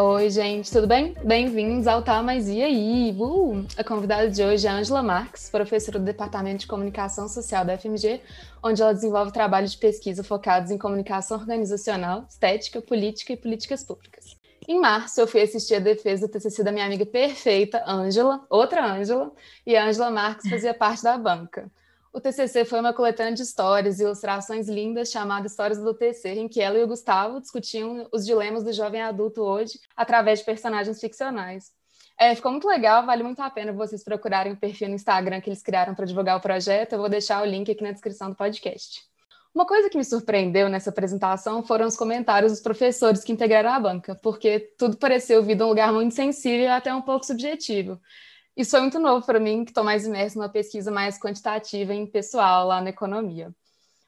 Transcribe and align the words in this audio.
Oi, 0.00 0.30
gente, 0.30 0.70
tudo 0.70 0.86
bem? 0.86 1.12
Bem-vindos 1.24 1.88
ao 1.88 2.00
Tá 2.00 2.22
Mais 2.22 2.48
E 2.48 2.62
Aí? 2.62 3.12
Uh! 3.18 3.66
A 3.76 3.82
convidada 3.82 4.30
de 4.30 4.44
hoje 4.44 4.64
é 4.64 4.70
Angela 4.70 5.02
Marques, 5.02 5.50
professora 5.50 5.98
do 5.98 6.04
Departamento 6.04 6.60
de 6.60 6.66
Comunicação 6.68 7.28
Social 7.28 7.64
da 7.64 7.76
FMG, 7.76 8.20
onde 8.62 8.80
ela 8.80 8.94
desenvolve 8.94 9.32
trabalhos 9.32 9.72
de 9.72 9.78
pesquisa 9.78 10.22
focados 10.22 10.70
em 10.70 10.78
comunicação 10.78 11.36
organizacional, 11.36 12.24
estética, 12.30 12.80
política 12.80 13.32
e 13.32 13.36
políticas 13.36 13.82
públicas. 13.82 14.36
Em 14.68 14.78
março, 14.80 15.20
eu 15.20 15.26
fui 15.26 15.42
assistir 15.42 15.74
a 15.74 15.80
defesa 15.80 16.28
do 16.28 16.30
TCC 16.30 16.62
da 16.62 16.70
minha 16.70 16.86
amiga 16.86 17.04
perfeita, 17.04 17.82
Ângela, 17.84 18.46
outra 18.48 18.86
Ângela, 18.86 19.32
e 19.66 19.76
a 19.76 19.84
Ângela 19.84 20.12
Marques 20.12 20.48
fazia 20.48 20.72
parte 20.72 21.02
da 21.02 21.18
banca. 21.18 21.68
O 22.18 22.20
TCC 22.20 22.64
foi 22.64 22.80
uma 22.80 22.92
coletânea 22.92 23.32
de 23.32 23.42
histórias 23.42 24.00
e 24.00 24.02
ilustrações 24.02 24.68
lindas 24.68 25.08
chamada 25.08 25.46
Histórias 25.46 25.78
do 25.78 25.94
TC, 25.94 26.30
em 26.30 26.48
que 26.48 26.60
ela 26.60 26.76
e 26.76 26.82
o 26.82 26.88
Gustavo 26.88 27.40
discutiam 27.40 28.08
os 28.12 28.26
dilemas 28.26 28.64
do 28.64 28.72
jovem 28.72 29.00
adulto 29.00 29.40
hoje 29.40 29.78
através 29.96 30.40
de 30.40 30.44
personagens 30.44 31.00
ficcionais. 31.00 31.70
É, 32.18 32.34
ficou 32.34 32.50
muito 32.50 32.66
legal, 32.66 33.06
vale 33.06 33.22
muito 33.22 33.40
a 33.40 33.48
pena 33.48 33.72
vocês 33.72 34.02
procurarem 34.02 34.52
o 34.52 34.56
perfil 34.56 34.88
no 34.88 34.96
Instagram 34.96 35.40
que 35.40 35.48
eles 35.48 35.62
criaram 35.62 35.94
para 35.94 36.06
divulgar 36.06 36.36
o 36.36 36.40
projeto. 36.40 36.94
Eu 36.94 36.98
vou 36.98 37.08
deixar 37.08 37.40
o 37.40 37.46
link 37.46 37.70
aqui 37.70 37.84
na 37.84 37.92
descrição 37.92 38.30
do 38.30 38.34
podcast. 38.34 39.00
Uma 39.54 39.64
coisa 39.64 39.88
que 39.88 39.96
me 39.96 40.04
surpreendeu 40.04 40.68
nessa 40.68 40.90
apresentação 40.90 41.62
foram 41.62 41.86
os 41.86 41.96
comentários 41.96 42.50
dos 42.50 42.60
professores 42.60 43.22
que 43.22 43.30
integraram 43.30 43.70
a 43.70 43.78
banca, 43.78 44.18
porque 44.24 44.58
tudo 44.76 44.96
pareceu 44.96 45.40
vir 45.44 45.54
de 45.54 45.62
um 45.62 45.68
lugar 45.68 45.92
muito 45.92 46.16
sensível 46.16 46.64
e 46.64 46.66
até 46.66 46.92
um 46.92 47.00
pouco 47.00 47.24
subjetivo. 47.24 47.96
Isso 48.58 48.72
foi 48.72 48.80
muito 48.80 48.98
novo 48.98 49.24
para 49.24 49.38
mim, 49.38 49.64
que 49.64 49.70
estou 49.70 49.84
mais 49.84 50.04
imersa 50.04 50.36
numa 50.36 50.48
pesquisa 50.48 50.90
mais 50.90 51.16
quantitativa 51.16 51.94
e 51.94 52.04
pessoal 52.08 52.66
lá 52.66 52.80
na 52.80 52.90
economia. 52.90 53.54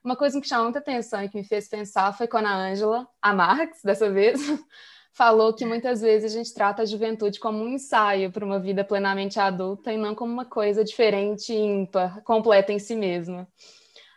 Uma 0.02 0.16
coisa 0.16 0.40
que 0.40 0.48
chamou 0.48 0.64
muita 0.64 0.80
atenção 0.80 1.22
e 1.22 1.28
que 1.28 1.36
me 1.36 1.44
fez 1.44 1.68
pensar 1.68 2.12
foi 2.18 2.26
quando 2.26 2.46
a 2.46 2.56
Ângela, 2.56 3.06
a 3.22 3.32
Marx, 3.32 3.80
dessa 3.84 4.10
vez, 4.10 4.40
falou 5.14 5.54
que 5.54 5.64
muitas 5.64 6.00
vezes 6.00 6.32
a 6.32 6.36
gente 6.36 6.52
trata 6.52 6.82
a 6.82 6.84
juventude 6.84 7.38
como 7.38 7.62
um 7.62 7.68
ensaio 7.68 8.32
para 8.32 8.44
uma 8.44 8.58
vida 8.58 8.82
plenamente 8.82 9.38
adulta 9.38 9.92
e 9.92 9.96
não 9.96 10.16
como 10.16 10.32
uma 10.32 10.44
coisa 10.44 10.82
diferente, 10.82 11.54
ímpar, 11.54 12.20
completa 12.24 12.72
em 12.72 12.80
si 12.80 12.96
mesma. 12.96 13.46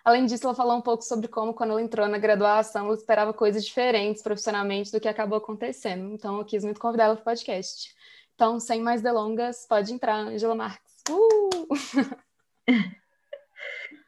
Além 0.03 0.25
disso, 0.25 0.47
ela 0.47 0.55
falou 0.55 0.75
um 0.75 0.81
pouco 0.81 1.03
sobre 1.03 1.27
como, 1.27 1.53
quando 1.53 1.71
ela 1.71 1.81
entrou 1.81 2.07
na 2.07 2.17
graduação, 2.17 2.87
ela 2.87 2.95
esperava 2.95 3.33
coisas 3.33 3.63
diferentes 3.63 4.23
profissionalmente 4.23 4.91
do 4.91 4.99
que 4.99 5.07
acabou 5.07 5.37
acontecendo. 5.37 6.11
Então, 6.11 6.39
eu 6.39 6.43
quis 6.43 6.63
muito 6.63 6.79
convidar 6.79 7.03
ela 7.03 7.15
para 7.15 7.21
o 7.21 7.25
podcast. 7.25 7.93
Então, 8.35 8.59
sem 8.59 8.81
mais 8.81 9.01
delongas, 9.01 9.65
pode 9.67 9.93
entrar, 9.93 10.15
Angela 10.15 10.55
Marques. 10.55 11.03
Uh! 11.09 11.67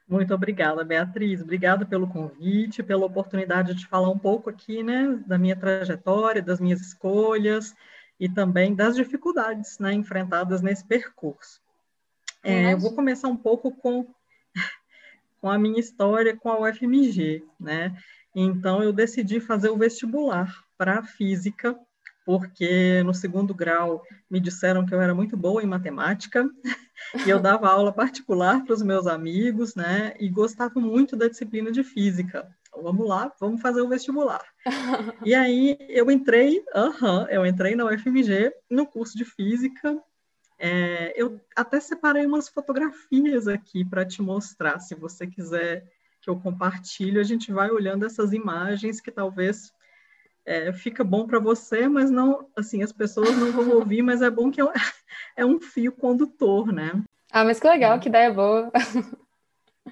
Muito 0.07 0.33
obrigada, 0.33 0.83
Beatriz. 0.83 1.41
Obrigada 1.41 1.85
pelo 1.85 2.07
convite, 2.07 2.83
pela 2.83 3.05
oportunidade 3.05 3.73
de 3.73 3.87
falar 3.87 4.09
um 4.09 4.19
pouco 4.19 4.49
aqui, 4.49 4.83
né, 4.83 5.19
da 5.25 5.37
minha 5.37 5.55
trajetória, 5.55 6.41
das 6.41 6.59
minhas 6.59 6.79
escolhas 6.81 7.75
e 8.19 8.29
também 8.29 8.75
das 8.75 8.95
dificuldades, 8.95 9.79
né, 9.79 9.93
enfrentadas 9.93 10.61
nesse 10.61 10.85
percurso. 10.85 11.59
É, 12.43 12.73
eu 12.73 12.77
vou 12.77 12.93
começar 12.93 13.27
um 13.27 13.37
pouco 13.37 13.71
com 13.71 14.05
com 15.41 15.49
a 15.49 15.57
minha 15.57 15.79
história 15.79 16.37
com 16.37 16.49
a 16.49 16.59
UFMG, 16.59 17.43
né? 17.59 17.97
Então 18.35 18.83
eu 18.83 18.93
decidi 18.93 19.39
fazer 19.39 19.69
o 19.69 19.77
vestibular 19.77 20.53
para 20.77 21.03
física, 21.03 21.75
porque 22.25 23.03
no 23.03 23.13
segundo 23.13 23.53
grau 23.53 24.03
me 24.29 24.39
disseram 24.39 24.85
que 24.85 24.93
eu 24.93 25.01
era 25.01 25.13
muito 25.13 25.37
boa 25.37 25.63
em 25.63 25.67
matemática 25.67 26.49
e 27.25 27.29
eu 27.29 27.39
dava 27.39 27.69
aula 27.69 27.93
particular 27.93 28.63
para 28.65 28.73
os 28.73 28.81
meus 28.81 29.07
amigos, 29.07 29.75
né? 29.75 30.13
E 30.19 30.27
gostava 30.27 30.79
muito 30.79 31.15
da 31.15 31.27
disciplina 31.27 31.71
de 31.71 31.83
física. 31.83 32.47
Então, 32.67 32.83
vamos 32.83 33.07
lá, 33.07 33.31
vamos 33.39 33.61
fazer 33.61 33.81
o 33.81 33.87
vestibular. 33.87 34.43
e 35.23 35.33
aí 35.33 35.77
eu 35.87 36.11
entrei, 36.11 36.59
uh 36.75 36.91
-huh, 36.91 37.27
eu 37.29 37.45
entrei 37.45 37.75
na 37.75 37.85
UFMG 37.85 38.51
no 38.69 38.85
curso 38.85 39.17
de 39.17 39.23
física 39.23 39.95
é, 40.57 41.13
eu 41.21 41.39
até 41.55 41.79
separei 41.79 42.25
umas 42.25 42.47
fotografias 42.47 43.47
aqui 43.47 43.83
para 43.83 44.05
te 44.05 44.21
mostrar, 44.21 44.79
se 44.79 44.95
você 44.95 45.27
quiser 45.27 45.85
que 46.21 46.29
eu 46.29 46.39
compartilhe, 46.39 47.19
a 47.19 47.23
gente 47.23 47.51
vai 47.51 47.69
olhando 47.69 48.05
essas 48.05 48.33
imagens 48.33 48.99
que 49.01 49.11
talvez 49.11 49.71
é, 50.45 50.71
fica 50.71 51.03
bom 51.03 51.25
para 51.25 51.39
você, 51.39 51.87
mas 51.87 52.11
não, 52.11 52.47
assim, 52.55 52.83
as 52.83 52.91
pessoas 52.91 53.35
não 53.37 53.51
vão 53.51 53.71
ouvir, 53.71 54.01
mas 54.01 54.21
é 54.21 54.29
bom 54.29 54.51
que 54.51 54.61
é, 54.61 54.65
é 55.37 55.45
um 55.45 55.59
fio 55.59 55.91
condutor, 55.91 56.71
né? 56.71 57.03
Ah, 57.31 57.43
mas 57.43 57.59
que 57.59 57.67
legal, 57.67 57.99
que 57.99 58.09
ideia 58.09 58.31
boa. 58.31 58.71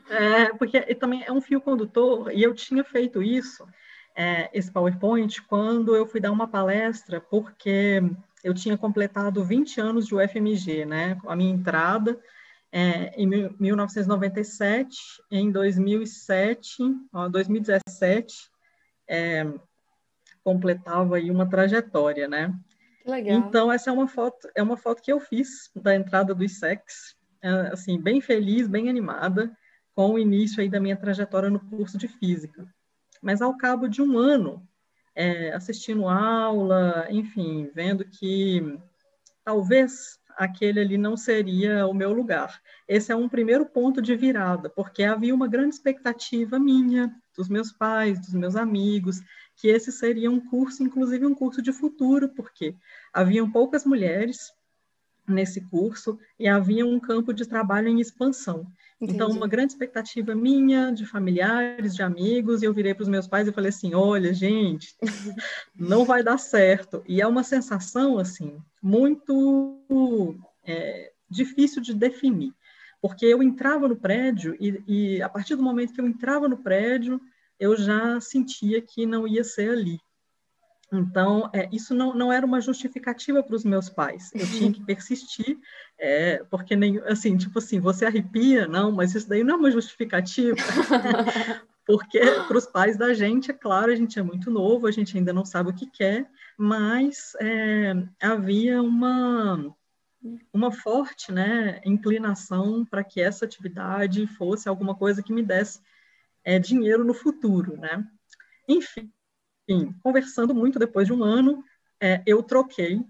É, 0.10 0.54
porque 0.54 0.82
também 0.96 1.24
é 1.24 1.32
um 1.32 1.42
fio 1.42 1.62
condutor, 1.62 2.32
e 2.32 2.42
eu 2.42 2.54
tinha 2.54 2.84
feito 2.84 3.22
isso, 3.22 3.68
é, 4.16 4.50
esse 4.54 4.72
PowerPoint, 4.72 5.42
quando 5.44 5.96
eu 5.96 6.06
fui 6.06 6.20
dar 6.20 6.32
uma 6.32 6.48
palestra, 6.48 7.20
porque 7.20 8.02
eu 8.44 8.54
tinha 8.54 8.78
completado 8.78 9.44
20 9.44 9.80
anos 9.80 10.08
de 10.08 10.16
UFMG, 10.16 10.86
né? 10.86 11.18
A 11.26 11.36
minha 11.36 11.54
entrada 11.54 12.20
é, 12.72 13.14
em 13.16 13.28
1997, 13.28 14.98
em 15.30 15.52
2007, 15.52 16.78
ó, 17.14 17.30
2017, 17.30 18.50
é, 19.08 19.46
completava 20.44 21.18
aí 21.18 21.32
uma 21.32 21.50
trajetória, 21.50 22.28
né? 22.28 22.54
Legal. 23.06 23.38
Então 23.38 23.72
essa 23.72 23.90
é 23.90 23.94
uma 23.94 24.08
foto, 24.08 24.50
é 24.56 24.64
uma 24.64 24.78
foto 24.78 25.02
que 25.02 25.12
eu 25.12 25.20
fiz 25.20 25.72
da 25.76 25.96
entrada 25.96 26.34
do 26.34 26.44
ISEX, 26.44 27.16
é, 27.42 27.50
assim 27.72 28.00
bem 28.00 28.22
feliz, 28.22 28.68
bem 28.68 28.90
animada 28.90 29.52
com 29.94 30.14
o 30.14 30.20
início 30.20 30.62
aí 30.62 30.70
da 30.70 30.80
minha 30.80 30.98
trajetória 30.98 31.50
no 31.50 31.60
curso 31.60 31.98
de 31.98 32.08
física. 32.08 32.66
Mas 33.22 33.42
ao 33.42 33.58
cabo 33.58 33.88
de 33.88 34.02
um 34.02 34.18
ano 34.18 34.68
é, 35.16 35.54
assistindo 35.54 36.08
aula, 36.08 37.08
enfim, 37.10 37.70
vendo 37.74 38.06
que 38.06 38.80
talvez 39.44 40.20
aquele 40.38 40.80
ali 40.80 40.98
não 40.98 41.16
seria 41.16 41.86
o 41.86 41.94
meu 41.94 42.12
lugar. 42.12 42.60
Esse 42.88 43.12
é 43.12 43.16
um 43.16 43.30
primeiro 43.30 43.66
ponto 43.66 44.02
de 44.02 44.16
virada, 44.16 44.70
porque 44.70 45.04
havia 45.04 45.34
uma 45.34 45.48
grande 45.48 45.76
expectativa 45.76 46.58
minha, 46.58 47.14
dos 47.36 47.50
meus 47.50 47.72
pais, 47.72 48.20
dos 48.20 48.34
meus 48.34 48.56
amigos, 48.56 49.20
que 49.56 49.68
esse 49.68 49.92
seria 49.92 50.30
um 50.30 50.40
curso, 50.40 50.84
inclusive 50.84 51.26
um 51.26 51.36
curso 51.36 51.62
de 51.62 51.72
futuro, 51.72 52.30
porque 52.30 52.76
haviam 53.14 53.50
poucas 53.52 53.86
mulheres 53.86 54.52
nesse 55.28 55.62
curso 55.62 56.20
e 56.38 56.48
havia 56.48 56.86
um 56.86 57.00
campo 57.00 57.34
de 57.34 57.46
trabalho 57.46 57.88
em 57.88 58.00
expansão. 58.00 58.68
Entendi. 59.00 59.16
Então, 59.16 59.32
uma 59.32 59.48
grande 59.48 59.74
expectativa 59.74 60.34
minha, 60.34 60.92
de 60.92 61.06
familiares, 61.06 61.96
de 61.96 62.02
amigos, 62.02 62.62
e 62.62 62.66
eu 62.66 62.74
virei 62.74 62.94
para 62.94 63.04
os 63.04 63.10
meus 63.10 63.28
pais 63.28 63.48
e 63.48 63.52
falei 63.52 63.70
assim: 63.70 63.94
olha, 63.94 64.34
gente, 64.34 64.96
não 65.76 66.06
vai 66.06 66.24
dar 66.24 66.38
certo. 66.38 67.04
E 67.08 67.22
é 67.22 67.28
uma 67.28 67.44
sensação, 67.44 68.18
assim, 68.18 68.58
muito 68.82 70.38
é, 70.66 71.12
difícil 71.30 71.82
de 71.82 71.94
definir, 71.94 72.54
porque 73.02 73.26
eu 73.26 73.44
entrava 73.44 73.88
no 73.88 73.96
prédio 73.96 74.56
e, 74.60 74.84
e, 74.88 75.22
a 75.22 75.28
partir 75.28 75.56
do 75.56 75.64
momento 75.64 75.94
que 75.94 76.00
eu 76.00 76.08
entrava 76.08 76.48
no 76.48 76.58
prédio, 76.58 77.20
eu 77.64 77.78
já 77.78 78.20
sentia 78.20 78.82
que 78.82 79.06
não 79.06 79.26
ia 79.26 79.42
ser 79.42 79.70
ali. 79.70 79.98
Então, 80.92 81.50
é, 81.54 81.70
isso 81.72 81.96
não, 81.96 82.14
não 82.14 82.32
era 82.32 82.46
uma 82.46 82.60
justificativa 82.60 83.42
para 83.42 83.56
os 83.56 83.64
meus 83.64 83.90
pais. 83.90 84.32
Eu 84.36 84.46
tinha 84.46 84.72
que 84.72 84.84
persistir, 84.84 85.58
é, 85.98 86.44
porque 86.52 86.76
nem 86.76 87.00
assim, 87.00 87.38
tipo 87.38 87.58
assim, 87.58 87.80
você 87.80 88.06
arrepia, 88.06 88.68
não, 88.68 88.92
mas 88.92 89.16
isso 89.16 89.30
daí 89.30 89.46
não 89.46 89.56
é 89.56 89.58
uma 89.58 89.72
justificativa. 89.72 90.58
porque 91.88 92.20
para 92.48 92.58
os 92.58 92.66
pais 92.66 92.98
da 92.98 93.14
gente, 93.14 93.50
é 93.50 93.54
claro, 93.54 93.94
a 93.94 93.96
gente 93.96 94.20
é 94.20 94.22
muito 94.22 94.52
novo, 94.52 94.86
a 94.86 94.92
gente 94.92 95.18
ainda 95.18 95.32
não 95.32 95.46
sabe 95.46 95.70
o 95.70 95.74
que 95.74 95.90
quer, 95.90 96.30
mas 96.58 97.34
é, 97.40 97.94
havia 98.22 98.84
uma 98.84 99.74
uma 100.54 100.72
forte 100.72 101.34
né, 101.34 101.82
inclinação 101.84 102.86
para 102.86 103.04
que 103.04 103.20
essa 103.20 103.44
atividade 103.44 104.26
fosse 104.26 104.70
alguma 104.70 104.96
coisa 104.96 105.22
que 105.22 105.34
me 105.34 105.44
desse 105.44 105.82
é, 106.44 106.60
dinheiro 106.60 107.04
no 107.04 107.14
futuro, 107.14 107.78
né? 107.78 108.06
Enfim, 108.68 109.12
conversando 110.02 110.54
muito 110.54 110.80
depois 110.80 111.08
de 111.08 111.14
um 111.14 111.24
ano, 111.24 111.64
é, 112.02 112.22
eu 112.26 112.44
troquei, 112.44 113.02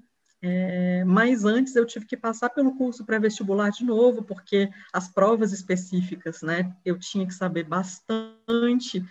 é, 0.42 1.04
mas 1.06 1.46
antes 1.46 1.76
eu 1.76 1.86
tive 1.86 2.06
que 2.06 2.18
passar 2.18 2.50
pelo 2.50 2.76
curso 2.76 3.06
pré-vestibular 3.06 3.70
de 3.70 3.84
novo, 3.84 4.24
porque 4.24 4.70
as 4.92 5.08
provas 5.08 5.54
específicas, 5.54 6.42
né, 6.42 6.76
eu 6.84 7.00
tinha 7.00 7.26
que 7.26 7.34
saber 7.34 7.64
bastante 7.64 9.04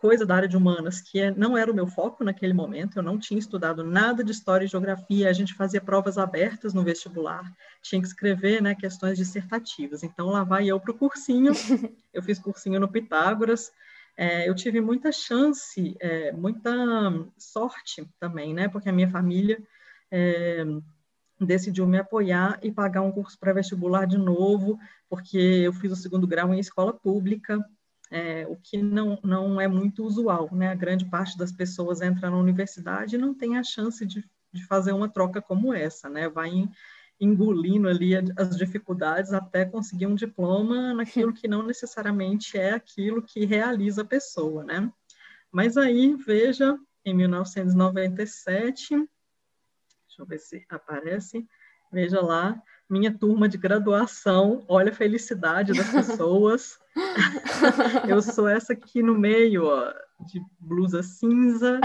coisa 0.00 0.24
da 0.24 0.34
área 0.34 0.48
de 0.48 0.56
humanas, 0.56 1.00
que 1.00 1.20
é, 1.20 1.30
não 1.30 1.56
era 1.56 1.70
o 1.70 1.74
meu 1.74 1.86
foco 1.86 2.24
naquele 2.24 2.52
momento, 2.52 2.96
eu 2.96 3.02
não 3.02 3.18
tinha 3.18 3.38
estudado 3.38 3.84
nada 3.84 4.24
de 4.24 4.32
história 4.32 4.64
e 4.64 4.68
geografia, 4.68 5.28
a 5.28 5.32
gente 5.32 5.54
fazia 5.54 5.80
provas 5.80 6.16
abertas 6.18 6.72
no 6.72 6.82
vestibular, 6.82 7.44
tinha 7.82 8.00
que 8.00 8.06
escrever 8.08 8.62
né, 8.62 8.74
questões 8.74 9.18
dissertativas, 9.18 10.02
então 10.02 10.28
lá 10.28 10.44
vai 10.44 10.66
eu 10.66 10.80
para 10.80 10.92
o 10.92 10.98
cursinho, 10.98 11.52
eu 12.12 12.22
fiz 12.22 12.38
cursinho 12.38 12.80
no 12.80 12.88
Pitágoras, 12.88 13.70
é, 14.16 14.48
eu 14.48 14.54
tive 14.54 14.80
muita 14.80 15.12
chance, 15.12 15.94
é, 16.00 16.32
muita 16.32 16.72
sorte 17.36 18.08
também, 18.18 18.54
né? 18.54 18.66
Porque 18.66 18.88
a 18.88 18.92
minha 18.92 19.10
família 19.10 19.62
é, 20.10 20.64
decidiu 21.38 21.86
me 21.86 21.98
apoiar 21.98 22.58
e 22.62 22.72
pagar 22.72 23.02
um 23.02 23.12
curso 23.12 23.38
pré-vestibular 23.38 24.06
de 24.06 24.16
novo, 24.16 24.78
porque 25.08 25.36
eu 25.36 25.72
fiz 25.74 25.92
o 25.92 25.96
segundo 25.96 26.26
grau 26.26 26.54
em 26.54 26.58
escola 26.58 26.94
pública, 26.94 27.62
é, 28.10 28.46
o 28.48 28.56
que 28.56 28.80
não, 28.80 29.18
não 29.22 29.60
é 29.60 29.66
muito 29.66 30.04
usual, 30.04 30.48
né? 30.52 30.68
A 30.68 30.74
grande 30.74 31.04
parte 31.04 31.36
das 31.36 31.52
pessoas 31.52 32.00
entra 32.00 32.30
na 32.30 32.36
universidade 32.36 33.16
e 33.16 33.18
não 33.18 33.34
tem 33.34 33.56
a 33.56 33.64
chance 33.64 34.04
de, 34.06 34.24
de 34.52 34.64
fazer 34.64 34.92
uma 34.92 35.08
troca 35.08 35.42
como 35.42 35.74
essa, 35.74 36.08
né? 36.08 36.28
Vai 36.28 36.68
engolindo 37.18 37.88
ali 37.88 38.12
as 38.36 38.56
dificuldades 38.56 39.32
até 39.32 39.64
conseguir 39.64 40.06
um 40.06 40.14
diploma 40.14 40.92
naquilo 40.94 41.32
que 41.32 41.48
não 41.48 41.62
necessariamente 41.62 42.58
é 42.58 42.72
aquilo 42.72 43.22
que 43.22 43.44
realiza 43.44 44.02
a 44.02 44.06
pessoa, 44.06 44.62
né? 44.62 44.92
Mas 45.50 45.76
aí, 45.76 46.14
veja, 46.14 46.78
em 47.04 47.14
1997, 47.14 48.88
deixa 48.88 49.08
eu 50.18 50.26
ver 50.26 50.38
se 50.38 50.64
aparece, 50.68 51.46
veja 51.92 52.20
lá, 52.20 52.60
minha 52.88 53.12
turma 53.12 53.48
de 53.48 53.58
graduação, 53.58 54.64
olha 54.68 54.90
a 54.90 54.94
felicidade 54.94 55.72
das 55.72 55.90
pessoas. 55.90 56.78
eu 58.08 58.22
sou 58.22 58.48
essa 58.48 58.72
aqui 58.72 59.02
no 59.02 59.18
meio, 59.18 59.66
ó, 59.66 59.92
de 60.20 60.40
blusa 60.58 61.02
cinza, 61.02 61.80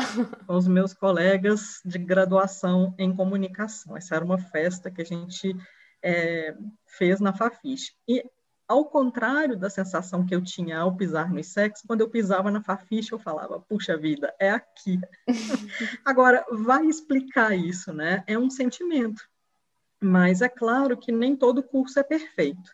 com 0.45 0.56
os 0.56 0.68
meus 0.68 0.94
colegas 0.94 1.81
de 1.83 1.98
graduação 1.98 2.94
em 2.98 3.15
comunicação. 3.15 3.98
Essa 3.98 4.15
era 4.15 4.25
uma 4.25 4.38
festa 4.38 4.92
que 4.92 5.01
a 5.01 5.06
gente 5.06 5.56
é, 6.03 6.56
fez 6.86 7.19
na 7.19 7.33
Fafiche. 7.33 7.94
E, 8.07 8.24
ao 8.68 8.86
contrário 8.86 9.57
da 9.57 9.69
sensação 9.69 10.25
que 10.25 10.33
eu 10.33 10.42
tinha 10.42 10.80
ao 10.80 10.95
pisar 10.95 11.30
no 11.30 11.39
ISEX, 11.39 11.81
quando 11.86 12.01
eu 12.01 12.09
pisava 12.09 12.50
na 12.50 12.62
Fafiche, 12.62 13.12
eu 13.12 13.19
falava, 13.19 13.59
puxa 13.59 13.98
vida, 13.98 14.33
é 14.39 14.51
aqui. 14.51 15.00
Agora, 16.06 16.45
vai 16.51 16.86
explicar 16.86 17.53
isso, 17.56 17.92
né? 17.92 18.24
É 18.27 18.38
um 18.38 18.50
sentimento. 18.50 19.30
Mas 20.01 20.42
é 20.42 20.50
claro 20.50 20.98
que 20.98 21.12
nem 21.12 21.36
todo 21.36 21.62
curso 21.62 22.00
é 22.00 22.03
perfeito. 22.03 22.71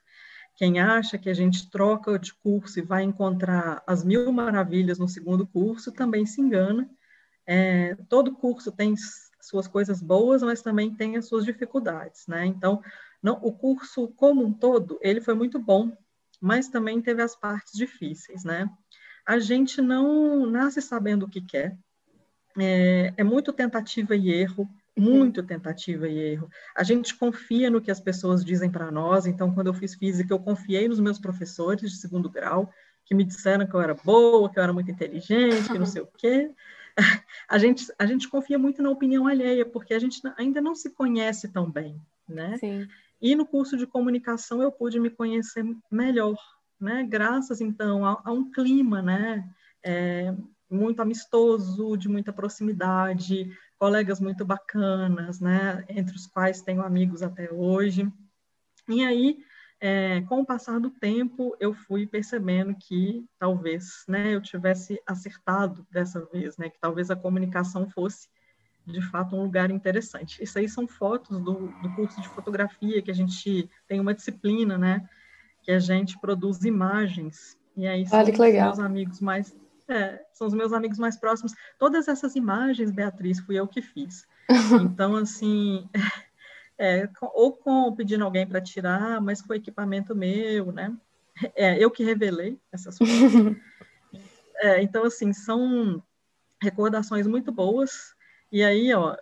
Quem 0.56 0.80
acha 0.80 1.18
que 1.18 1.30
a 1.30 1.34
gente 1.34 1.70
troca 1.70 2.18
de 2.18 2.34
curso 2.34 2.80
e 2.80 2.82
vai 2.82 3.04
encontrar 3.04 3.84
as 3.86 4.04
mil 4.04 4.32
maravilhas 4.32 4.98
no 4.98 5.08
segundo 5.08 5.46
curso 5.46 5.92
também 5.92 6.26
se 6.26 6.42
engana. 6.42 6.90
É, 7.46 7.96
todo 8.10 8.34
curso 8.34 8.72
tem 8.72 8.96
suas 9.40 9.68
coisas 9.68 10.02
boas, 10.02 10.42
mas 10.42 10.62
também 10.62 10.94
tem 10.94 11.16
as 11.16 11.28
suas 11.28 11.46
dificuldades, 11.46 12.26
né? 12.28 12.46
Então, 12.46 12.82
não, 13.22 13.40
o 13.42 13.52
curso 13.52 14.08
como 14.10 14.44
um 14.44 14.54
todo, 14.54 14.98
ele 15.02 15.22
foi 15.22 15.34
muito 15.34 15.60
bom, 15.60 15.96
mas 16.42 16.70
também 16.70 17.02
teve 17.02 17.22
as 17.22 17.36
partes 17.36 17.74
difíceis, 17.74 18.44
né? 18.44 18.70
A 19.26 19.40
gente 19.40 19.82
não 19.82 20.46
nasce 20.46 20.82
sabendo 20.82 21.26
o 21.26 21.30
que 21.30 21.42
quer, 21.42 21.78
é, 22.58 23.14
é 23.16 23.24
muito 23.24 23.54
tentativa 23.54 24.16
e 24.16 24.30
erro, 24.30 24.68
muito 24.98 25.44
tentativa 25.44 26.08
e 26.08 26.18
erro. 26.18 26.50
A 26.76 26.84
gente 26.84 27.16
confia 27.16 27.70
no 27.70 27.82
que 27.82 27.92
as 27.92 28.00
pessoas 28.00 28.44
dizem 28.44 28.70
para 28.70 28.92
nós, 28.92 29.26
então, 29.26 29.54
quando 29.54 29.68
eu 29.68 29.74
fiz 29.74 29.96
física, 29.96 30.34
eu 30.34 30.40
confiei 30.40 30.88
nos 30.88 31.00
meus 31.00 31.20
professores 31.20 31.92
de 31.92 31.98
segundo 31.98 32.30
grau, 32.30 32.72
que 33.06 33.16
me 33.16 33.24
disseram 33.24 33.66
que 33.66 33.74
eu 33.74 33.82
era 33.82 33.94
boa, 33.94 34.50
que 34.52 34.60
eu 34.60 34.64
era 34.64 34.74
muito 34.74 34.92
inteligente, 34.92 35.70
que 35.70 35.80
não 35.80 35.86
sei 35.86 36.02
o 36.02 36.10
quê. 36.18 36.52
A 37.48 37.60
gente, 37.60 37.86
a 38.00 38.08
gente 38.08 38.28
confia 38.28 38.58
muito 38.58 38.82
na 38.82 38.90
opinião 38.90 39.28
alheia, 39.28 39.64
porque 39.64 39.94
a 39.94 40.00
gente 40.00 40.20
ainda 40.36 40.60
não 40.60 40.76
se 40.76 40.90
conhece 40.90 41.48
tão 41.48 41.70
bem, 41.70 42.02
né? 42.28 42.58
Sim. 42.58 42.88
E 43.22 43.36
no 43.36 43.46
curso 43.46 43.78
de 43.78 43.86
comunicação 43.86 44.64
eu 44.64 44.72
pude 44.72 45.00
me 45.00 45.12
conhecer 45.12 45.64
melhor, 45.92 46.38
né? 46.80 47.06
Graças, 47.08 47.62
então, 47.62 48.04
a, 48.04 48.20
a 48.26 48.32
um 48.32 48.50
clima, 48.50 49.02
né? 49.02 49.48
É, 49.84 50.34
muito 50.70 51.02
amistoso, 51.02 51.98
de 51.98 52.10
muita 52.10 52.34
proximidade, 52.34 53.50
colegas 53.78 54.20
muito 54.20 54.46
bacanas, 54.46 55.40
né, 55.40 55.86
entre 55.90 56.16
os 56.16 56.28
quais 56.28 56.62
tenho 56.62 56.82
amigos 56.82 57.22
até 57.22 57.52
hoje. 57.52 58.12
E 58.90 59.04
aí, 59.04 59.38
é, 59.80 60.22
com 60.22 60.42
o 60.42 60.46
passar 60.46 60.80
do 60.80 60.90
tempo, 60.90 61.56
eu 61.60 61.74
fui 61.74 62.08
percebendo 62.08 62.76
que 62.76 63.26
talvez, 63.38 64.04
né, 64.08 64.34
eu 64.34 64.42
tivesse 64.42 65.00
acertado 65.06 65.86
dessa 65.92 66.26
vez, 66.32 66.58
né, 66.58 66.70
que 66.70 66.80
talvez 66.80 67.12
a 67.12 67.16
comunicação 67.16 67.90
fosse 67.90 68.28
de 68.86 69.02
fato 69.02 69.36
um 69.36 69.44
lugar 69.44 69.70
interessante. 69.70 70.42
Isso 70.42 70.58
aí 70.58 70.68
são 70.68 70.88
fotos 70.88 71.40
do, 71.42 71.68
do 71.68 71.96
curso 71.96 72.22
de 72.22 72.30
fotografia 72.30 73.02
que 73.02 73.12
a 73.12 73.14
gente 73.14 73.70
tem 73.88 74.00
uma 74.00 74.14
disciplina, 74.14 74.78
né, 74.78 75.08
que 75.62 75.72
a 75.72 75.80
gente 75.80 76.20
produz 76.20 76.64
imagens. 76.64 77.58
E 77.76 77.86
aí 77.86 78.08
são 78.08 78.18
Olha 78.20 78.32
que 78.32 78.42
legal. 78.42 78.68
meus 78.68 78.80
amigos 78.80 79.20
mais 79.20 79.56
é, 79.90 80.26
são 80.34 80.48
os 80.48 80.54
meus 80.54 80.74
amigos 80.74 80.98
mais 80.98 81.18
próximos. 81.18 81.54
Todas 81.78 82.08
essas 82.08 82.36
imagens, 82.36 82.92
Beatriz, 82.92 83.40
fui 83.40 83.56
eu 83.56 83.68
que 83.68 83.82
fiz. 83.82 84.28
Então, 84.82 85.16
assim, 85.16 85.90
é, 86.78 87.10
ou 87.34 87.54
com 87.54 87.94
pedindo 87.94 88.24
alguém 88.24 88.48
para 88.48 88.62
tirar, 88.62 89.20
mas 89.20 89.42
com 89.42 89.54
equipamento 89.54 90.16
meu, 90.16 90.72
né? 90.72 90.96
É, 91.56 91.78
eu 91.84 91.92
que 91.92 92.04
revelei 92.04 92.60
essas 92.72 92.98
fotos. 92.98 93.14
É, 94.60 94.82
então, 94.82 95.06
assim, 95.06 95.32
são 95.34 96.02
recordações 96.60 97.28
muito 97.28 97.52
boas. 97.52 98.16
E 98.52 98.64
aí, 98.64 98.92
ó, 98.92 99.16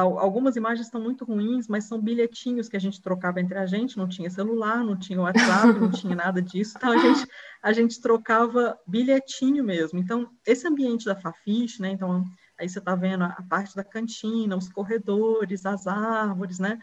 algumas 0.00 0.56
imagens 0.56 0.86
estão 0.86 1.00
muito 1.00 1.24
ruins, 1.24 1.66
mas 1.68 1.84
são 1.84 1.98
bilhetinhos 1.98 2.68
que 2.68 2.76
a 2.76 2.80
gente 2.80 3.00
trocava 3.00 3.40
entre 3.40 3.56
a 3.56 3.64
gente, 3.64 3.96
não 3.96 4.06
tinha 4.06 4.28
celular, 4.28 4.84
não 4.84 4.94
tinha 4.94 5.20
WhatsApp, 5.20 5.80
não 5.80 5.90
tinha 5.90 6.14
nada 6.14 6.42
disso, 6.42 6.74
então 6.76 6.92
a 6.92 6.98
gente, 6.98 7.26
a 7.62 7.72
gente 7.72 8.00
trocava 8.00 8.78
bilhetinho 8.86 9.64
mesmo. 9.64 9.98
Então, 9.98 10.28
esse 10.46 10.68
ambiente 10.68 11.06
da 11.06 11.16
Fafiche, 11.16 11.80
né, 11.80 11.90
então, 11.92 12.24
aí 12.58 12.68
você 12.68 12.78
está 12.78 12.94
vendo 12.94 13.24
a 13.24 13.42
parte 13.48 13.74
da 13.74 13.82
cantina, 13.82 14.54
os 14.54 14.68
corredores, 14.68 15.64
as 15.64 15.86
árvores, 15.86 16.58
né, 16.58 16.78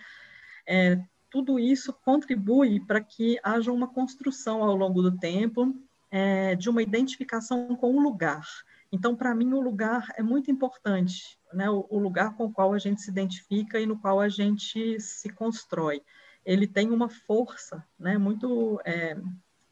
é, 0.66 1.00
tudo 1.30 1.60
isso 1.60 1.94
contribui 1.94 2.80
para 2.80 3.00
que 3.00 3.40
haja 3.44 3.72
uma 3.72 3.88
construção 3.88 4.64
ao 4.64 4.76
longo 4.76 5.04
do 5.04 5.16
tempo 5.18 5.76
é, 6.10 6.56
de 6.56 6.68
uma 6.68 6.82
identificação 6.82 7.76
com 7.76 7.96
o 7.96 8.02
lugar. 8.02 8.44
Então, 8.92 9.16
para 9.16 9.34
mim, 9.34 9.54
o 9.54 9.60
lugar 9.60 10.08
é 10.16 10.22
muito 10.22 10.52
importante, 10.52 11.40
né? 11.54 11.70
O, 11.70 11.86
o, 11.90 12.00
lugar 12.00 12.36
com 12.36 12.46
o 12.46 12.52
qual 12.52 12.74
a 12.74 12.80
gente 12.80 13.02
se 13.02 13.10
identifica 13.10 13.80
e 13.80 13.86
no 13.86 13.98
qual 13.98 14.20
a 14.20 14.30
gente 14.30 15.00
se 15.00 15.30
constrói. 15.30 16.02
Ele 16.46 16.68
tem 16.68 16.90
uma 16.90 17.10
força, 17.10 17.84
né? 17.98 18.18
Muito, 18.18 18.82
é, 18.84 19.16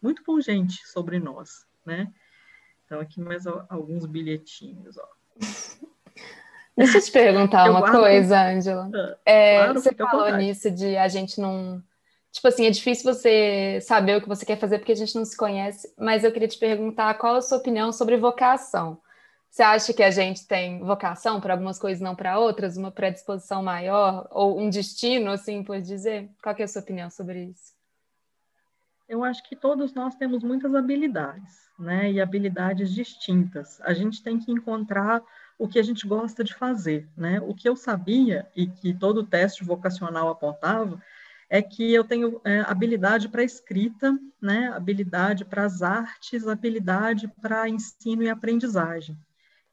muito 0.02 0.24
pungente 0.24 0.88
sobre 0.88 1.20
nós, 1.20 1.66
né? 1.86 2.12
Então, 2.86 3.00
aqui 3.00 3.20
mais 3.20 3.46
alguns 3.48 4.06
bilhetinhos, 4.06 4.98
ó. 4.98 5.08
Deixa 6.78 6.98
eu 6.98 7.02
te 7.02 7.12
perguntar 7.12 7.68
eu 7.68 7.72
uma 7.72 7.82
guardo... 7.82 8.00
coisa, 8.00 8.50
Angela. 8.50 8.90
Ah, 8.94 9.18
é, 9.26 9.58
claro, 9.58 9.80
você 9.80 9.94
falou 9.94 10.38
nisso 10.38 10.72
de 10.72 10.96
a 10.96 11.08
gente 11.08 11.40
não 11.40 11.84
Tipo 12.32 12.48
assim, 12.48 12.66
é 12.66 12.70
difícil 12.70 13.14
você 13.14 13.80
saber 13.82 14.18
o 14.18 14.22
que 14.22 14.28
você 14.28 14.46
quer 14.46 14.58
fazer 14.58 14.80
porque 14.80 14.94
a 14.94 14.96
gente 14.96 15.16
não 15.16 15.26
se 15.26 15.36
conhece, 15.36 15.94
mas 15.98 16.24
eu 16.24 16.32
queria 16.32 16.48
te 16.48 16.58
perguntar 16.58 17.14
qual 17.16 17.36
a 17.36 17.42
sua 17.42 17.58
opinião 17.58 17.92
sobre 17.92 18.16
vocação. 18.16 18.98
Você 19.52 19.64
acha 19.64 19.94
que 19.94 20.02
a 20.02 20.10
gente 20.10 20.48
tem 20.48 20.80
vocação 20.80 21.42
para 21.42 21.54
algumas 21.54 21.78
coisas, 21.78 22.02
não 22.02 22.16
para 22.16 22.40
outras, 22.40 22.78
uma 22.78 22.90
predisposição 22.90 23.62
maior 23.62 24.26
ou 24.32 24.58
um 24.58 24.70
destino, 24.70 25.30
assim 25.30 25.62
por 25.62 25.82
dizer? 25.82 26.30
Qual 26.42 26.56
é 26.58 26.64
a 26.64 26.68
sua 26.70 26.82
opinião 26.82 27.10
sobre 27.10 27.44
isso? 27.44 27.74
Eu 29.10 29.26
acho 29.26 29.44
que 29.44 29.58
todos 29.58 29.94
nós 29.94 30.16
temos 30.16 30.42
muitas 30.42 30.74
habilidades, 30.74 31.70
né? 31.78 32.10
E 32.10 32.22
habilidades 32.22 32.94
distintas. 32.94 33.82
A 33.82 33.94
gente 33.94 34.24
tem 34.24 34.40
que 34.40 34.54
encontrar 34.54 35.22
o 35.60 35.68
que 35.68 35.78
a 35.78 35.84
gente 35.84 36.08
gosta 36.08 36.46
de 36.46 36.54
fazer, 36.54 37.10
né? 37.18 37.42
O 37.42 37.54
que 37.54 37.68
eu 37.68 37.76
sabia 37.76 38.48
e 38.56 38.68
que 38.68 38.94
todo 38.94 39.28
teste 39.28 39.66
vocacional 39.66 40.30
apontava 40.30 40.98
é 41.50 41.62
que 41.62 41.94
eu 41.94 42.06
tenho 42.06 42.40
é, 42.46 42.62
habilidade 42.62 43.28
para 43.28 43.44
escrita, 43.44 44.18
né? 44.42 44.70
Habilidade 44.70 45.44
para 45.44 45.66
as 45.66 45.82
artes, 45.82 46.48
habilidade 46.48 47.28
para 47.42 47.68
ensino 47.68 48.24
e 48.24 48.30
aprendizagem. 48.30 49.18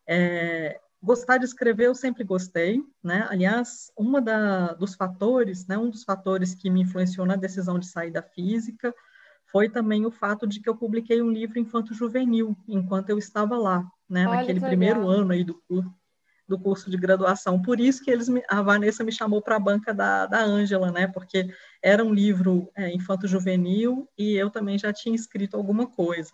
É, 0.08 0.80
gostar 1.02 1.38
de 1.38 1.44
escrever 1.44 1.86
eu 1.86 1.94
sempre 1.94 2.24
gostei, 2.24 2.82
né? 3.02 3.26
Aliás, 3.30 3.92
uma 3.96 4.20
da, 4.20 4.72
dos 4.72 4.94
fatores, 4.94 5.66
né, 5.66 5.78
um 5.78 5.90
dos 5.90 6.02
fatores 6.02 6.54
que 6.54 6.70
me 6.70 6.80
influenciou 6.80 7.26
na 7.26 7.36
decisão 7.36 7.78
de 7.78 7.86
sair 7.86 8.10
da 8.10 8.22
física 8.22 8.94
foi 9.50 9.68
também 9.68 10.04
o 10.04 10.10
fato 10.10 10.46
de 10.46 10.60
que 10.60 10.68
eu 10.68 10.76
publiquei 10.76 11.22
um 11.22 11.30
livro 11.30 11.58
infanto-juvenil 11.58 12.56
enquanto 12.66 13.10
eu 13.10 13.18
estava 13.18 13.56
lá, 13.56 13.84
né, 14.08 14.26
Olha, 14.26 14.40
naquele 14.40 14.60
primeiro 14.60 15.00
legal. 15.00 15.10
ano 15.10 15.32
aí 15.32 15.44
do 15.44 15.54
curso, 15.66 15.94
do 16.46 16.58
curso 16.58 16.90
de 16.90 16.96
graduação. 16.96 17.60
Por 17.62 17.78
isso 17.80 18.02
que 18.02 18.10
eles 18.10 18.28
me, 18.28 18.42
a 18.48 18.60
Vanessa 18.60 19.04
me 19.04 19.12
chamou 19.12 19.40
para 19.40 19.56
a 19.56 19.60
banca 19.60 19.94
da, 19.94 20.26
da 20.26 20.42
Ângela, 20.42 20.90
né, 20.90 21.06
porque 21.06 21.48
era 21.82 22.04
um 22.04 22.12
livro 22.12 22.70
é, 22.76 22.92
infanto-juvenil 22.92 24.08
e 24.18 24.34
eu 24.34 24.50
também 24.50 24.78
já 24.78 24.92
tinha 24.92 25.14
escrito 25.14 25.56
alguma 25.56 25.86
coisa. 25.86 26.30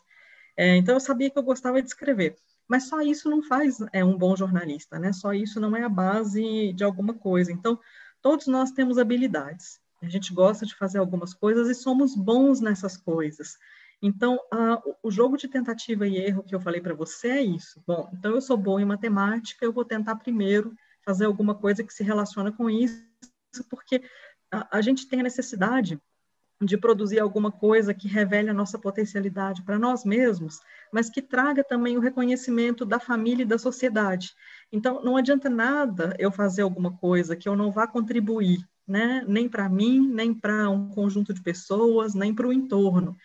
É, 0.56 0.76
então 0.76 0.94
eu 0.94 1.00
sabia 1.00 1.30
que 1.30 1.38
eu 1.38 1.42
gostava 1.42 1.82
de 1.82 1.88
escrever. 1.88 2.36
Mas 2.68 2.88
só 2.88 3.00
isso 3.00 3.28
não 3.28 3.42
faz 3.42 3.78
é, 3.92 4.04
um 4.04 4.16
bom 4.16 4.34
jornalista, 4.34 4.98
né? 4.98 5.12
Só 5.12 5.32
isso 5.32 5.60
não 5.60 5.76
é 5.76 5.82
a 5.82 5.88
base 5.88 6.72
de 6.72 6.82
alguma 6.82 7.14
coisa. 7.14 7.52
Então, 7.52 7.78
todos 8.22 8.46
nós 8.46 8.70
temos 8.72 8.98
habilidades. 8.98 9.78
A 10.02 10.08
gente 10.08 10.32
gosta 10.32 10.66
de 10.66 10.74
fazer 10.74 10.98
algumas 10.98 11.34
coisas 11.34 11.68
e 11.68 11.74
somos 11.74 12.14
bons 12.14 12.60
nessas 12.60 12.96
coisas. 12.96 13.56
Então, 14.02 14.38
o 15.02 15.10
jogo 15.10 15.36
de 15.36 15.48
tentativa 15.48 16.06
e 16.06 16.16
erro 16.16 16.42
que 16.42 16.54
eu 16.54 16.60
falei 16.60 16.80
para 16.80 16.94
você 16.94 17.28
é 17.28 17.42
isso. 17.42 17.82
Bom, 17.86 18.10
então 18.12 18.32
eu 18.32 18.40
sou 18.40 18.56
bom 18.56 18.78
em 18.78 18.84
matemática, 18.84 19.64
eu 19.64 19.72
vou 19.72 19.84
tentar 19.84 20.16
primeiro 20.16 20.74
fazer 21.04 21.24
alguma 21.24 21.54
coisa 21.54 21.82
que 21.82 21.92
se 21.92 22.02
relaciona 22.02 22.52
com 22.52 22.68
isso, 22.68 23.02
porque 23.70 24.02
a, 24.50 24.78
a 24.78 24.80
gente 24.80 25.08
tem 25.08 25.20
a 25.20 25.22
necessidade 25.24 25.98
de 26.64 26.76
produzir 26.76 27.20
alguma 27.20 27.50
coisa 27.50 27.94
que 27.94 28.08
revele 28.08 28.50
a 28.50 28.54
nossa 28.54 28.78
potencialidade 28.78 29.62
para 29.62 29.78
nós 29.78 30.04
mesmos, 30.04 30.60
mas 30.92 31.10
que 31.10 31.20
traga 31.20 31.62
também 31.62 31.96
o 31.96 32.00
reconhecimento 32.00 32.84
da 32.84 32.98
família 32.98 33.42
e 33.42 33.46
da 33.46 33.58
sociedade. 33.58 34.34
Então, 34.72 35.02
não 35.02 35.16
adianta 35.16 35.48
nada 35.48 36.14
eu 36.18 36.30
fazer 36.30 36.62
alguma 36.62 36.96
coisa 36.96 37.36
que 37.36 37.48
eu 37.48 37.56
não 37.56 37.70
vá 37.70 37.86
contribuir, 37.86 38.58
né? 38.86 39.24
nem 39.26 39.48
para 39.48 39.68
mim, 39.68 40.08
nem 40.08 40.32
para 40.32 40.68
um 40.70 40.88
conjunto 40.90 41.32
de 41.32 41.42
pessoas, 41.42 42.14
nem 42.14 42.34
para 42.34 42.46
o 42.46 42.52
entorno. 42.52 43.16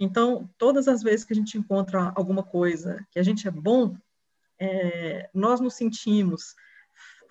Então, 0.00 0.48
todas 0.56 0.86
as 0.86 1.02
vezes 1.02 1.24
que 1.24 1.32
a 1.32 1.36
gente 1.36 1.58
encontra 1.58 2.12
alguma 2.14 2.42
coisa 2.42 3.04
que 3.10 3.18
a 3.18 3.22
gente 3.22 3.48
é 3.48 3.50
bom, 3.50 3.96
é, 4.60 5.28
nós 5.34 5.60
nos 5.60 5.74
sentimos 5.74 6.54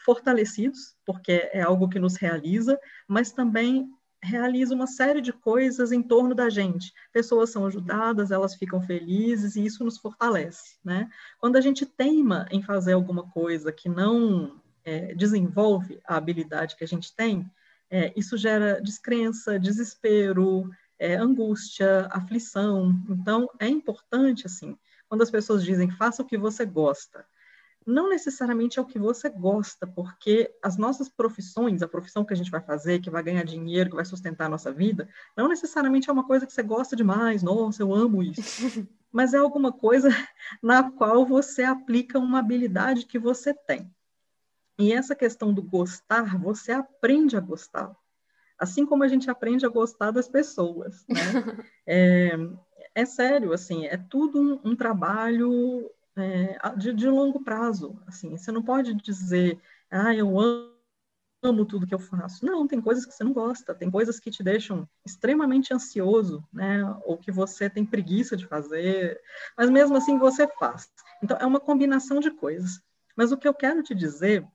fortalecidos, 0.07 0.95
porque 1.05 1.49
é 1.51 1.61
algo 1.61 1.89
que 1.89 1.99
nos 1.99 2.15
realiza, 2.15 2.79
mas 3.07 3.31
também 3.31 3.89
realiza 4.27 4.75
uma 4.75 4.87
série 4.87 5.21
de 5.21 5.31
coisas 5.33 5.91
em 5.91 6.03
torno 6.03 6.35
da 6.35 6.49
gente. 6.49 6.93
Pessoas 7.11 7.49
são 7.49 7.65
ajudadas, 7.65 8.31
elas 8.31 8.55
ficam 8.55 8.81
felizes 8.81 9.55
e 9.55 9.65
isso 9.65 9.83
nos 9.83 9.97
fortalece, 9.97 10.77
né? 10.83 11.09
Quando 11.39 11.55
a 11.55 11.61
gente 11.61 11.85
teima 11.85 12.45
em 12.51 12.61
fazer 12.61 12.93
alguma 12.93 13.23
coisa 13.29 13.71
que 13.71 13.89
não 13.89 14.61
é, 14.83 15.13
desenvolve 15.15 15.99
a 16.05 16.15
habilidade 16.17 16.75
que 16.75 16.83
a 16.83 16.87
gente 16.87 17.15
tem, 17.15 17.49
é, 17.89 18.13
isso 18.15 18.37
gera 18.37 18.81
descrença, 18.81 19.57
desespero, 19.59 20.69
é, 20.99 21.15
angústia, 21.15 22.07
aflição. 22.11 22.93
Então, 23.09 23.49
é 23.59 23.67
importante, 23.67 24.45
assim, 24.45 24.77
quando 25.07 25.21
as 25.21 25.31
pessoas 25.31 25.63
dizem 25.63 25.89
faça 25.89 26.21
o 26.21 26.25
que 26.25 26.37
você 26.37 26.65
gosta, 26.65 27.25
não 27.87 28.09
necessariamente 28.09 28.77
é 28.77 28.81
o 28.81 28.85
que 28.85 28.99
você 28.99 29.29
gosta, 29.29 29.87
porque 29.87 30.53
as 30.61 30.77
nossas 30.77 31.07
profissões, 31.07 31.81
a 31.81 31.87
profissão 31.87 32.25
que 32.25 32.33
a 32.33 32.35
gente 32.35 32.51
vai 32.51 32.59
fazer, 32.59 32.99
que 32.99 33.09
vai 33.09 33.23
ganhar 33.23 33.43
dinheiro, 33.43 33.89
que 33.89 33.95
vai 33.95 34.03
sustentar 34.03 34.47
a 34.47 34.49
nossa 34.49 34.73
vida, 34.73 35.07
não 35.37 35.47
necessariamente 35.47 36.09
é 36.09 36.13
uma 36.13 36.27
coisa 36.27 36.45
que 36.45 36.51
você 36.51 36.61
gosta 36.61 36.97
demais, 36.97 37.41
nossa, 37.41 37.81
eu 37.81 37.93
amo 37.93 38.21
isso. 38.21 38.41
Mas 39.09 39.33
é 39.33 39.37
alguma 39.37 39.71
coisa 39.71 40.09
na 40.61 40.91
qual 40.91 41.25
você 41.25 41.63
aplica 41.63 42.19
uma 42.19 42.39
habilidade 42.39 43.05
que 43.05 43.17
você 43.17 43.53
tem. 43.53 43.89
E 44.77 44.91
essa 44.91 45.15
questão 45.15 45.53
do 45.53 45.63
gostar, 45.63 46.37
você 46.37 46.73
aprende 46.73 47.37
a 47.37 47.39
gostar. 47.39 47.95
Assim 48.59 48.85
como 48.85 49.03
a 49.03 49.07
gente 49.07 49.29
aprende 49.31 49.65
a 49.65 49.69
gostar 49.69 50.11
das 50.11 50.27
pessoas, 50.27 51.05
né? 51.07 51.15
É, 51.89 52.31
é 52.93 53.05
sério, 53.05 53.53
assim, 53.53 53.85
é 53.85 53.95
tudo 53.95 54.41
um, 54.41 54.71
um 54.71 54.75
trabalho 54.75 55.89
é, 56.17 56.57
de, 56.75 56.93
de, 56.93 57.07
longo 57.07 57.43
prazo. 57.43 58.01
Assim, 58.07 58.35
você 58.37 58.51
não 58.51 58.63
pode 58.63 58.93
dizer, 58.95 59.59
ah, 59.89 60.13
eu 60.13 60.39
amo, 60.39 60.75
amo 61.43 61.65
tudo 61.65 61.85
que 61.85 61.93
eu 61.93 61.99
faço. 61.99 62.45
Não, 62.45 62.67
tem 62.67 62.81
coisas 62.81 63.05
que 63.05 63.13
você 63.13 63.23
não 63.23 63.33
gosta, 63.33 63.75
tem 63.75 63.89
coisas 63.91 64.19
que 64.19 64.31
te 64.31 64.43
deixam 64.43 64.87
extremamente 65.05 65.73
ansioso, 65.73 66.43
né? 66.51 66.83
Ou 67.05 67.17
que 67.17 67.31
você 67.31 67.69
tem 67.69 67.85
preguiça 67.85 68.35
de 68.35 68.47
fazer, 68.47 69.21
mas 69.55 69.69
mesmo 69.69 69.95
assim 69.95 70.17
você 70.17 70.47
faz. 70.47 70.91
Então, 71.23 71.37
é 71.39 71.45
uma 71.45 71.59
combinação 71.59 72.19
de 72.19 72.31
coisas. 72.31 72.81
Mas 73.15 73.31
o 73.31 73.37
que 73.37 73.47
eu 73.47 73.53
quero 73.53 73.83
te 73.83 73.95
dizer 73.95 74.45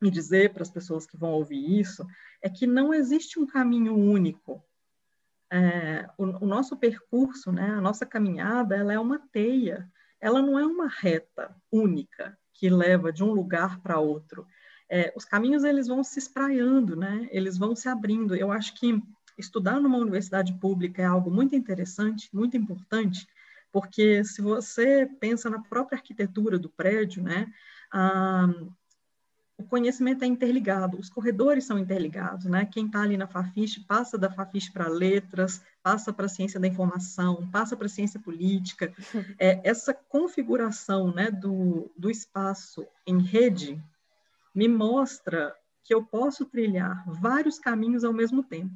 e 0.00 0.10
dizer 0.10 0.52
para 0.52 0.62
as 0.62 0.70
pessoas 0.70 1.06
que 1.06 1.16
vão 1.16 1.32
ouvir 1.32 1.80
isso 1.80 2.06
é 2.40 2.48
que 2.48 2.66
não 2.66 2.92
existe 2.92 3.38
um 3.38 3.46
caminho 3.46 3.94
único. 3.94 4.62
É, 5.50 6.08
o, 6.16 6.24
o, 6.24 6.46
nosso 6.46 6.76
percurso, 6.76 7.52
né, 7.52 7.70
a 7.70 7.80
nossa 7.80 8.06
caminhada, 8.06 8.74
ela 8.74 8.92
é 8.92 8.98
uma 8.98 9.18
teia 9.18 9.88
ela 10.22 10.40
não 10.40 10.56
é 10.56 10.64
uma 10.64 10.88
reta 10.88 11.54
única 11.70 12.38
que 12.54 12.70
leva 12.70 13.12
de 13.12 13.24
um 13.24 13.32
lugar 13.32 13.80
para 13.80 13.98
outro. 13.98 14.46
É, 14.88 15.12
os 15.16 15.24
caminhos 15.24 15.64
eles 15.64 15.88
vão 15.88 16.04
se 16.04 16.18
espraiando, 16.20 16.94
né? 16.94 17.28
Eles 17.32 17.58
vão 17.58 17.74
se 17.74 17.88
abrindo. 17.88 18.36
Eu 18.36 18.52
acho 18.52 18.74
que 18.74 19.02
estudar 19.36 19.80
numa 19.80 19.98
universidade 19.98 20.52
pública 20.60 21.02
é 21.02 21.06
algo 21.06 21.28
muito 21.28 21.56
interessante, 21.56 22.30
muito 22.32 22.56
importante, 22.56 23.26
porque 23.72 24.22
se 24.22 24.40
você 24.40 25.10
pensa 25.18 25.50
na 25.50 25.60
própria 25.60 25.96
arquitetura 25.96 26.56
do 26.58 26.68
prédio, 26.68 27.22
né? 27.22 27.52
Ah, 27.92 28.48
o 29.58 29.64
conhecimento 29.64 30.24
é 30.24 30.26
interligado, 30.26 30.98
os 30.98 31.08
corredores 31.08 31.64
são 31.64 31.78
interligados, 31.78 32.46
né? 32.46 32.64
Quem 32.66 32.86
está 32.86 33.02
ali 33.02 33.16
na 33.16 33.26
Fafiche 33.26 33.80
passa 33.80 34.18
da 34.18 34.30
Fafiche 34.30 34.72
para 34.72 34.88
letras, 34.88 35.62
passa 35.82 36.12
para 36.12 36.26
a 36.26 36.28
ciência 36.28 36.58
da 36.58 36.66
informação, 36.66 37.48
passa 37.50 37.76
para 37.76 37.86
a 37.86 37.90
ciência 37.90 38.20
política. 38.20 38.92
É, 39.38 39.60
essa 39.64 39.94
configuração, 39.94 41.12
né, 41.12 41.30
do, 41.30 41.90
do 41.96 42.10
espaço 42.10 42.86
em 43.06 43.20
rede 43.20 43.82
me 44.54 44.68
mostra 44.68 45.54
que 45.82 45.92
eu 45.92 46.04
posso 46.04 46.44
trilhar 46.46 47.04
vários 47.06 47.58
caminhos 47.58 48.04
ao 48.04 48.12
mesmo 48.12 48.42
tempo. 48.42 48.74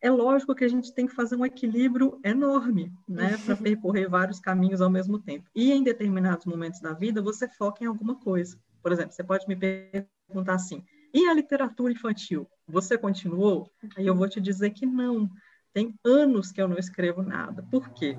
É 0.00 0.10
lógico 0.10 0.54
que 0.54 0.64
a 0.64 0.68
gente 0.68 0.92
tem 0.92 1.06
que 1.06 1.14
fazer 1.14 1.34
um 1.34 1.46
equilíbrio 1.46 2.20
enorme, 2.22 2.92
né, 3.08 3.38
para 3.38 3.56
percorrer 3.56 4.08
vários 4.08 4.38
caminhos 4.38 4.80
ao 4.80 4.90
mesmo 4.90 5.18
tempo. 5.18 5.48
E 5.54 5.72
em 5.72 5.82
determinados 5.82 6.46
momentos 6.46 6.80
da 6.80 6.92
vida, 6.92 7.22
você 7.22 7.48
foca 7.48 7.82
em 7.82 7.86
alguma 7.86 8.14
coisa. 8.16 8.58
Por 8.84 8.92
exemplo, 8.92 9.12
você 9.12 9.24
pode 9.24 9.48
me 9.48 9.56
perguntar 9.56 10.56
assim: 10.56 10.84
e 11.14 11.26
a 11.26 11.32
literatura 11.32 11.90
infantil? 11.90 12.46
Você 12.68 12.98
continuou? 12.98 13.72
Aí 13.96 14.06
eu 14.06 14.14
vou 14.14 14.28
te 14.28 14.42
dizer 14.42 14.70
que 14.70 14.84
não. 14.84 15.30
Tem 15.72 15.98
anos 16.04 16.52
que 16.52 16.60
eu 16.60 16.68
não 16.68 16.76
escrevo 16.76 17.22
nada. 17.22 17.62
Por 17.70 17.88
quê? 17.94 18.14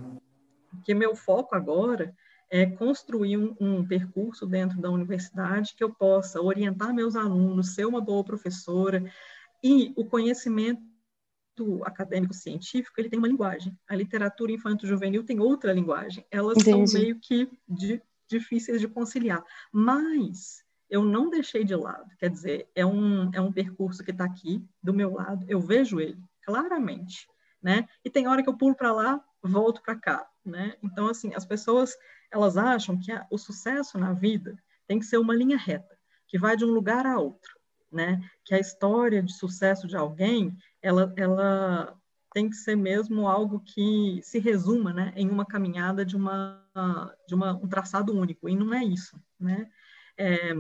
Porque 0.72 0.96
meu 0.96 1.16
foco 1.16 1.54
agora 1.54 2.16
é 2.50 2.66
construir 2.66 3.38
um, 3.38 3.56
um, 3.62 3.88
percurso 3.88 4.48
dentro 4.48 4.82
da 4.82 4.90
universidade 4.90 5.76
que 5.76 5.84
eu 5.84 5.94
possa 5.94 6.42
orientar 6.42 6.94
meus 6.96 7.16
alunos, 7.16 7.76
ser 7.76 7.86
uma 7.86 8.02
boa 8.02 8.24
professora 8.24 9.04
e 9.64 9.94
o 9.96 10.04
conhecimento 10.04 10.82
acadêmico 11.84 12.34
científico 12.34 13.00
ele 13.00 13.10
tem 13.10 13.20
uma 13.20 13.28
linguagem. 13.28 13.78
A 13.88 13.96
literatura 13.96 14.52
infanto-juvenil 14.52 15.24
tem 15.24 15.40
outra 15.40 15.72
linguagem. 15.72 16.26
Elas 16.32 16.58
Entendi. 16.58 16.88
são 16.88 17.02
meio 17.02 17.20
que 17.20 17.50
de 17.70 18.02
difíceis 18.28 18.82
de 18.82 18.88
conciliar. 18.88 19.44
Mas 19.72 20.64
eu 20.90 21.04
não 21.04 21.30
deixei 21.30 21.64
de 21.64 21.76
lado, 21.76 22.10
quer 22.18 22.30
dizer, 22.30 22.70
é 22.76 22.86
um, 22.86 23.32
é 23.34 23.42
um 23.42 23.52
percurso 23.52 24.04
que 24.04 24.12
está 24.12 24.26
aqui 24.26 24.64
do 24.82 24.94
meu 24.94 25.14
lado, 25.14 25.46
eu 25.48 25.60
vejo 25.60 26.00
ele 26.00 26.22
claramente, 26.44 27.28
né? 27.62 27.88
E 28.04 28.10
tem 28.10 28.28
hora 28.28 28.44
que 28.44 28.50
eu 28.50 28.58
pulo 28.58 28.76
para 28.76 28.92
lá, 28.92 29.24
volto 29.42 29.82
para 29.82 29.96
cá, 29.96 30.30
né? 30.46 30.76
Então, 30.84 31.08
assim, 31.08 31.34
as 31.34 31.46
pessoas, 31.46 31.98
elas 32.32 32.56
acham 32.56 33.00
que 33.00 33.12
a, 33.12 33.26
o 33.32 33.38
sucesso 33.38 33.98
na 33.98 34.14
vida 34.14 34.56
tem 34.88 35.00
que 35.00 35.06
ser 35.06 35.18
uma 35.18 35.36
linha 35.36 35.58
reta, 35.58 35.98
que 36.28 36.38
vai 36.38 36.56
de 36.56 36.64
um 36.64 36.72
lugar 36.72 37.06
a 37.08 37.18
outro, 37.20 37.60
né? 37.92 38.22
Que 38.44 38.54
a 38.54 38.60
história 38.60 39.24
de 39.24 39.34
sucesso 39.34 39.88
de 39.88 39.98
alguém, 39.98 40.56
ela, 40.82 41.12
ela 41.18 41.98
tem 42.32 42.50
que 42.50 42.56
ser 42.58 42.76
mesmo 42.76 43.28
algo 43.28 43.62
que 43.62 44.20
se 44.22 44.40
resuma, 44.40 44.94
né, 44.94 45.14
em 45.16 45.30
uma 45.30 45.46
caminhada 45.46 46.06
de 46.06 46.18
uma 46.18 46.65
de 47.28 47.36
uma, 47.36 47.54
um 47.54 47.68
traçado 47.68 48.16
único. 48.16 48.50
E 48.50 48.56
não 48.56 48.74
é 48.74 48.84
isso, 48.84 49.20
né? 49.40 49.70
É, 50.18 50.54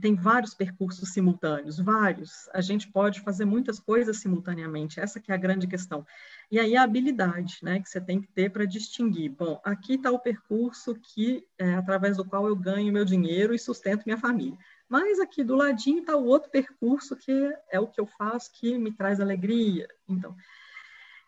tem 0.00 0.14
vários 0.14 0.54
percursos 0.54 1.12
simultâneos, 1.12 1.78
vários. 1.78 2.48
A 2.54 2.60
gente 2.60 2.90
pode 2.90 3.20
fazer 3.20 3.44
muitas 3.44 3.78
coisas 3.78 4.16
simultaneamente. 4.18 4.98
Essa 4.98 5.20
que 5.20 5.30
é 5.30 5.34
a 5.34 5.38
grande 5.38 5.66
questão. 5.66 6.06
E 6.50 6.58
aí 6.58 6.76
a 6.76 6.82
habilidade, 6.82 7.58
né, 7.62 7.80
que 7.80 7.88
você 7.88 8.00
tem 8.00 8.20
que 8.20 8.28
ter 8.28 8.50
para 8.50 8.64
distinguir. 8.64 9.30
Bom, 9.30 9.60
aqui 9.62 9.94
está 9.94 10.10
o 10.10 10.18
percurso 10.18 10.94
que 10.94 11.46
é, 11.58 11.74
através 11.74 12.16
do 12.16 12.24
qual 12.24 12.46
eu 12.46 12.56
ganho 12.56 12.92
meu 12.92 13.04
dinheiro 13.04 13.54
e 13.54 13.58
sustento 13.58 14.04
minha 14.06 14.18
família. 14.18 14.58
Mas 14.88 15.20
aqui 15.20 15.44
do 15.44 15.54
ladinho 15.54 16.00
está 16.00 16.16
o 16.16 16.24
outro 16.24 16.50
percurso 16.50 17.16
que 17.16 17.52
é 17.70 17.78
o 17.78 17.88
que 17.88 18.00
eu 18.00 18.06
faço 18.06 18.52
que 18.52 18.78
me 18.78 18.92
traz 18.92 19.20
alegria. 19.20 19.88
Então, 20.08 20.34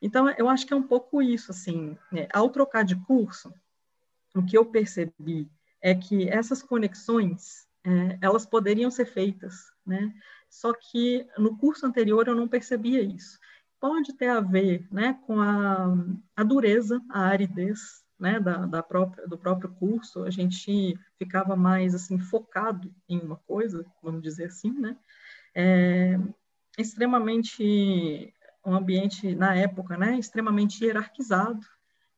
então, 0.00 0.28
eu 0.30 0.48
acho 0.48 0.66
que 0.66 0.74
é 0.74 0.76
um 0.76 0.82
pouco 0.82 1.22
isso, 1.22 1.50
assim, 1.50 1.96
né? 2.12 2.28
ao 2.32 2.50
trocar 2.50 2.84
de 2.84 2.94
curso, 2.94 3.52
o 4.38 4.44
que 4.44 4.56
eu 4.56 4.64
percebi 4.64 5.50
é 5.80 5.94
que 5.94 6.28
essas 6.28 6.62
conexões, 6.62 7.66
é, 7.84 8.18
elas 8.20 8.44
poderiam 8.44 8.90
ser 8.90 9.06
feitas, 9.06 9.72
né? 9.86 10.12
Só 10.50 10.72
que 10.72 11.26
no 11.38 11.56
curso 11.56 11.86
anterior 11.86 12.26
eu 12.28 12.34
não 12.34 12.48
percebia 12.48 13.02
isso. 13.02 13.38
Pode 13.80 14.14
ter 14.14 14.28
a 14.28 14.40
ver, 14.40 14.86
né, 14.90 15.18
com 15.26 15.40
a, 15.40 15.94
a 16.34 16.42
dureza, 16.42 17.02
a 17.10 17.26
aridez, 17.26 18.04
né, 18.18 18.40
da, 18.40 18.64
da 18.64 18.82
própria, 18.82 19.26
do 19.26 19.36
próprio 19.36 19.70
curso, 19.74 20.24
a 20.24 20.30
gente 20.30 20.98
ficava 21.18 21.54
mais, 21.54 21.94
assim, 21.94 22.18
focado 22.18 22.92
em 23.08 23.20
uma 23.20 23.36
coisa, 23.36 23.84
vamos 24.02 24.22
dizer 24.22 24.46
assim, 24.46 24.72
né? 24.72 24.96
É, 25.54 26.18
extremamente 26.78 28.32
um 28.64 28.74
ambiente, 28.74 29.34
na 29.34 29.54
época, 29.54 29.96
né, 29.96 30.18
extremamente 30.18 30.84
hierarquizado, 30.84 31.60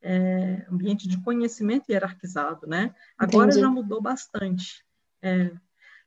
é, 0.02 0.67
ambiente 0.71 1.09
de 1.09 1.21
conhecimento 1.23 1.90
hierarquizado, 1.90 2.67
né? 2.67 2.95
Agora 3.17 3.47
Entendi. 3.47 3.61
já 3.61 3.69
mudou 3.69 4.00
bastante. 4.00 4.85
É, 5.23 5.50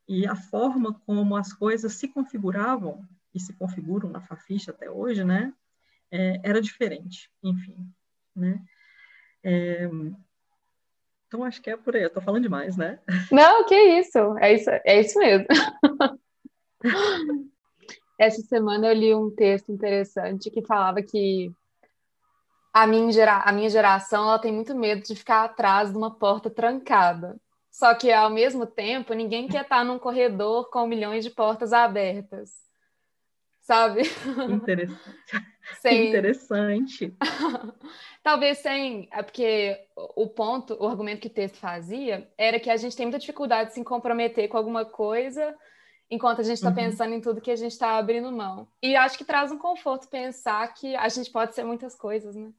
e 0.07 0.25
a 0.25 0.35
forma 0.35 0.99
como 1.05 1.35
as 1.35 1.53
coisas 1.53 1.93
se 1.93 2.07
configuravam, 2.07 3.07
e 3.33 3.39
se 3.39 3.53
configuram 3.53 4.09
na 4.09 4.21
Fafiche 4.21 4.69
até 4.69 4.89
hoje, 4.89 5.23
né, 5.23 5.53
é, 6.11 6.41
era 6.43 6.61
diferente, 6.61 7.31
enfim, 7.41 7.77
né? 8.35 8.61
É, 9.43 9.89
então, 11.31 11.45
acho 11.45 11.61
que 11.61 11.69
é 11.69 11.77
por 11.77 11.95
aí. 11.95 12.01
Eu 12.01 12.07
estou 12.07 12.21
falando 12.21 12.43
demais, 12.43 12.75
né? 12.75 12.99
Não, 13.31 13.65
que 13.65 13.73
isso. 13.73 14.37
É 14.39 14.53
isso, 14.53 14.69
é 14.69 14.99
isso 14.99 15.17
mesmo. 15.17 15.47
Essa 18.19 18.41
semana 18.41 18.87
eu 18.87 18.93
li 18.93 19.15
um 19.15 19.33
texto 19.33 19.71
interessante 19.71 20.51
que 20.51 20.61
falava 20.61 21.01
que 21.01 21.49
a 22.73 22.87
minha, 22.87 23.11
gera... 23.11 23.37
a 23.37 23.51
minha 23.51 23.69
geração 23.69 24.27
ela 24.27 24.39
tem 24.39 24.51
muito 24.51 24.75
medo 24.75 25.01
de 25.01 25.15
ficar 25.15 25.43
atrás 25.43 25.91
de 25.91 25.97
uma 25.97 26.11
porta 26.11 26.49
trancada. 26.49 27.37
Só 27.69 27.95
que, 27.95 28.11
ao 28.11 28.29
mesmo 28.29 28.65
tempo, 28.65 29.13
ninguém 29.13 29.47
quer 29.47 29.61
estar 29.61 29.83
num 29.83 29.97
corredor 29.97 30.69
com 30.69 30.85
milhões 30.85 31.23
de 31.23 31.29
portas 31.29 31.71
abertas. 31.71 32.51
Sabe? 33.61 34.01
Interessante. 34.49 35.01
Sem... 35.79 36.09
Interessante. 36.09 37.15
Talvez 38.23 38.57
sem. 38.57 39.07
É 39.11 39.23
porque 39.23 39.79
o 39.95 40.27
ponto, 40.27 40.75
o 40.79 40.87
argumento 40.87 41.21
que 41.21 41.27
o 41.27 41.31
texto 41.31 41.57
fazia 41.57 42.29
era 42.37 42.59
que 42.59 42.69
a 42.69 42.75
gente 42.75 42.95
tem 42.95 43.05
muita 43.05 43.19
dificuldade 43.19 43.69
de 43.69 43.75
se 43.75 43.83
comprometer 43.83 44.49
com 44.49 44.57
alguma 44.57 44.83
coisa 44.83 45.55
enquanto 46.09 46.41
a 46.41 46.43
gente 46.43 46.57
está 46.57 46.69
uhum. 46.69 46.75
pensando 46.75 47.13
em 47.13 47.21
tudo 47.21 47.39
que 47.39 47.51
a 47.51 47.55
gente 47.55 47.71
está 47.71 47.97
abrindo 47.97 48.31
mão. 48.31 48.67
E 48.81 48.95
acho 48.95 49.17
que 49.17 49.23
traz 49.23 49.51
um 49.51 49.57
conforto 49.57 50.09
pensar 50.09 50.67
que 50.73 50.93
a 50.95 51.07
gente 51.07 51.31
pode 51.31 51.55
ser 51.55 51.63
muitas 51.63 51.95
coisas, 51.95 52.35
né? 52.35 52.51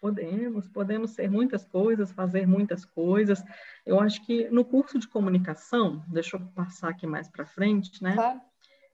Podemos, 0.00 0.66
podemos 0.68 1.10
ser 1.10 1.30
muitas 1.30 1.64
coisas, 1.64 2.10
fazer 2.10 2.46
muitas 2.46 2.84
coisas. 2.86 3.44
Eu 3.84 4.00
acho 4.00 4.24
que 4.24 4.48
no 4.48 4.64
curso 4.64 4.98
de 4.98 5.06
comunicação, 5.06 6.02
deixa 6.08 6.36
eu 6.36 6.40
passar 6.54 6.88
aqui 6.88 7.06
mais 7.06 7.28
para 7.28 7.44
frente, 7.44 8.02
né? 8.02 8.14
Claro. 8.14 8.40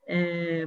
É, 0.08 0.64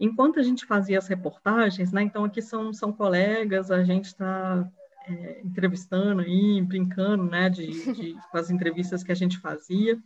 enquanto 0.00 0.40
a 0.40 0.42
gente 0.42 0.64
fazia 0.64 0.98
as 0.98 1.06
reportagens, 1.06 1.92
né? 1.92 2.02
Então 2.02 2.24
aqui 2.24 2.40
são, 2.40 2.72
são 2.72 2.92
colegas, 2.92 3.70
a 3.70 3.84
gente 3.84 4.06
está 4.06 4.66
é, 5.06 5.40
entrevistando 5.44 6.22
aí, 6.22 6.62
brincando, 6.62 7.24
né? 7.24 7.50
De, 7.50 7.92
de, 7.92 8.14
com 8.32 8.38
as 8.38 8.50
entrevistas 8.50 9.04
que 9.04 9.12
a 9.12 9.16
gente 9.16 9.38
fazia, 9.38 10.02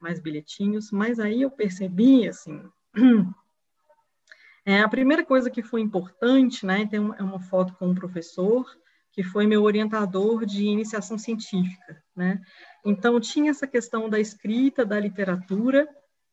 mais 0.00 0.18
bilhetinhos. 0.18 0.90
Mas 0.90 1.20
aí 1.20 1.42
eu 1.42 1.50
percebi, 1.50 2.28
assim, 2.28 2.62
É, 4.64 4.80
a 4.80 4.88
primeira 4.88 5.24
coisa 5.24 5.50
que 5.50 5.62
foi 5.62 5.80
importante, 5.80 6.66
né, 6.66 6.86
tem 6.86 7.00
uma, 7.00 7.16
é 7.16 7.22
uma 7.22 7.40
foto 7.40 7.74
com 7.74 7.88
um 7.88 7.94
professor 7.94 8.66
que 9.12 9.22
foi 9.22 9.46
meu 9.46 9.62
orientador 9.62 10.46
de 10.46 10.64
iniciação 10.64 11.18
científica, 11.18 12.02
né? 12.14 12.40
Então 12.84 13.18
tinha 13.20 13.50
essa 13.50 13.66
questão 13.66 14.08
da 14.08 14.20
escrita, 14.20 14.84
da 14.84 15.00
literatura, 15.00 15.88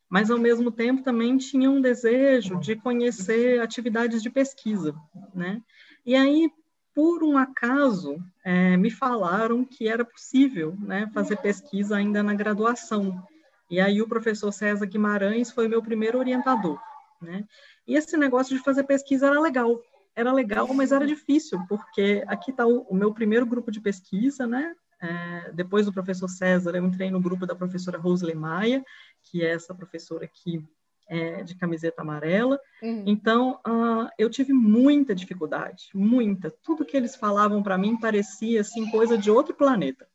mas 0.10 0.30
ao 0.30 0.38
mesmo 0.38 0.72
tempo 0.72 1.04
também 1.04 1.38
tinha 1.38 1.70
um 1.70 1.82
desejo 1.82 2.60
de 2.60 2.76
conhecer 2.76 3.60
atividades 3.62 4.22
de 4.22 4.30
pesquisa, 4.30 4.96
né? 5.34 5.62
E 6.06 6.16
aí, 6.16 6.50
por 6.94 7.24
um 7.24 7.38
acaso, 7.38 8.18
é, 8.44 8.78
me 8.78 8.90
falaram 8.90 9.66
que 9.66 9.88
era 9.88 10.06
possível, 10.06 10.76
né, 10.80 11.10
fazer 11.14 11.38
pesquisa 11.38 11.98
ainda 11.98 12.24
na 12.24 12.34
graduação. 12.34 13.22
E 13.70 13.82
aí 13.82 14.02
o 14.02 14.08
professor 14.08 14.52
César 14.52 14.86
Guimarães 14.86 15.52
foi 15.52 15.68
meu 15.68 15.82
primeiro 15.82 16.18
orientador, 16.18 16.80
né? 17.22 17.46
E 17.88 17.96
esse 17.96 18.16
negócio 18.18 18.56
de 18.56 18.64
fazer 18.64 18.84
pesquisa 18.84 19.28
era 19.28 19.40
legal. 19.40 19.82
Era 20.16 20.34
legal, 20.34 20.68
mas 20.74 20.92
era 20.92 21.06
difícil, 21.06 21.60
porque 21.70 22.24
aqui 22.28 22.50
está 22.52 22.66
o, 22.66 22.82
o, 22.90 22.96
meu 22.96 23.14
primeiro 23.14 23.46
grupo 23.46 23.72
de 23.72 23.80
pesquisa, 23.80 24.48
né? 24.48 24.76
É, 25.00 25.52
depois 25.52 25.86
do 25.86 25.94
professor 25.94 26.28
César, 26.28 26.76
eu 26.76 26.84
entrei 26.84 27.12
no 27.12 27.22
grupo 27.22 27.46
da 27.46 27.56
professora 27.56 28.00
Rosle 28.00 28.34
Maia, 28.34 28.84
que 29.24 29.46
é 29.46 29.54
essa 29.54 29.76
professora 29.76 30.26
aqui 30.26 30.64
é, 31.08 31.44
de 31.44 31.56
camiseta 31.56 32.02
amarela. 32.02 32.60
Uhum. 32.82 33.04
Então, 33.06 33.60
uh, 33.66 34.10
eu 34.18 34.30
tive 34.30 34.54
muita 34.54 35.16
dificuldade, 35.16 35.90
muita. 35.94 36.52
Tudo 36.64 36.86
que 36.86 36.98
eles 36.98 37.16
falavam 37.16 37.64
para 37.64 37.78
mim 37.78 37.98
parecia 37.98 38.62
assim 38.62 38.90
coisa 38.90 39.18
de 39.18 39.32
outro 39.32 39.56
planeta. 39.56 40.08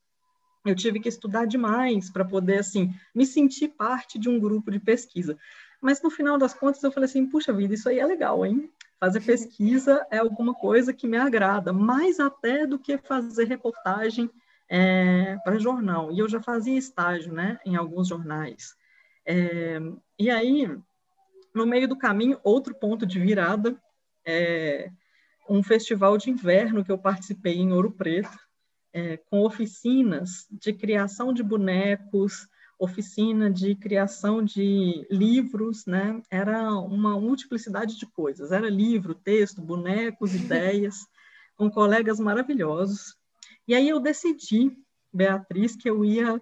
Eu 0.65 0.77
tive 0.77 1.01
que 1.01 1.09
estudar 1.09 1.45
demais 1.47 2.09
para 2.09 2.25
poder 2.25 2.59
assim 2.59 2.95
me 3.15 3.27
sentir 3.27 3.69
parte 3.69 4.19
de 4.19 4.29
um 4.29 4.39
grupo 4.39 4.71
de 4.71 4.79
pesquisa. 4.79 5.37
Mas 5.83 6.01
no 6.01 6.11
final 6.11 6.39
das 6.39 6.55
contas 6.55 6.81
eu 6.83 6.93
falei 6.93 7.09
assim, 7.09 7.27
puxa 7.27 7.53
vida, 7.53 7.75
isso 7.75 7.89
aí 7.89 7.99
é 7.99 8.07
legal, 8.07 8.47
hein? 8.47 8.71
Fazer 9.01 9.21
pesquisa 9.21 10.07
é 10.13 10.19
alguma 10.19 10.55
coisa 10.55 10.93
que 10.93 11.09
me 11.09 11.17
agrada, 11.17 11.73
mais 11.73 12.21
até 12.21 12.65
do 12.65 12.79
que 12.79 12.97
fazer 12.99 13.49
reportagem 13.49 14.31
é, 14.69 15.37
para 15.45 15.59
jornal. 15.59 16.13
E 16.13 16.21
eu 16.21 16.29
já 16.29 16.41
fazia 16.41 16.79
estágio, 16.79 17.33
né, 17.33 17.59
em 17.67 17.75
alguns 17.75 18.07
jornais. 18.07 18.77
É, 19.27 19.81
e 20.17 20.31
aí, 20.31 20.71
no 21.53 21.67
meio 21.67 21.89
do 21.89 21.99
caminho, 21.99 22.39
outro 22.45 22.73
ponto 22.73 23.05
de 23.05 23.19
virada, 23.19 23.77
é, 24.25 24.89
um 25.51 25.65
festival 25.65 26.17
de 26.17 26.31
inverno 26.31 26.85
que 26.85 26.93
eu 26.93 26.97
participei 26.97 27.59
em 27.59 27.73
Ouro 27.73 27.91
Preto, 27.91 28.39
é, 28.93 29.17
com 29.17 29.43
oficinas 29.43 30.47
de 30.49 30.73
criação 30.73 31.33
de 31.33 31.43
bonecos, 31.43 32.47
oficina 32.79 33.51
de 33.51 33.75
criação 33.75 34.43
de 34.43 35.07
livros, 35.11 35.87
né? 35.87 36.21
Era 36.31 36.71
uma 36.75 37.19
multiplicidade 37.21 37.99
de 37.99 38.07
coisas. 38.07 38.53
Era 38.53 38.69
livro, 38.69 39.15
texto, 39.15 39.63
bonecos, 39.63 40.35
ideias, 40.35 41.07
com 41.57 41.71
colegas 41.71 42.19
maravilhosos. 42.19 43.17
E 43.67 43.75
aí 43.75 43.89
eu 43.89 44.01
decidi, 44.01 44.77
Beatriz, 45.13 45.77
que 45.77 45.89
eu 45.89 46.05
ia 46.05 46.41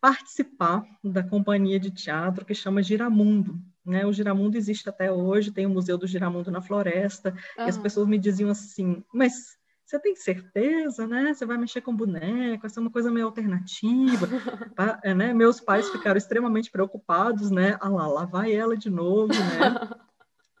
participar 0.00 0.84
da 1.02 1.22
companhia 1.22 1.78
de 1.78 1.90
teatro 1.90 2.44
que 2.44 2.54
chama 2.54 2.82
Giramundo. 2.82 3.60
Né? 3.84 4.04
O 4.04 4.12
Giramundo 4.12 4.56
existe 4.56 4.88
até 4.88 5.12
hoje, 5.12 5.52
tem 5.52 5.66
o 5.66 5.70
Museu 5.70 5.96
do 5.96 6.06
Giramundo 6.06 6.50
na 6.50 6.60
Floresta, 6.60 7.30
uhum. 7.30 7.66
e 7.66 7.68
as 7.68 7.78
pessoas 7.78 8.08
me 8.08 8.18
diziam 8.18 8.50
assim, 8.50 9.02
mas 9.12 9.56
você 9.92 9.98
tem 10.00 10.16
certeza, 10.16 11.06
né? 11.06 11.34
Você 11.34 11.44
vai 11.44 11.58
mexer 11.58 11.82
com 11.82 11.94
boneco, 11.94 12.64
essa 12.64 12.80
é 12.80 12.82
uma 12.82 12.90
coisa 12.90 13.10
meio 13.10 13.26
alternativa. 13.26 14.26
É, 15.04 15.14
né? 15.14 15.32
Meus 15.34 15.60
pais 15.60 15.88
ficaram 15.90 16.16
extremamente 16.16 16.70
preocupados, 16.70 17.50
né? 17.50 17.76
Ah 17.80 17.88
lá, 17.88 18.06
lá 18.06 18.24
vai 18.24 18.52
ela 18.52 18.76
de 18.76 18.88
novo, 18.90 19.32
né? 19.32 19.90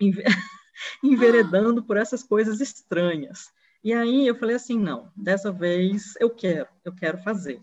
Enveredando 1.02 1.82
por 1.82 1.96
essas 1.96 2.22
coisas 2.22 2.60
estranhas. 2.60 3.50
E 3.82 3.92
aí 3.92 4.26
eu 4.26 4.34
falei 4.34 4.56
assim, 4.56 4.78
não, 4.78 5.10
dessa 5.16 5.50
vez 5.50 6.14
eu 6.20 6.30
quero, 6.30 6.68
eu 6.84 6.94
quero 6.94 7.18
fazer. 7.18 7.62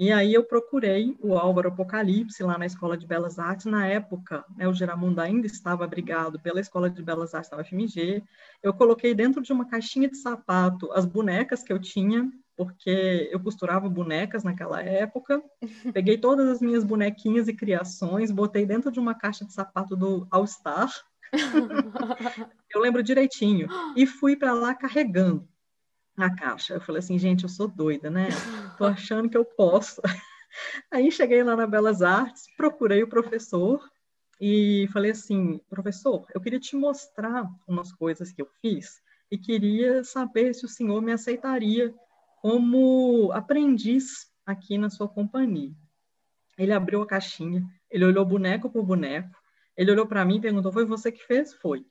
E 0.00 0.10
aí 0.10 0.32
eu 0.32 0.42
procurei 0.42 1.14
o 1.20 1.36
Álvaro 1.36 1.68
Apocalipse 1.68 2.42
lá 2.42 2.56
na 2.56 2.64
Escola 2.64 2.96
de 2.96 3.06
Belas 3.06 3.38
Artes. 3.38 3.66
Na 3.66 3.86
época, 3.86 4.42
né, 4.56 4.66
o 4.66 4.72
Geramundo 4.72 5.20
ainda 5.20 5.46
estava 5.46 5.84
abrigado 5.84 6.40
pela 6.40 6.58
Escola 6.58 6.88
de 6.88 7.02
Belas 7.02 7.34
Artes 7.34 7.50
da 7.50 7.58
UFMG. 7.58 8.24
Eu 8.62 8.72
coloquei 8.72 9.14
dentro 9.14 9.42
de 9.42 9.52
uma 9.52 9.68
caixinha 9.68 10.08
de 10.08 10.16
sapato 10.16 10.90
as 10.92 11.04
bonecas 11.04 11.62
que 11.62 11.70
eu 11.70 11.78
tinha, 11.78 12.32
porque 12.56 13.28
eu 13.30 13.38
costurava 13.40 13.90
bonecas 13.90 14.42
naquela 14.42 14.80
época. 14.80 15.42
Peguei 15.92 16.16
todas 16.16 16.48
as 16.48 16.62
minhas 16.62 16.82
bonequinhas 16.82 17.46
e 17.46 17.52
criações, 17.52 18.30
botei 18.30 18.64
dentro 18.64 18.90
de 18.90 18.98
uma 18.98 19.14
caixa 19.14 19.44
de 19.44 19.52
sapato 19.52 19.94
do 19.94 20.26
All 20.30 20.46
Star. 20.46 20.90
eu 22.74 22.80
lembro 22.80 23.02
direitinho. 23.02 23.68
E 23.94 24.06
fui 24.06 24.34
para 24.34 24.54
lá 24.54 24.74
carregando 24.74 25.46
na 26.20 26.34
caixa. 26.34 26.74
Eu 26.74 26.80
falei 26.80 27.00
assim, 27.00 27.18
gente, 27.18 27.42
eu 27.42 27.48
sou 27.48 27.66
doida, 27.66 28.10
né? 28.10 28.28
Tô 28.78 28.84
achando 28.84 29.28
que 29.28 29.36
eu 29.36 29.44
posso. 29.44 30.00
Aí 30.92 31.10
cheguei 31.10 31.42
lá 31.42 31.56
na 31.56 31.66
Belas 31.66 32.02
Artes, 32.02 32.44
procurei 32.56 33.02
o 33.02 33.08
professor 33.08 33.80
e 34.40 34.88
falei 34.92 35.12
assim, 35.12 35.60
professor, 35.68 36.26
eu 36.34 36.40
queria 36.40 36.60
te 36.60 36.76
mostrar 36.76 37.48
umas 37.66 37.92
coisas 37.92 38.32
que 38.32 38.42
eu 38.42 38.48
fiz 38.60 39.00
e 39.30 39.38
queria 39.38 40.04
saber 40.04 40.54
se 40.54 40.64
o 40.64 40.68
senhor 40.68 41.00
me 41.00 41.12
aceitaria 41.12 41.94
como 42.40 43.30
aprendiz 43.32 44.30
aqui 44.44 44.76
na 44.76 44.90
sua 44.90 45.08
companhia. 45.08 45.72
Ele 46.58 46.72
abriu 46.72 47.02
a 47.02 47.06
caixinha, 47.06 47.64
ele 47.90 48.04
olhou 48.04 48.24
boneco 48.24 48.68
por 48.68 48.84
boneco, 48.84 49.34
ele 49.76 49.92
olhou 49.92 50.06
para 50.06 50.24
mim 50.24 50.36
e 50.36 50.40
perguntou: 50.40 50.72
Foi 50.72 50.84
você 50.84 51.12
que 51.12 51.24
fez? 51.24 51.54
Foi. 51.54 51.86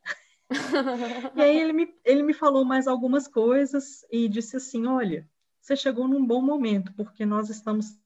e 1.35 1.41
aí 1.41 1.59
ele 1.59 1.73
me, 1.73 1.93
ele 2.03 2.23
me 2.23 2.33
falou 2.33 2.65
mais 2.65 2.87
algumas 2.87 3.27
coisas 3.27 4.05
e 4.11 4.27
disse 4.27 4.57
assim: 4.57 4.87
olha, 4.87 5.29
você 5.61 5.75
chegou 5.75 6.07
num 6.07 6.25
bom 6.25 6.41
momento, 6.41 6.93
porque 6.93 7.25
nós 7.25 7.49
estamos 7.49 7.97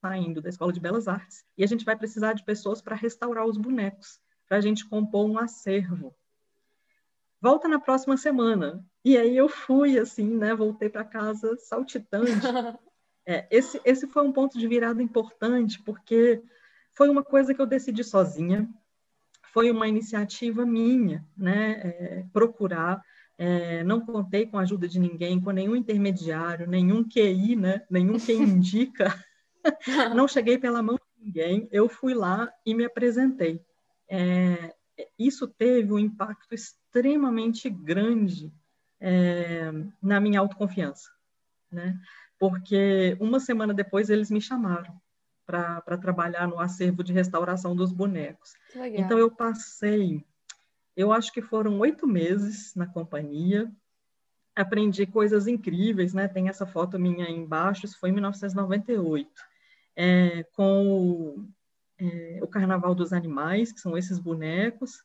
saindo 0.00 0.42
da 0.42 0.48
Escola 0.48 0.72
de 0.72 0.80
Belas 0.80 1.08
Artes 1.08 1.44
e 1.56 1.64
a 1.64 1.66
gente 1.66 1.84
vai 1.84 1.96
precisar 1.96 2.32
de 2.32 2.44
pessoas 2.44 2.82
para 2.82 2.96
restaurar 2.96 3.46
os 3.46 3.56
bonecos, 3.56 4.20
para 4.46 4.58
a 4.58 4.60
gente 4.60 4.86
compor 4.86 5.24
um 5.24 5.38
acervo. 5.38 6.14
Volta 7.40 7.68
na 7.68 7.78
próxima 7.78 8.16
semana. 8.16 8.84
E 9.04 9.18
aí 9.18 9.36
eu 9.36 9.48
fui 9.48 9.98
assim, 9.98 10.36
né? 10.36 10.54
Voltei 10.54 10.88
para 10.88 11.04
casa 11.04 11.56
saltitante. 11.58 12.30
É, 13.26 13.46
esse, 13.50 13.80
esse 13.86 14.06
foi 14.06 14.22
um 14.22 14.30
ponto 14.30 14.58
de 14.58 14.68
virada 14.68 15.02
importante, 15.02 15.82
porque 15.82 16.42
foi 16.92 17.08
uma 17.08 17.24
coisa 17.24 17.54
que 17.54 17.60
eu 17.62 17.64
decidi 17.64 18.04
sozinha, 18.04 18.68
foi 19.54 19.70
uma 19.70 19.86
iniciativa 19.86 20.66
minha, 20.66 21.24
né, 21.36 21.80
é, 21.84 22.24
procurar, 22.32 23.00
é, 23.38 23.84
não 23.84 24.00
contei 24.00 24.46
com 24.46 24.58
a 24.58 24.62
ajuda 24.62 24.88
de 24.88 24.98
ninguém, 24.98 25.40
com 25.40 25.52
nenhum 25.52 25.76
intermediário, 25.76 26.68
nenhum 26.68 27.08
QI, 27.08 27.54
né, 27.54 27.82
nenhum 27.88 28.18
quem 28.18 28.42
indica, 28.42 29.14
não 30.12 30.26
cheguei 30.26 30.58
pela 30.58 30.82
mão 30.82 30.96
de 30.96 31.24
ninguém, 31.24 31.68
eu 31.70 31.88
fui 31.88 32.14
lá 32.14 32.52
e 32.66 32.74
me 32.74 32.84
apresentei. 32.84 33.64
É, 34.10 34.74
isso 35.16 35.46
teve 35.46 35.92
um 35.92 36.00
impacto 36.00 36.52
extremamente 36.52 37.70
grande 37.70 38.52
é, 39.00 39.70
na 40.02 40.20
minha 40.20 40.40
autoconfiança, 40.40 41.10
né? 41.70 41.96
Porque 42.38 43.16
uma 43.20 43.38
semana 43.38 43.72
depois 43.72 44.10
eles 44.10 44.30
me 44.30 44.40
chamaram 44.40 45.00
para 45.46 45.98
trabalhar 45.98 46.48
no 46.48 46.58
acervo 46.58 47.04
de 47.04 47.12
restauração 47.12 47.76
dos 47.76 47.92
bonecos. 47.92 48.54
Então 49.00 49.18
eu 49.18 49.30
passei, 49.30 50.24
eu 50.96 51.12
acho 51.12 51.32
que 51.32 51.42
foram 51.42 51.78
oito 51.80 52.06
meses 52.06 52.74
na 52.74 52.86
companhia, 52.86 53.70
aprendi 54.54 55.06
coisas 55.06 55.46
incríveis, 55.46 56.14
né? 56.14 56.28
Tem 56.28 56.48
essa 56.48 56.66
foto 56.66 56.98
minha 56.98 57.26
aí 57.26 57.34
embaixo, 57.34 57.84
isso 57.84 57.98
foi 57.98 58.10
em 58.10 58.12
1998, 58.12 59.30
é, 59.96 60.42
com 60.52 60.86
o, 60.86 61.48
é, 61.98 62.38
o 62.42 62.46
Carnaval 62.46 62.94
dos 62.94 63.12
Animais, 63.12 63.72
que 63.72 63.80
são 63.80 63.98
esses 63.98 64.18
bonecos, 64.18 65.04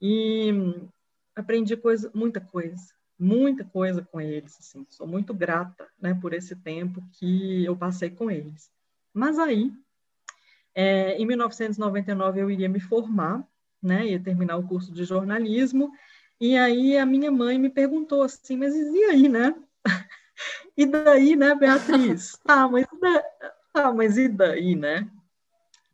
e 0.00 0.52
aprendi 1.34 1.76
coisa, 1.76 2.10
muita 2.14 2.40
coisa, 2.40 2.94
muita 3.18 3.64
coisa 3.64 4.02
com 4.02 4.20
eles, 4.20 4.56
assim. 4.60 4.86
Sou 4.90 5.06
muito 5.06 5.32
grata, 5.32 5.88
né, 6.00 6.14
por 6.14 6.34
esse 6.34 6.54
tempo 6.54 7.02
que 7.12 7.64
eu 7.64 7.76
passei 7.76 8.10
com 8.10 8.30
eles. 8.30 8.70
Mas 9.14 9.38
aí, 9.38 9.72
é, 10.74 11.16
em 11.16 11.24
1999 11.24 12.40
eu 12.40 12.50
iria 12.50 12.68
me 12.68 12.80
formar, 12.80 13.46
né, 13.80 14.06
ia 14.08 14.20
terminar 14.20 14.56
o 14.56 14.66
curso 14.66 14.92
de 14.92 15.04
jornalismo, 15.04 15.92
e 16.40 16.56
aí 16.56 16.98
a 16.98 17.06
minha 17.06 17.30
mãe 17.30 17.58
me 17.58 17.70
perguntou 17.70 18.22
assim, 18.22 18.56
mas 18.56 18.74
e 18.74 19.04
aí, 19.04 19.28
né? 19.28 19.54
e 20.76 20.84
daí, 20.84 21.36
né, 21.36 21.54
Beatriz? 21.54 22.38
Ah, 22.46 22.68
mas, 22.68 22.86
ah, 23.72 23.92
mas 23.92 24.18
e 24.18 24.28
daí, 24.28 24.74
né? 24.74 25.08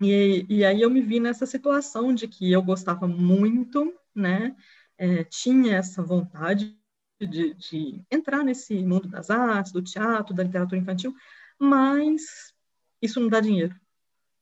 E, 0.00 0.46
e 0.48 0.64
aí 0.64 0.80
eu 0.80 0.88
me 0.88 1.02
vi 1.02 1.20
nessa 1.20 1.44
situação 1.44 2.14
de 2.14 2.26
que 2.26 2.50
eu 2.50 2.62
gostava 2.62 3.06
muito, 3.06 3.94
né? 4.14 4.56
É, 4.96 5.24
tinha 5.24 5.76
essa 5.76 6.02
vontade 6.02 6.76
de, 7.20 7.54
de, 7.54 8.02
entrar 8.10 8.42
nesse 8.42 8.82
mundo 8.82 9.08
das 9.08 9.30
artes, 9.30 9.72
do 9.72 9.82
teatro, 9.82 10.34
da 10.34 10.42
literatura 10.42 10.80
infantil, 10.80 11.14
mas 11.58 12.49
isso 13.00 13.20
não 13.20 13.28
dá 13.28 13.40
dinheiro. 13.40 13.74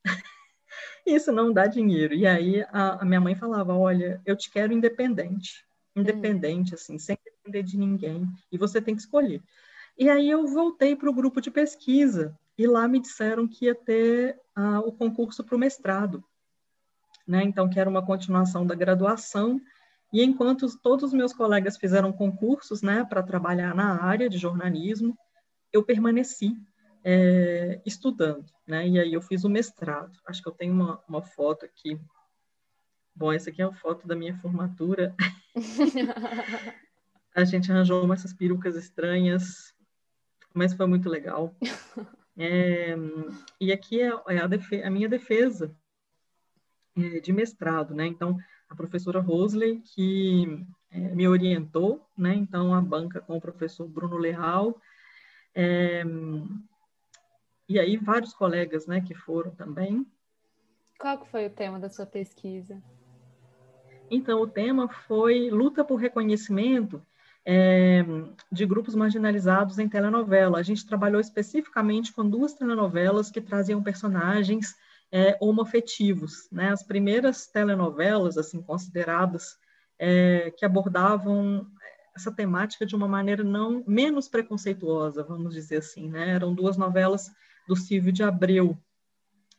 isso 1.05 1.31
não 1.31 1.51
dá 1.51 1.67
dinheiro. 1.67 2.13
E 2.13 2.25
aí 2.25 2.63
a, 2.71 3.01
a, 3.01 3.05
minha 3.05 3.21
mãe 3.21 3.35
falava, 3.35 3.75
olha, 3.75 4.21
eu 4.25 4.35
te 4.35 4.49
quero 4.49 4.73
independente, 4.73 5.65
independente, 5.95 6.73
assim, 6.73 6.97
sem 6.97 7.17
depender 7.23 7.63
de 7.63 7.77
ninguém, 7.77 8.27
e 8.51 8.57
você 8.57 8.81
tem 8.81 8.95
que 8.95 9.01
escolher. 9.01 9.41
E 9.97 10.09
aí 10.09 10.29
eu 10.29 10.47
voltei 10.47 10.95
para 10.95 11.09
o 11.09 11.13
grupo 11.13 11.41
de 11.41 11.51
pesquisa, 11.51 12.37
e 12.57 12.67
lá 12.67 12.87
me 12.87 12.99
disseram 12.99 13.47
que 13.47 13.65
ia 13.65 13.75
ter 13.75 14.37
uh, 14.57 14.79
o 14.79 14.91
concurso 14.91 15.43
para 15.43 15.55
o 15.55 15.59
mestrado, 15.59 16.23
né? 17.25 17.43
Então, 17.43 17.69
que 17.69 17.79
era 17.79 17.89
uma 17.89 18.05
continuação 18.05 18.65
da 18.65 18.75
graduação, 18.75 19.61
e 20.11 20.23
enquanto 20.23 20.67
todos 20.79 21.05
os 21.05 21.13
meus 21.13 21.31
colegas 21.31 21.77
fizeram 21.77 22.11
concursos, 22.11 22.81
né, 22.81 23.05
para 23.05 23.23
trabalhar 23.23 23.75
na 23.75 24.03
área 24.03 24.27
de 24.27 24.37
jornalismo, 24.37 25.17
eu 25.71 25.83
permaneci 25.83 26.57
é, 27.03 27.81
estudando, 27.85 28.45
né? 28.67 28.87
E 28.87 28.99
aí 28.99 29.13
eu 29.13 29.21
fiz 29.21 29.43
o 29.43 29.49
mestrado. 29.49 30.17
Acho 30.25 30.41
que 30.41 30.49
eu 30.49 30.53
tenho 30.53 30.73
uma, 30.73 31.01
uma 31.07 31.21
foto 31.21 31.65
aqui. 31.65 31.99
Bom, 33.15 33.31
essa 33.31 33.49
aqui 33.49 33.61
é 33.61 33.65
a 33.65 33.73
foto 33.73 34.07
da 34.07 34.15
minha 34.15 34.37
formatura. 34.37 35.15
a 37.35 37.43
gente 37.43 37.71
arranjou 37.71 38.11
essas 38.13 38.33
perucas 38.33 38.75
estranhas, 38.75 39.73
mas 40.53 40.73
foi 40.73 40.87
muito 40.87 41.09
legal. 41.09 41.55
É, 42.41 42.95
e 43.59 43.69
aqui 43.69 44.01
é, 44.01 44.13
é 44.29 44.37
a, 44.37 44.47
defe 44.47 44.81
a, 44.81 44.89
minha 44.89 45.09
defesa 45.09 45.75
é, 46.95 47.19
de 47.19 47.33
mestrado, 47.33 47.93
né? 47.93 48.07
Então, 48.07 48.37
a 48.69 48.75
professora 48.75 49.19
Rosley, 49.19 49.81
que 49.81 50.65
é, 50.89 50.99
me 51.13 51.27
orientou, 51.27 52.07
né? 52.17 52.33
Então, 52.33 52.73
a 52.73 52.79
banca 52.79 53.19
com 53.19 53.35
o 53.35 53.41
professor 53.41 53.85
Bruno 53.89 54.15
Leal, 54.15 54.81
é, 55.53 56.05
e 57.69 57.79
aí 57.79 57.95
vários 57.95 58.33
colegas, 58.33 58.87
né, 58.87 58.99
que 58.99 59.13
foram 59.13 59.51
também. 59.51 60.05
Qual 60.99 61.23
foi 61.25 61.45
o 61.45 61.49
tema 61.51 61.79
da 61.79 61.89
sua 61.89 62.05
pesquisa? 62.05 62.81
Então, 64.11 64.41
o 64.41 64.47
tema 64.47 64.89
foi 64.89 65.49
luta 65.51 65.83
por 65.85 65.97
reconhecimento 65.97 67.01
é, 67.45 68.03
de 68.51 68.65
grupos 68.65 68.95
marginalizados 68.95 69.77
em 69.77 69.87
telenovela. 69.87 70.57
A 70.57 70.63
gente 70.63 70.85
trabalhou 70.85 71.21
especificamente 71.21 72.11
com 72.11 72.27
duas 72.27 72.53
telenovelas 72.53 73.29
que 73.29 73.39
traziam 73.39 73.83
personagens 73.83 74.75
é, 75.11 75.37
homoafetivos. 75.39 76.49
Né? 76.51 76.71
As 76.71 76.83
primeiras 76.83 77.47
telenovelas, 77.47 78.37
assim, 78.37 78.61
consideradas, 78.61 79.57
é, 79.97 80.51
que 80.57 80.65
abordavam 80.65 81.67
essa 82.15 82.31
temática 82.31 82.85
de 82.85 82.95
uma 82.95 83.07
maneira 83.07 83.43
não 83.43 83.83
menos 83.87 84.27
preconceituosa, 84.27 85.23
vamos 85.23 85.53
dizer 85.53 85.77
assim. 85.77 86.09
Né? 86.09 86.31
Eram 86.31 86.53
duas 86.53 86.77
novelas 86.77 87.31
do 87.69 87.75
Silvio 87.75 88.11
de 88.11 88.23
Abreu. 88.23 88.75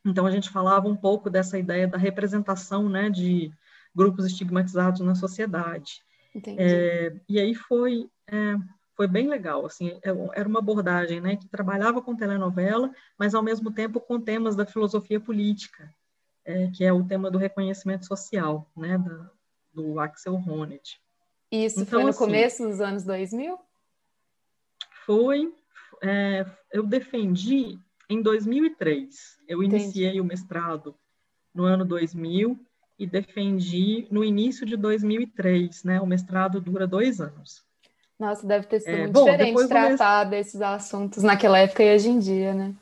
Então, 0.05 0.27
a 0.27 0.33
gente 0.33 0.51
falava 0.51 0.89
um 0.89 0.97
pouco 0.97 1.31
dessa 1.31 1.57
ideia 1.57 1.87
da 1.87 1.97
representação 1.97 2.89
né, 2.89 3.09
de 3.09 3.53
grupos 3.95 4.27
estigmatizados 4.27 5.01
na 5.01 5.15
sociedade. 5.15 6.03
É, 6.59 7.15
e 7.29 7.39
aí 7.39 7.55
foi, 7.55 8.11
é, 8.27 8.57
foi 8.97 9.07
bem 9.07 9.29
legal, 9.29 9.65
assim, 9.65 10.01
é, 10.03 10.11
era 10.35 10.49
uma 10.49 10.59
abordagem 10.59 11.21
né, 11.21 11.37
que 11.37 11.49
trabalhava 11.49 12.03
com 12.03 12.17
telenovela, 12.17 12.91
mas 13.17 13.33
ao 13.33 13.43
mesmo 13.45 13.71
tempo 13.71 14.01
com 14.01 14.21
temas 14.21 14.57
da 14.57 14.67
filosofia 14.67 15.21
política, 15.21 15.93
é, 16.45 16.69
que 16.69 16.85
é 16.85 16.93
o 16.93 17.05
tema 17.05 17.31
do 17.31 17.39
reconhecimento 17.39 18.07
social, 18.07 18.69
né, 18.77 18.99
da, 18.99 19.31
do 19.73 20.01
Axel 20.01 20.35
Honneth. 20.35 20.99
Isso 21.53 21.81
então, 21.81 21.87
foi 21.87 22.03
no 22.03 22.09
assim, 22.11 22.19
começo 22.19 22.67
dos 22.67 22.81
anos 22.81 23.05
2000? 23.05 23.57
Foi, 25.05 25.53
é, 26.03 26.47
eu 26.73 26.85
defendi 26.85 27.79
em 28.11 28.21
2003, 28.21 29.39
eu 29.49 29.63
iniciei 29.63 30.09
Entendi. 30.09 30.21
o 30.21 30.25
mestrado 30.25 30.95
no 31.55 31.65
ano 31.65 31.85
2000, 31.85 32.59
e 33.01 33.07
defendi 33.07 34.07
no 34.11 34.23
início 34.23 34.67
de 34.67 34.77
2003, 34.77 35.85
né? 35.85 36.01
O 36.03 36.07
mestrado 36.07 36.61
dura 36.61 36.87
dois 36.87 37.19
anos. 37.19 37.65
Nossa, 38.19 38.47
deve 38.47 38.67
ter 38.67 38.81
sido 38.81 38.91
é, 38.91 38.99
muito 38.99 39.13
bom, 39.15 39.25
diferente 39.25 39.69
tratar 39.69 40.25
desses 40.25 40.61
assuntos 40.61 41.23
naquela 41.23 41.59
época 41.59 41.83
e 41.83 41.95
hoje 41.95 42.11
em 42.11 42.19
dia, 42.19 42.53
né? 42.53 42.75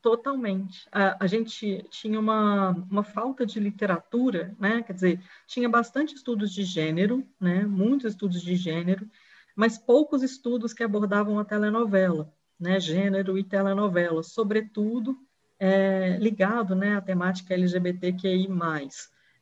Totalmente. 0.00 0.86
A, 0.92 1.24
a, 1.24 1.26
gente 1.26 1.84
tinha 1.90 2.18
uma, 2.18 2.70
uma 2.88 3.02
falta 3.02 3.44
de 3.44 3.58
literatura, 3.58 4.54
né? 4.56 4.84
Quer 4.84 4.92
dizer, 4.92 5.20
tinha 5.48 5.68
bastante 5.68 6.14
estudos 6.14 6.52
de 6.52 6.62
gênero, 6.62 7.26
né? 7.40 7.66
Muitos 7.66 8.12
estudos 8.12 8.40
de 8.40 8.54
gênero, 8.54 9.10
mas 9.56 9.78
poucos 9.78 10.22
estudos 10.22 10.72
que 10.72 10.84
abordavam 10.84 11.40
a 11.40 11.44
telenovela, 11.44 12.32
né? 12.62 12.78
Gênero 12.78 13.36
e 13.36 13.42
telenovela, 13.42 14.22
sobretudo 14.22 15.18
é, 15.58 16.16
ligado 16.18 16.76
né, 16.76 16.96
à 16.96 17.00
temática 17.00 17.52
LGBTQI+. 17.54 18.48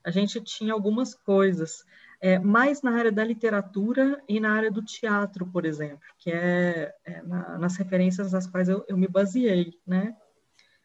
A 0.03 0.11
gente 0.11 0.41
tinha 0.41 0.73
algumas 0.73 1.15
coisas, 1.15 1.85
é, 2.19 2.39
mais 2.39 2.81
na 2.81 2.93
área 2.93 3.13
da 3.13 3.23
literatura 3.23 4.23
e 4.27 4.41
na 4.41 4.55
área 4.55 4.71
do 4.71 4.83
teatro, 4.83 5.47
por 5.47 5.67
exemplo, 5.67 6.01
que 6.19 6.31
é, 6.31 6.95
é 7.05 7.23
na, 7.23 7.59
nas 7.59 7.77
referências 7.77 8.33
às 8.35 8.47
quais 8.47 8.71
eu, 8.71 8.83
eu, 8.89 8.97
me 8.97 9.07
baseei, 9.07 9.79
né? 9.87 10.17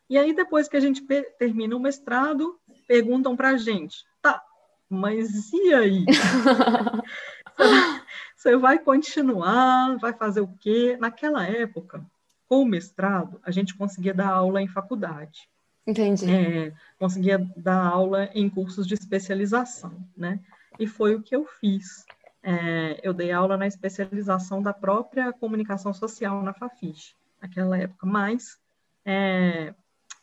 E 0.10 0.18
aí, 0.18 0.36
depois 0.36 0.68
que 0.68 0.76
a 0.78 0.80
gente 0.80 1.02
termina 1.40 1.76
o 1.76 1.80
mestrado, 1.80 2.60
perguntam 2.86 3.36
para 3.36 3.52
a 3.52 3.58
gente, 3.58 4.06
tá, 4.22 4.44
mas 4.90 5.52
e 5.54 5.74
aí? 5.74 6.06
Você 8.36 8.56
vai 8.58 8.78
continuar, 8.78 9.98
vai 9.98 10.14
fazer 10.14 10.42
o 10.42 10.54
quê? 10.60 10.98
Naquela 11.00 11.48
época, 11.48 12.06
com 12.48 12.62
o 12.62 12.66
mestrado, 12.66 13.40
a 13.44 13.52
gente 13.52 13.76
conseguia 13.76 14.14
dar 14.14 14.30
aula 14.30 14.62
em 14.62 14.68
faculdade. 14.68 15.50
Entendi. 15.88 16.32
É, 16.32 16.74
conseguia 16.98 17.38
dar 17.56 17.86
aula 17.86 18.30
em 18.34 18.50
cursos 18.50 18.88
de 18.88 18.94
especialização, 18.94 20.08
né? 20.18 20.40
E 20.80 20.88
foi 20.88 21.16
o 21.16 21.22
que 21.22 21.36
eu 21.36 21.46
fiz. 21.46 22.06
É, 22.42 23.00
eu 23.04 23.14
dei 23.14 23.32
aula 23.32 23.58
na 23.58 23.68
especialização 23.68 24.62
da 24.62 24.74
própria 24.74 25.32
comunicação 25.34 25.94
social 25.94 26.42
na 26.44 26.54
Fafiche, 26.54 27.16
naquela 27.42 27.78
época. 27.78 28.06
Mas 28.06 28.58
é, 29.04 29.74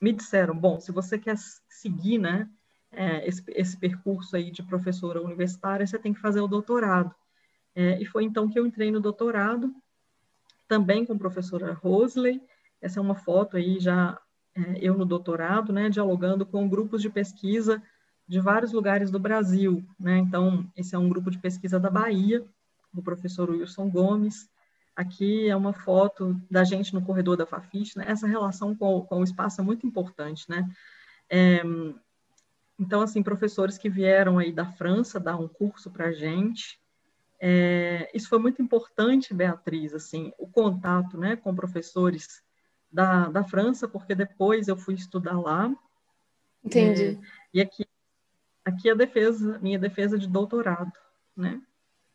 me 0.00 0.12
disseram, 0.12 0.56
bom, 0.56 0.80
se 0.80 0.90
você 0.90 1.18
quer 1.18 1.36
seguir, 1.68 2.18
né, 2.18 2.48
é, 2.90 3.26
esse, 3.26 3.42
esse, 3.48 3.76
percurso 3.76 4.36
aí 4.36 4.50
de 4.50 4.62
professora 4.62 5.22
universitária, 5.22 5.86
você 5.86 5.98
tem 5.98 6.12
que 6.12 6.20
fazer 6.20 6.40
o 6.40 6.48
doutorado. 6.48 7.14
É, 7.74 8.00
e 8.00 8.04
foi 8.04 8.24
então 8.24 8.48
que 8.48 8.58
eu 8.58 8.66
entrei 8.66 8.90
no 8.90 9.00
doutorado 9.00 9.74
também 10.68 11.04
com 11.04 11.12
a 11.12 11.18
professora 11.18 11.72
Rosley. 11.72 12.40
Essa 12.80 12.98
é 12.98 13.02
uma 13.02 13.14
foto 13.14 13.56
aí 13.56 13.78
já 13.78 14.18
é, 14.54 14.78
eu 14.80 14.96
no 14.96 15.04
doutorado, 15.04 15.72
né, 15.72 15.88
dialogando 15.88 16.44
com 16.44 16.68
grupos 16.68 17.00
de 17.00 17.08
pesquisa 17.08 17.82
de 18.26 18.40
vários 18.40 18.72
lugares 18.72 19.10
do 19.10 19.18
Brasil, 19.18 19.84
né? 19.98 20.18
Então, 20.18 20.70
esse 20.76 20.94
é 20.94 20.98
um 20.98 21.08
grupo 21.08 21.30
de 21.30 21.38
pesquisa 21.38 21.78
da 21.78 21.90
Bahia, 21.90 22.44
do 22.92 23.02
professor 23.02 23.50
Wilson 23.50 23.90
Gomes. 23.90 24.48
Aqui 24.94 25.48
é 25.48 25.56
uma 25.56 25.72
foto 25.72 26.40
da 26.50 26.64
gente 26.64 26.94
no 26.94 27.02
corredor 27.02 27.36
da 27.36 27.46
Fafiche, 27.46 27.98
né? 27.98 28.04
Essa 28.06 28.26
relação 28.26 28.74
com, 28.74 29.02
com 29.02 29.20
o 29.20 29.24
espaço 29.24 29.60
é 29.60 29.64
muito 29.64 29.86
importante, 29.86 30.48
né? 30.48 30.68
É, 31.28 31.62
então, 32.78 33.00
assim, 33.00 33.22
professores 33.22 33.76
que 33.76 33.90
vieram 33.90 34.38
aí 34.38 34.52
da 34.52 34.66
França 34.66 35.20
dar 35.20 35.36
um 35.36 35.48
curso 35.48 35.90
para 35.90 36.06
a 36.06 36.12
gente, 36.12 36.78
é, 37.44 38.08
isso 38.14 38.28
foi 38.28 38.38
muito 38.38 38.62
importante, 38.62 39.34
Beatriz, 39.34 39.92
assim, 39.92 40.32
o 40.38 40.46
contato, 40.46 41.18
né, 41.18 41.34
com 41.34 41.52
professores 41.52 42.40
da, 42.90 43.28
da 43.30 43.42
França, 43.42 43.88
porque 43.88 44.14
depois 44.14 44.68
eu 44.68 44.76
fui 44.76 44.94
estudar 44.94 45.40
lá. 45.40 45.74
Entendi. 46.64 47.02
É, 47.02 47.18
e 47.52 47.60
aqui, 47.60 47.84
aqui 48.64 48.88
a 48.88 48.94
defesa, 48.94 49.58
minha 49.58 49.76
defesa 49.76 50.16
de 50.16 50.28
doutorado, 50.28 50.92
né? 51.36 51.60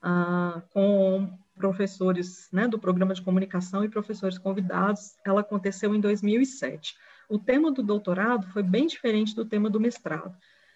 Ah, 0.01 0.61
com 0.69 1.37
professores 1.55 2.47
né, 2.49 2.65
do 2.65 2.79
programa 2.79 3.13
de 3.13 3.21
comunicação 3.21 3.83
e 3.83 3.89
professores 3.89 4.37
convidados, 4.37 5.17
ela 5.25 5.41
aconteceu 5.41 5.93
em 5.93 5.99
2007. 5.99 6.95
O 7.27 7.37
tema 7.37 7.69
do 7.69 7.83
doutorado 7.83 8.47
foi 8.53 8.63
bem 8.63 8.87
diferente 8.87 9.35
do 9.35 9.43
tema 9.43 9.69
do 9.69 9.79
mestrado. 9.79 10.33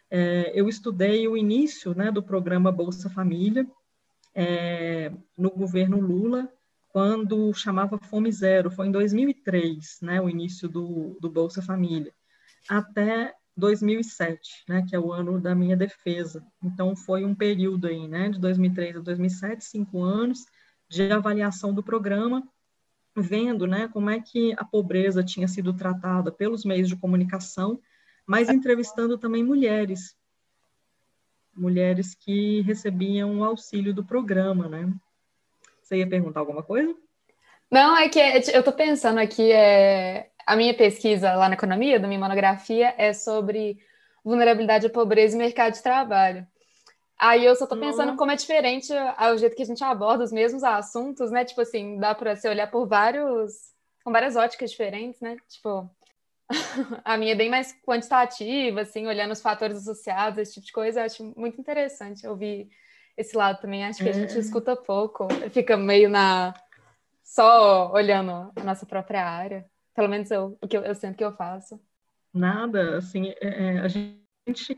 É, 0.09 0.51
eu 0.53 0.67
estudei 0.67 1.25
o 1.25 1.37
início 1.37 1.95
né, 1.95 2.11
do 2.11 2.21
programa 2.21 2.69
Bolsa 2.69 3.09
Família 3.09 3.65
é, 4.33 5.11
no 5.37 5.51
governo 5.51 5.99
Lula, 5.99 6.51
quando 6.89 7.53
chamava 7.53 7.97
Fome 7.97 8.31
Zero, 8.31 8.69
foi 8.69 8.87
em 8.87 8.91
2003, 8.91 9.99
né, 10.01 10.21
o 10.21 10.29
início 10.29 10.67
do, 10.67 11.17
do 11.19 11.29
Bolsa 11.29 11.61
Família, 11.61 12.13
até 12.69 13.33
2007, 13.55 14.63
né, 14.67 14.85
que 14.87 14.95
é 14.95 14.99
o 14.99 15.11
ano 15.11 15.39
da 15.39 15.55
minha 15.55 15.75
defesa. 15.75 16.45
Então, 16.63 16.95
foi 16.95 17.23
um 17.23 17.35
período 17.35 17.87
aí, 17.87 18.07
né, 18.07 18.29
de 18.29 18.39
2003 18.39 18.97
a 18.97 18.99
2007, 18.99 19.63
cinco 19.63 20.01
anos 20.01 20.45
de 20.89 21.11
avaliação 21.11 21.73
do 21.73 21.83
programa, 21.83 22.43
vendo, 23.15 23.65
né, 23.67 23.87
como 23.87 24.09
é 24.09 24.19
que 24.19 24.53
a 24.57 24.65
pobreza 24.65 25.23
tinha 25.23 25.47
sido 25.47 25.73
tratada 25.73 26.31
pelos 26.31 26.65
meios 26.65 26.89
de 26.89 26.95
comunicação, 26.95 27.79
mas 28.25 28.49
entrevistando 28.49 29.17
também 29.17 29.43
mulheres, 29.43 30.15
mulheres 31.61 32.15
que 32.15 32.61
recebiam 32.61 33.39
o 33.39 33.43
auxílio 33.43 33.93
do 33.93 34.03
programa, 34.03 34.67
né? 34.67 34.91
Você 35.81 35.97
ia 35.97 36.09
perguntar 36.09 36.39
alguma 36.39 36.63
coisa? 36.63 36.95
Não, 37.69 37.95
é 37.95 38.09
que 38.09 38.19
eu 38.19 38.59
estou 38.59 38.73
pensando 38.73 39.19
aqui, 39.19 39.51
é, 39.51 40.29
a 40.45 40.55
minha 40.55 40.73
pesquisa 40.73 41.33
lá 41.33 41.47
na 41.47 41.55
economia, 41.55 41.99
da 41.99 42.07
minha 42.07 42.19
monografia, 42.19 42.93
é 42.97 43.13
sobre 43.13 43.77
vulnerabilidade 44.23 44.87
à 44.87 44.89
pobreza 44.89 45.35
e 45.35 45.39
mercado 45.39 45.73
de 45.73 45.83
trabalho. 45.83 46.45
Aí 47.17 47.45
eu 47.45 47.55
só 47.55 47.65
estou 47.65 47.79
pensando 47.79 48.17
como 48.17 48.31
é 48.31 48.35
diferente 48.35 48.91
o 48.91 49.37
jeito 49.37 49.55
que 49.55 49.61
a 49.61 49.65
gente 49.65 49.83
aborda 49.83 50.23
os 50.23 50.31
mesmos 50.31 50.63
assuntos, 50.63 51.29
né? 51.29 51.45
Tipo 51.45 51.61
assim, 51.61 51.99
dá 51.99 52.15
para 52.15 52.35
se 52.35 52.49
olhar 52.49 52.65
por 52.69 52.87
vários, 52.87 53.53
com 54.03 54.11
várias 54.11 54.35
óticas 54.35 54.71
diferentes, 54.71 55.21
né? 55.21 55.37
Tipo, 55.47 55.87
a 57.03 57.17
minha 57.17 57.33
é 57.33 57.35
bem 57.35 57.49
mais 57.49 57.73
quantitativa, 57.85 58.81
assim, 58.81 59.07
olhando 59.07 59.31
os 59.31 59.41
fatores 59.41 59.77
associados, 59.77 60.39
esse 60.39 60.53
tipo 60.55 60.65
de 60.65 60.71
coisa, 60.71 60.99
eu 61.01 61.05
acho 61.05 61.33
muito 61.37 61.59
interessante 61.59 62.27
ouvir 62.27 62.69
esse 63.17 63.35
lado 63.35 63.61
também. 63.61 63.85
Acho 63.85 64.03
que 64.03 64.09
a 64.09 64.13
gente 64.13 64.35
é. 64.35 64.39
escuta 64.39 64.75
pouco, 64.75 65.27
fica 65.51 65.77
meio 65.77 66.09
na 66.09 66.53
só 67.23 67.91
olhando 67.93 68.51
a 68.55 68.63
nossa 68.63 68.85
própria 68.85 69.25
área. 69.25 69.65
Pelo 69.95 70.09
menos 70.09 70.29
eu, 70.31 70.57
o 70.61 70.67
que 70.67 70.77
eu, 70.77 70.83
eu 70.83 70.95
sinto 70.95 71.17
que 71.17 71.23
eu 71.23 71.33
faço. 71.33 71.79
Nada, 72.33 72.97
assim, 72.97 73.29
é, 73.41 73.75
é 73.75 73.79
a 73.79 73.87
gente 73.87 74.77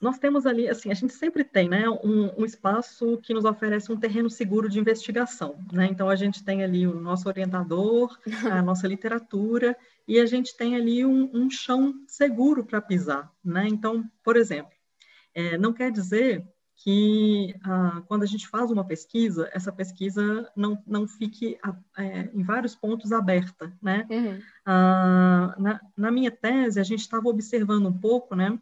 nós 0.00 0.18
temos 0.18 0.46
ali, 0.46 0.68
assim, 0.68 0.90
a 0.90 0.94
gente 0.94 1.12
sempre 1.14 1.42
tem, 1.42 1.68
né, 1.68 1.88
um, 1.88 2.40
um, 2.40 2.44
espaço 2.44 3.18
que 3.22 3.32
nos 3.32 3.44
oferece 3.44 3.90
um 3.90 3.96
terreno 3.96 4.28
seguro 4.28 4.68
de 4.68 4.78
investigação, 4.78 5.58
né? 5.72 5.86
Então 5.90 6.10
a 6.10 6.16
gente 6.16 6.44
tem 6.44 6.62
ali 6.62 6.86
o 6.86 7.00
nosso 7.00 7.28
orientador, 7.28 8.18
a 8.60 8.62
nossa 8.62 8.86
literatura 8.86 9.76
e 10.06 10.20
a 10.20 10.26
gente 10.26 10.56
tem 10.56 10.76
ali 10.76 11.04
um, 11.04 11.30
um 11.32 11.50
chão 11.50 11.94
seguro 12.06 12.64
para 12.64 12.80
pisar, 12.80 13.32
né? 13.42 13.66
Então, 13.68 14.04
por 14.22 14.36
exemplo, 14.36 14.72
é, 15.34 15.56
não 15.56 15.72
quer 15.72 15.90
dizer 15.90 16.46
que 16.76 17.54
ah, 17.64 18.02
quando 18.06 18.22
a 18.22 18.26
gente 18.26 18.46
faz 18.46 18.70
uma 18.70 18.84
pesquisa, 18.84 19.48
essa 19.52 19.72
pesquisa 19.72 20.50
não, 20.54 20.82
não 20.86 21.08
fique 21.08 21.58
é, 21.96 22.30
em 22.34 22.42
vários 22.42 22.76
pontos 22.76 23.12
aberta, 23.12 23.72
né? 23.82 24.06
Uhum. 24.10 24.38
Ah, 24.64 25.54
na, 25.58 25.80
na 25.96 26.10
minha 26.10 26.30
tese, 26.30 26.78
a 26.78 26.82
gente 26.82 27.00
estava 27.00 27.28
observando 27.28 27.86
um 27.86 27.98
pouco, 27.98 28.34
né? 28.34 28.58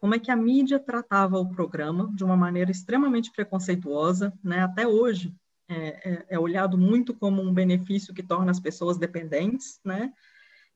Como 0.00 0.14
é 0.14 0.18
que 0.18 0.30
a 0.30 0.36
mídia 0.36 0.78
tratava 0.78 1.38
o 1.38 1.48
programa 1.48 2.10
de 2.14 2.24
uma 2.24 2.36
maneira 2.36 2.70
extremamente 2.70 3.30
preconceituosa, 3.30 4.32
né? 4.42 4.60
Até 4.62 4.86
hoje 4.86 5.34
é, 5.68 6.10
é, 6.10 6.26
é, 6.30 6.38
olhado 6.38 6.78
muito 6.78 7.14
como 7.14 7.42
um 7.42 7.52
benefício 7.52 8.14
que 8.14 8.22
torna 8.22 8.50
as 8.50 8.60
pessoas 8.60 8.98
dependentes, 8.98 9.80
né? 9.84 10.12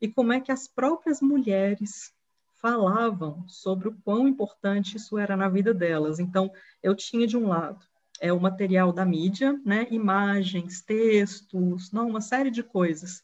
E 0.00 0.09
como 0.09 0.33
é 0.33 0.40
que 0.40 0.50
as 0.50 0.66
próprias 0.66 1.20
mulheres 1.20 2.12
falavam 2.54 3.44
sobre 3.48 3.88
o 3.88 3.96
quão 4.04 4.28
importante 4.28 4.96
isso 4.96 5.16
era 5.18 5.37
na 5.37 5.48
vida 5.48 5.72
delas. 5.72 6.18
Então, 6.18 6.50
eu 6.83 6.94
tinha 6.94 7.26
de 7.26 7.37
um 7.37 7.48
lado 7.48 7.85
é 8.20 8.30
o 8.33 8.38
material 8.38 8.92
da 8.92 9.04
mídia, 9.04 9.59
né? 9.64 9.87
Imagens, 9.90 10.83
textos, 10.83 11.90
não, 11.90 12.09
uma 12.09 12.20
série 12.20 12.50
de 12.50 12.62
coisas 12.62 13.22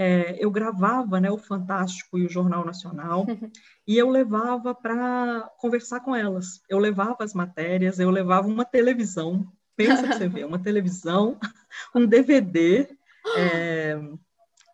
é, 0.00 0.36
eu 0.38 0.48
gravava 0.48 1.20
né, 1.20 1.28
o 1.28 1.36
Fantástico 1.36 2.16
e 2.16 2.24
o 2.24 2.30
Jornal 2.30 2.64
Nacional 2.64 3.26
e 3.84 3.98
eu 3.98 4.08
levava 4.08 4.72
para 4.72 5.50
conversar 5.58 5.98
com 5.98 6.14
elas. 6.14 6.62
Eu 6.68 6.78
levava 6.78 7.24
as 7.24 7.34
matérias, 7.34 7.98
eu 7.98 8.08
levava 8.08 8.46
uma 8.46 8.64
televisão, 8.64 9.52
pensa 9.74 10.06
que 10.06 10.14
você 10.14 10.28
vê, 10.28 10.44
uma 10.44 10.60
televisão, 10.60 11.36
um 11.92 12.06
DVD, 12.06 12.88
é, 13.36 13.98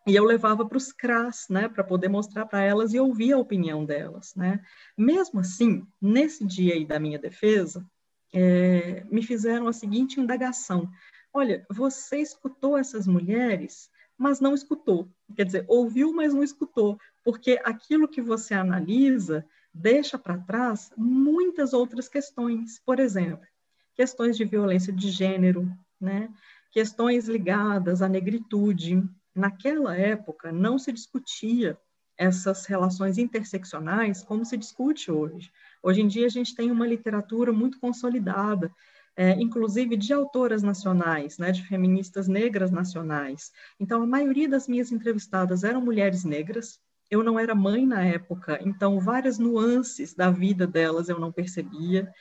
e 0.05 0.15
eu 0.15 0.23
levava 0.23 0.63
para 0.63 0.77
os 0.77 0.91
CRAS, 0.91 1.47
né, 1.49 1.67
para 1.67 1.83
poder 1.83 2.07
mostrar 2.07 2.45
para 2.45 2.61
elas 2.61 2.93
e 2.93 2.99
ouvir 2.99 3.33
a 3.33 3.39
opinião 3.39 3.83
delas, 3.83 4.35
né. 4.35 4.61
Mesmo 4.95 5.39
assim, 5.39 5.87
nesse 5.99 6.45
dia 6.45 6.75
aí 6.75 6.85
da 6.85 6.99
minha 6.99 7.17
defesa, 7.17 7.83
é, 8.31 9.03
me 9.09 9.23
fizeram 9.23 9.67
a 9.67 9.73
seguinte 9.73 10.19
indagação: 10.19 10.87
olha, 11.33 11.65
você 11.67 12.19
escutou 12.19 12.77
essas 12.77 13.07
mulheres 13.07 13.89
mas 14.17 14.39
não 14.39 14.53
escutou. 14.53 15.09
Quer 15.35 15.45
dizer, 15.45 15.65
ouviu, 15.67 16.13
mas 16.13 16.33
não 16.33 16.43
escutou, 16.43 16.99
porque 17.23 17.59
aquilo 17.63 18.07
que 18.07 18.21
você 18.21 18.53
analisa 18.53 19.45
deixa 19.73 20.17
para 20.17 20.37
trás 20.37 20.91
muitas 20.95 21.73
outras 21.73 22.07
questões. 22.07 22.79
Por 22.85 22.99
exemplo, 22.99 23.45
questões 23.93 24.37
de 24.37 24.45
violência 24.45 24.93
de 24.93 25.09
gênero, 25.09 25.69
né? 25.99 26.29
questões 26.71 27.27
ligadas 27.27 28.01
à 28.01 28.07
negritude. 28.07 29.03
Naquela 29.33 29.95
época, 29.95 30.51
não 30.51 30.77
se 30.77 30.91
discutia 30.91 31.77
essas 32.17 32.65
relações 32.65 33.17
interseccionais 33.17 34.23
como 34.23 34.45
se 34.45 34.55
discute 34.55 35.11
hoje. 35.11 35.51
Hoje 35.83 36.01
em 36.01 36.07
dia, 36.07 36.25
a 36.25 36.29
gente 36.29 36.55
tem 36.55 36.71
uma 36.71 36.87
literatura 36.87 37.51
muito 37.51 37.79
consolidada 37.79 38.71
é, 39.15 39.31
inclusive 39.31 39.95
de 39.95 40.13
autoras 40.13 40.61
nacionais, 40.61 41.37
né, 41.37 41.51
de 41.51 41.63
feministas 41.67 42.27
negras 42.27 42.71
nacionais. 42.71 43.51
Então, 43.79 44.03
a 44.03 44.07
maioria 44.07 44.49
das 44.49 44.67
minhas 44.67 44.91
entrevistadas 44.91 45.63
eram 45.63 45.81
mulheres 45.81 46.23
negras. 46.23 46.79
Eu 47.09 47.23
não 47.23 47.39
era 47.39 47.55
mãe 47.55 47.85
na 47.85 48.03
época, 48.03 48.59
então 48.61 48.99
várias 48.99 49.37
nuances 49.37 50.13
da 50.13 50.31
vida 50.31 50.65
delas 50.67 51.07
eu 51.07 51.19
não 51.19 51.31
percebia. 51.31 52.11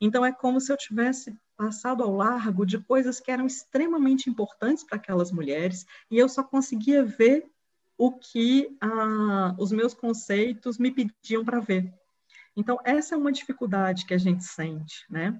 Então, 0.00 0.24
é 0.24 0.32
como 0.32 0.60
se 0.60 0.72
eu 0.72 0.76
tivesse 0.76 1.38
passado 1.56 2.02
ao 2.02 2.16
largo 2.16 2.64
de 2.64 2.78
coisas 2.78 3.20
que 3.20 3.30
eram 3.30 3.46
extremamente 3.46 4.30
importantes 4.30 4.82
para 4.82 4.96
aquelas 4.96 5.30
mulheres 5.30 5.84
e 6.10 6.16
eu 6.16 6.28
só 6.28 6.42
conseguia 6.42 7.04
ver 7.04 7.46
o 7.98 8.10
que 8.12 8.74
ah, 8.80 9.54
os 9.58 9.70
meus 9.70 9.92
conceitos 9.92 10.78
me 10.78 10.90
pediam 10.90 11.44
para 11.44 11.60
ver. 11.60 11.92
Então, 12.56 12.78
essa 12.82 13.14
é 13.14 13.18
uma 13.18 13.30
dificuldade 13.30 14.06
que 14.06 14.14
a 14.14 14.18
gente 14.18 14.42
sente, 14.42 15.04
né? 15.10 15.38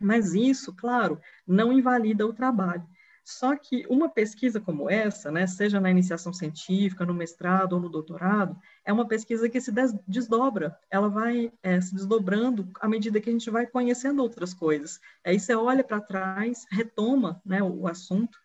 Mas 0.00 0.34
isso, 0.34 0.72
claro, 0.74 1.20
não 1.46 1.72
invalida 1.72 2.26
o 2.26 2.32
trabalho. 2.32 2.86
Só 3.28 3.54
que 3.54 3.84
uma 3.90 4.08
pesquisa 4.08 4.58
como 4.58 4.88
essa, 4.88 5.30
né, 5.30 5.46
seja 5.46 5.78
na 5.78 5.90
iniciação 5.90 6.32
científica, 6.32 7.04
no 7.04 7.12
mestrado 7.12 7.74
ou 7.74 7.80
no 7.80 7.90
doutorado, 7.90 8.56
é 8.82 8.90
uma 8.90 9.06
pesquisa 9.06 9.50
que 9.50 9.60
se 9.60 9.70
desdobra, 10.06 10.78
ela 10.90 11.10
vai 11.10 11.52
é, 11.62 11.78
se 11.78 11.94
desdobrando 11.94 12.70
à 12.80 12.88
medida 12.88 13.20
que 13.20 13.28
a 13.28 13.32
gente 13.32 13.50
vai 13.50 13.66
conhecendo 13.66 14.22
outras 14.22 14.54
coisas. 14.54 14.98
Aí 15.22 15.38
você 15.38 15.54
olha 15.54 15.84
para 15.84 16.00
trás, 16.00 16.64
retoma 16.70 17.38
né, 17.44 17.62
o, 17.62 17.86
assunto 17.86 18.38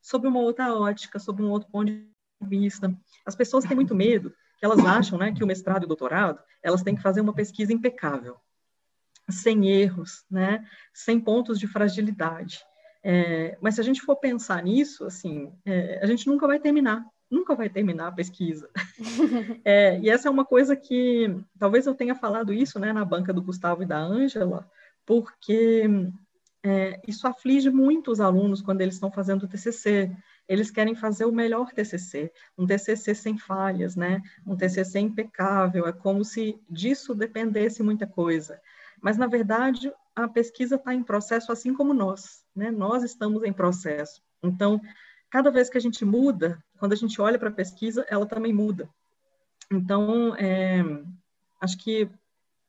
sob 0.00 0.26
uma 0.26 0.40
outra 0.40 0.74
ótica, 0.74 1.18
sob 1.18 1.42
um 1.42 1.50
outro 1.50 1.68
ponto 1.70 1.92
de 1.92 2.08
vista. 2.40 2.96
As 3.26 3.36
pessoas 3.36 3.66
têm 3.66 3.76
muito 3.76 3.94
medo, 3.94 4.30
que 4.58 4.64
elas 4.64 4.80
acham 4.80 5.18
né, 5.18 5.32
que 5.34 5.44
o 5.44 5.46
mestrado 5.46 5.82
e 5.82 5.84
o 5.84 5.88
doutorado, 5.88 6.42
elas 6.62 6.82
têm 6.82 6.96
que 6.96 7.02
fazer 7.02 7.20
uma 7.20 7.34
pesquisa 7.34 7.74
impecável 7.74 8.40
sem 9.30 9.68
erros, 9.68 10.24
né, 10.30 10.64
sem 10.92 11.20
pontos 11.20 11.58
de 11.58 11.66
fragilidade. 11.66 12.64
É, 13.02 13.56
mas 13.60 13.76
se 13.76 13.80
a 13.80 13.84
gente 13.84 14.02
for 14.02 14.16
pensar 14.16 14.62
nisso, 14.62 15.04
assim, 15.04 15.52
é, 15.64 16.00
a 16.02 16.06
gente 16.06 16.26
nunca 16.26 16.46
vai 16.46 16.58
terminar, 16.58 17.04
nunca 17.30 17.54
vai 17.54 17.68
terminar 17.68 18.08
a 18.08 18.12
pesquisa. 18.12 18.68
é, 19.64 19.98
e 20.00 20.10
essa 20.10 20.28
é 20.28 20.30
uma 20.30 20.44
coisa 20.44 20.76
que 20.76 21.34
talvez 21.58 21.86
eu 21.86 21.94
tenha 21.94 22.14
falado 22.14 22.52
isso, 22.52 22.78
né, 22.78 22.92
na 22.92 23.04
banca 23.04 23.32
do 23.32 23.42
Gustavo 23.42 23.82
e 23.82 23.86
da 23.86 23.98
Ângela, 23.98 24.68
porque 25.06 25.84
é, 26.62 27.00
isso 27.06 27.26
aflige 27.26 27.70
muito 27.70 28.10
os 28.10 28.20
alunos 28.20 28.60
quando 28.60 28.82
eles 28.82 28.94
estão 28.94 29.10
fazendo 29.10 29.44
o 29.44 29.48
TCC. 29.48 30.10
Eles 30.46 30.70
querem 30.70 30.94
fazer 30.94 31.24
o 31.24 31.32
melhor 31.32 31.70
TCC, 31.72 32.30
um 32.58 32.66
TCC 32.66 33.14
sem 33.14 33.38
falhas, 33.38 33.96
né? 33.96 34.20
Um 34.46 34.56
TCC 34.56 34.98
impecável. 34.98 35.86
É 35.86 35.92
como 35.92 36.24
se 36.24 36.60
disso 36.68 37.14
dependesse 37.14 37.82
muita 37.82 38.06
coisa. 38.06 38.60
Mas, 39.00 39.16
na 39.16 39.26
verdade, 39.26 39.92
a 40.14 40.28
pesquisa 40.28 40.76
está 40.76 40.94
em 40.94 41.02
processo 41.02 41.52
assim 41.52 41.74
como 41.74 41.94
nós, 41.94 42.44
né? 42.54 42.70
Nós 42.70 43.02
estamos 43.02 43.42
em 43.42 43.52
processo. 43.52 44.22
Então, 44.42 44.80
cada 45.30 45.50
vez 45.50 45.70
que 45.70 45.78
a 45.78 45.80
gente 45.80 46.04
muda, 46.04 46.62
quando 46.78 46.92
a 46.92 46.96
gente 46.96 47.20
olha 47.20 47.38
para 47.38 47.48
a 47.48 47.52
pesquisa, 47.52 48.04
ela 48.08 48.26
também 48.26 48.52
muda. 48.52 48.88
Então, 49.70 50.34
é, 50.36 50.82
acho 51.60 51.78
que 51.78 52.10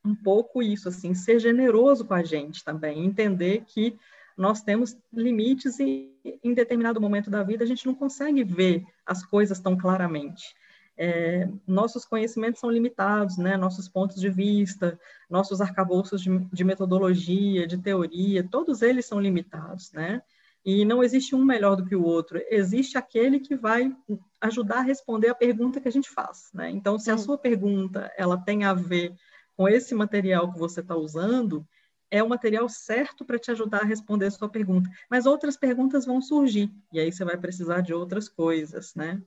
um 0.04 0.16
pouco 0.16 0.62
isso, 0.62 0.90
assim, 0.90 1.14
ser 1.14 1.40
generoso 1.40 2.06
com 2.06 2.14
a 2.14 2.24
gente 2.24 2.64
também, 2.64 3.06
entender 3.06 3.64
que 3.68 3.98
nós 4.38 4.62
temos 4.62 4.98
limites 5.14 5.80
e 5.80 6.12
em 6.44 6.54
determinado 6.54 7.00
momento 7.00 7.30
da 7.30 7.44
vida 7.44 7.64
a 7.64 7.68
gente 7.68 7.86
não 7.86 7.94
consegue 7.94 8.44
ver 8.44 8.84
as 9.06 9.24
coisas 9.24 9.60
tão 9.60 9.78
claramente. 9.78 10.56
É, 10.98 11.48
nossos 11.66 12.06
conhecimentos 12.06 12.60
são 12.60 12.70
limitados, 12.70 13.38
né? 13.38 13.58
nossos 13.58 13.88
pontos 13.88 14.20
de 14.20 14.30
vista, 14.30 15.00
nossos 15.30 15.62
arcabouços 15.62 16.22
de, 16.22 16.38
de, 16.52 16.64
metodologia, 16.64 17.66
de 17.66 17.78
teoria, 17.78 18.48
todos 18.48 18.82
eles 18.82 19.06
são 19.06 19.20
limitados, 19.20 19.92
né? 19.94 20.22
E 20.64 20.86
não 20.86 21.04
existe 21.04 21.34
um 21.34 21.44
melhor 21.44 21.76
do 21.76 21.86
que 21.86 21.96
o 21.96 22.04
outro, 22.04 22.40
existe 22.50 22.98
aquele 22.98 23.40
que 23.40 23.56
vai 23.56 23.96
ajudar 24.40 24.80
a 24.80 24.82
responder 24.82 25.30
a 25.30 25.36
pergunta 25.36 25.82
que 25.82 25.88
a 25.88 25.92
gente 25.92 26.10
faz, 26.10 26.52
né? 26.54 26.70
Então, 26.70 27.00
se 27.00 27.10
a 27.10 27.18
sua 27.18 27.38
pergunta 27.38 28.12
ela 28.16 28.38
tem 28.38 28.64
a 28.64 28.74
ver 28.74 29.16
com 29.58 29.68
esse 29.68 29.96
material 29.96 30.52
que 30.52 30.60
você 30.60 30.82
está 30.82 30.96
usando, 30.96 31.66
é 32.12 32.22
o 32.22 32.30
material 32.30 32.68
certo 32.68 33.24
para 33.24 33.40
te 33.40 33.50
ajudar 33.50 33.82
a 33.82 33.86
responder 33.86 34.26
a 34.26 34.32
sua 34.32 34.50
pergunta. 34.50 34.90
Mas 35.10 35.26
outras 35.26 35.56
perguntas 35.56 36.06
vão 36.06 36.22
surgir, 36.22 36.70
e 36.92 37.00
aí 37.00 37.12
você 37.12 37.24
vai 37.24 37.38
precisar 37.38 37.82
de 37.82 37.94
outras 37.94 38.28
coisas, 38.28 38.94
né? 38.94 39.22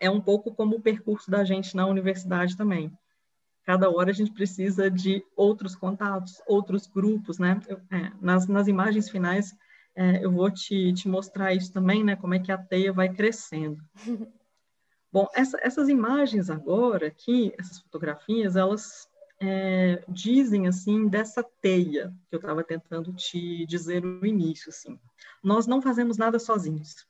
É 0.00 0.10
um 0.10 0.20
pouco 0.20 0.54
como 0.54 0.76
o 0.76 0.80
percurso 0.80 1.30
da 1.30 1.44
gente 1.44 1.74
na 1.76 1.86
universidade 1.86 2.56
também. 2.56 2.92
Cada 3.64 3.88
hora 3.90 4.10
a 4.10 4.14
gente 4.14 4.32
precisa 4.32 4.90
de 4.90 5.24
outros 5.34 5.74
contatos, 5.74 6.42
outros 6.46 6.86
grupos, 6.86 7.38
né? 7.38 7.60
Eu, 7.66 7.80
é, 7.90 8.12
nas, 8.20 8.46
nas 8.46 8.68
imagens 8.68 9.08
finais, 9.08 9.56
é, 9.96 10.24
eu 10.24 10.30
vou 10.30 10.50
te, 10.50 10.92
te 10.92 11.08
mostrar 11.08 11.54
isso 11.54 11.72
também, 11.72 12.04
né? 12.04 12.14
Como 12.16 12.34
é 12.34 12.38
que 12.38 12.52
a 12.52 12.58
teia 12.58 12.92
vai 12.92 13.08
crescendo. 13.08 13.82
Bom, 15.10 15.28
essa, 15.34 15.58
essas 15.62 15.88
imagens 15.88 16.50
agora 16.50 17.06
aqui, 17.06 17.54
essas 17.56 17.78
fotografias, 17.78 18.56
elas 18.56 19.08
é, 19.40 20.04
dizem 20.08 20.66
assim 20.66 21.08
dessa 21.08 21.42
teia 21.60 22.12
que 22.28 22.34
eu 22.34 22.40
estava 22.40 22.64
tentando 22.64 23.12
te 23.14 23.64
dizer 23.66 24.02
no 24.02 24.26
início, 24.26 24.70
assim. 24.70 24.98
Nós 25.42 25.66
não 25.66 25.80
fazemos 25.80 26.16
nada 26.16 26.38
sozinhos, 26.38 27.06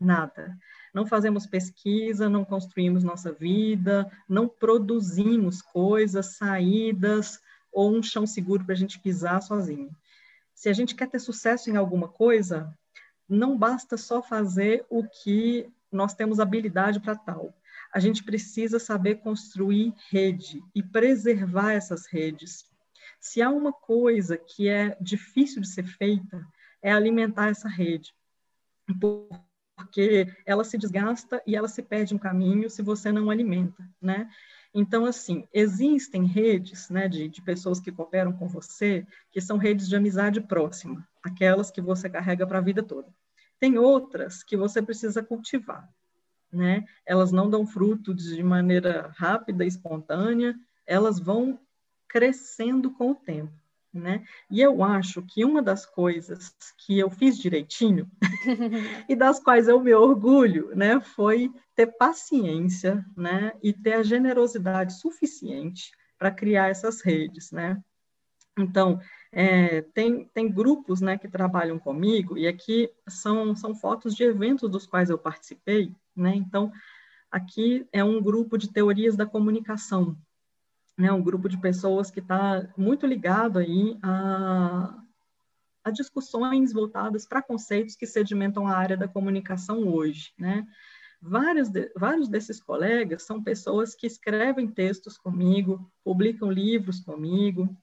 nada. 0.00 0.56
Não 0.94 1.06
fazemos 1.06 1.46
pesquisa, 1.46 2.28
não 2.28 2.44
construímos 2.44 3.04
nossa 3.04 3.32
vida, 3.32 4.10
não 4.28 4.48
produzimos 4.48 5.62
coisas, 5.62 6.36
saídas 6.36 7.38
ou 7.72 7.94
um 7.94 8.02
chão 8.02 8.26
seguro 8.26 8.64
para 8.64 8.74
a 8.74 8.78
gente 8.78 8.98
pisar 8.98 9.40
sozinho. 9.42 9.90
Se 10.54 10.68
a 10.68 10.72
gente 10.72 10.94
quer 10.94 11.08
ter 11.08 11.20
sucesso 11.20 11.70
em 11.70 11.76
alguma 11.76 12.08
coisa, 12.08 12.76
não 13.28 13.56
basta 13.56 13.96
só 13.96 14.22
fazer 14.22 14.84
o 14.90 15.04
que 15.04 15.70
nós 15.92 16.14
temos 16.14 16.40
habilidade 16.40 17.00
para 17.00 17.14
tal 17.14 17.54
a 17.92 17.98
gente 17.98 18.22
precisa 18.22 18.78
saber 18.78 19.16
construir 19.16 19.92
rede 20.10 20.62
e 20.74 20.82
preservar 20.82 21.72
essas 21.72 22.06
redes. 22.06 22.64
Se 23.20 23.42
há 23.42 23.50
uma 23.50 23.72
coisa 23.72 24.38
que 24.38 24.68
é 24.68 24.96
difícil 25.00 25.60
de 25.60 25.68
ser 25.68 25.84
feita, 25.84 26.46
é 26.80 26.92
alimentar 26.92 27.48
essa 27.48 27.68
rede. 27.68 28.14
Porque 29.84 30.26
ela 30.44 30.64
se 30.64 30.76
desgasta 30.76 31.42
e 31.46 31.56
ela 31.56 31.68
se 31.68 31.82
perde 31.82 32.14
um 32.14 32.18
caminho 32.18 32.68
se 32.68 32.82
você 32.82 33.10
não 33.10 33.30
alimenta, 33.30 33.88
né? 34.00 34.28
Então, 34.72 35.04
assim, 35.04 35.48
existem 35.52 36.24
redes 36.24 36.88
né, 36.90 37.08
de, 37.08 37.28
de 37.28 37.42
pessoas 37.42 37.80
que 37.80 37.90
cooperam 37.90 38.32
com 38.32 38.46
você, 38.46 39.04
que 39.30 39.40
são 39.40 39.56
redes 39.56 39.88
de 39.88 39.96
amizade 39.96 40.40
próxima, 40.40 41.06
aquelas 41.22 41.70
que 41.70 41.80
você 41.80 42.08
carrega 42.08 42.46
para 42.46 42.58
a 42.58 42.62
vida 42.62 42.82
toda. 42.82 43.08
Tem 43.58 43.78
outras 43.78 44.44
que 44.44 44.56
você 44.56 44.80
precisa 44.80 45.22
cultivar 45.22 45.88
né? 46.52 46.84
Elas 47.06 47.30
não 47.32 47.48
dão 47.48 47.66
fruto 47.66 48.14
de 48.14 48.42
maneira 48.42 49.12
rápida, 49.16 49.64
espontânea, 49.64 50.54
elas 50.86 51.18
vão 51.18 51.58
crescendo 52.08 52.90
com 52.90 53.12
o 53.12 53.14
tempo, 53.14 53.52
né? 53.92 54.24
E 54.50 54.60
eu 54.60 54.82
acho 54.82 55.22
que 55.22 55.44
uma 55.44 55.60
das 55.60 55.84
coisas 55.84 56.54
que 56.78 56.98
eu 56.98 57.10
fiz 57.10 57.36
direitinho 57.38 58.10
e 59.08 59.16
das 59.16 59.40
quais 59.40 59.68
eu 59.68 59.80
me 59.80 59.92
orgulho, 59.92 60.74
né, 60.76 61.00
foi 61.00 61.52
ter 61.74 61.86
paciência, 61.86 63.04
né, 63.16 63.52
e 63.62 63.72
ter 63.72 63.94
a 63.94 64.02
generosidade 64.02 64.98
suficiente 64.98 65.90
para 66.18 66.30
criar 66.30 66.68
essas 66.68 67.00
redes, 67.00 67.50
né? 67.50 67.82
Então, 68.58 69.00
é, 69.32 69.80
tem, 69.82 70.26
tem 70.26 70.52
grupos 70.52 71.00
né, 71.00 71.16
que 71.16 71.28
trabalham 71.28 71.78
comigo, 71.78 72.36
e 72.36 72.46
aqui 72.46 72.90
são, 73.08 73.56
são 73.56 73.74
fotos 73.74 74.14
de 74.14 74.24
eventos 74.24 74.70
dos 74.70 74.86
quais 74.86 75.08
eu 75.08 75.18
participei, 75.18 75.94
né? 76.14 76.34
Então, 76.34 76.70
aqui 77.30 77.86
é 77.92 78.04
um 78.04 78.20
grupo 78.20 78.58
de 78.58 78.70
teorias 78.70 79.16
da 79.16 79.24
comunicação, 79.24 80.16
né? 81.00 81.10
um 81.12 81.22
grupo 81.22 81.48
de 81.48 81.58
pessoas 81.58 82.10
que 82.10 82.20
está 82.20 82.68
muito 82.76 83.06
ligado 83.06 83.58
aí 83.58 83.98
a, 84.02 85.02
a 85.82 85.90
discussões 85.90 86.72
voltadas 86.72 87.26
para 87.26 87.42
conceitos 87.42 87.96
que 87.96 88.06
sedimentam 88.06 88.66
a 88.66 88.76
área 88.76 88.96
da 88.96 89.08
comunicação 89.08 89.88
hoje, 89.88 90.32
né? 90.38 90.66
Vários, 91.22 91.68
de, 91.68 91.92
vários 91.94 92.28
desses 92.28 92.60
colegas 92.62 93.24
são 93.24 93.42
pessoas 93.42 93.94
que 93.94 94.06
escrevem 94.06 94.66
textos 94.66 95.18
comigo, 95.18 95.90
publicam 96.02 96.50
livros 96.50 97.00
comigo, 97.00 97.76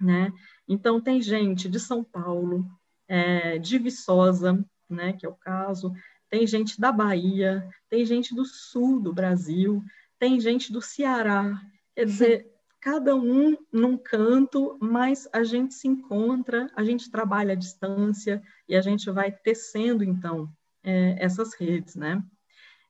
né? 0.00 0.32
Então, 0.68 1.00
tem 1.00 1.22
gente 1.22 1.68
de 1.68 1.78
São 1.78 2.02
Paulo, 2.02 2.68
é, 3.08 3.58
de 3.58 3.78
Viçosa, 3.78 4.64
né, 4.88 5.12
que 5.12 5.24
é 5.24 5.28
o 5.28 5.34
caso, 5.34 5.92
tem 6.28 6.46
gente 6.46 6.80
da 6.80 6.90
Bahia, 6.90 7.68
tem 7.88 8.04
gente 8.04 8.34
do 8.34 8.44
sul 8.44 9.00
do 9.00 9.12
Brasil, 9.12 9.82
tem 10.18 10.40
gente 10.40 10.72
do 10.72 10.82
Ceará. 10.82 11.60
Quer 11.96 12.04
dizer, 12.04 12.54
cada 12.78 13.16
um 13.16 13.56
num 13.72 13.96
canto, 13.96 14.76
mas 14.82 15.26
a 15.32 15.42
gente 15.42 15.72
se 15.72 15.88
encontra, 15.88 16.70
a 16.76 16.84
gente 16.84 17.10
trabalha 17.10 17.54
à 17.54 17.56
distância 17.56 18.42
e 18.68 18.76
a 18.76 18.82
gente 18.82 19.10
vai 19.10 19.32
tecendo, 19.32 20.04
então, 20.04 20.46
é, 20.84 21.16
essas 21.18 21.54
redes, 21.54 21.96
né? 21.96 22.22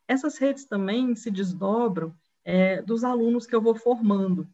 Essas 0.09 0.39
redes 0.39 0.65
também 0.65 1.15
se 1.15 1.31
desdobram 1.31 2.13
é, 2.45 2.83
dos 2.83 3.05
alunos 3.05 3.47
que 3.47 3.55
eu 3.55 3.63
vou 3.63 3.77
formando. 3.77 4.49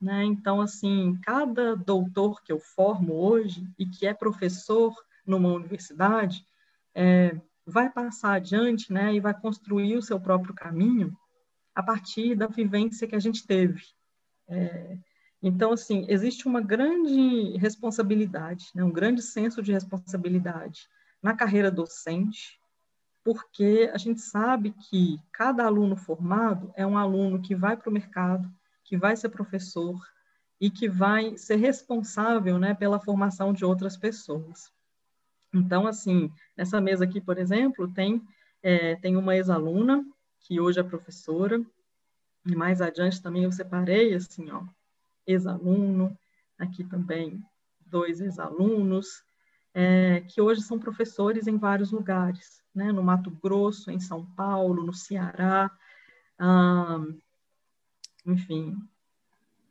Né? 0.00 0.24
Então, 0.24 0.62
assim, 0.62 1.18
cada 1.22 1.76
doutor 1.76 2.42
que 2.42 2.50
eu 2.50 2.58
formo 2.58 3.12
hoje 3.12 3.62
e 3.78 3.84
que 3.84 4.06
é 4.06 4.14
professor 4.14 4.94
numa 5.26 5.52
universidade, 5.52 6.46
é, 6.94 7.38
vai 7.66 7.90
passar 7.90 8.32
adiante 8.32 8.90
né, 8.90 9.14
e 9.14 9.20
vai 9.20 9.38
construir 9.38 9.98
o 9.98 10.02
seu 10.02 10.18
próprio 10.18 10.54
caminho 10.54 11.14
a 11.74 11.82
partir 11.82 12.34
da 12.34 12.46
vivência 12.46 13.06
que 13.06 13.16
a 13.16 13.20
gente 13.20 13.46
teve. 13.46 13.82
É, 14.48 14.98
então, 15.42 15.72
assim, 15.72 16.04
existe 16.08 16.46
uma 16.46 16.60
grande 16.60 17.56
responsabilidade, 17.56 18.66
né, 18.74 18.84
um 18.84 18.92
grande 18.92 19.22
senso 19.22 19.62
de 19.62 19.72
responsabilidade 19.72 20.88
na 21.22 21.34
carreira 21.34 21.70
docente, 21.70 22.60
porque 23.24 23.90
a 23.92 23.98
gente 23.98 24.20
sabe 24.20 24.72
que 24.72 25.18
cada 25.32 25.64
aluno 25.64 25.96
formado 25.96 26.72
é 26.74 26.86
um 26.86 26.96
aluno 26.96 27.40
que 27.40 27.54
vai 27.54 27.76
para 27.76 27.88
o 27.88 27.92
mercado, 27.92 28.50
que 28.84 28.96
vai 28.96 29.16
ser 29.16 29.28
professor 29.28 30.00
e 30.60 30.70
que 30.70 30.88
vai 30.88 31.36
ser 31.36 31.56
responsável 31.56 32.58
né, 32.58 32.74
pela 32.74 33.00
formação 33.00 33.52
de 33.52 33.64
outras 33.64 33.96
pessoas. 33.96 34.70
Então, 35.52 35.86
assim, 35.86 36.30
nessa 36.56 36.80
mesa 36.80 37.04
aqui, 37.04 37.20
por 37.20 37.38
exemplo, 37.38 37.92
tem, 37.92 38.22
é, 38.62 38.96
tem 38.96 39.16
uma 39.16 39.34
ex-aluna, 39.36 40.04
que 40.40 40.60
hoje 40.60 40.80
é 40.80 40.82
professora, 40.82 41.64
e 42.46 42.56
mais 42.56 42.80
adiante 42.80 43.22
também 43.22 43.44
eu 43.44 43.52
separei, 43.52 44.14
assim, 44.14 44.50
ó, 44.50 44.64
ex-aluno, 45.26 46.16
aqui 46.58 46.84
também 46.84 47.42
dois 47.86 48.20
ex-alunos, 48.20 49.22
é, 49.74 50.20
que 50.22 50.40
hoje 50.40 50.62
são 50.62 50.78
professores 50.78 51.46
em 51.46 51.56
vários 51.56 51.92
lugares, 51.92 52.62
né, 52.74 52.90
no 52.92 53.02
Mato 53.02 53.30
Grosso, 53.30 53.90
em 53.90 54.00
São 54.00 54.24
Paulo, 54.24 54.84
no 54.84 54.92
Ceará, 54.92 55.70
ah, 56.38 57.04
enfim, 58.26 58.76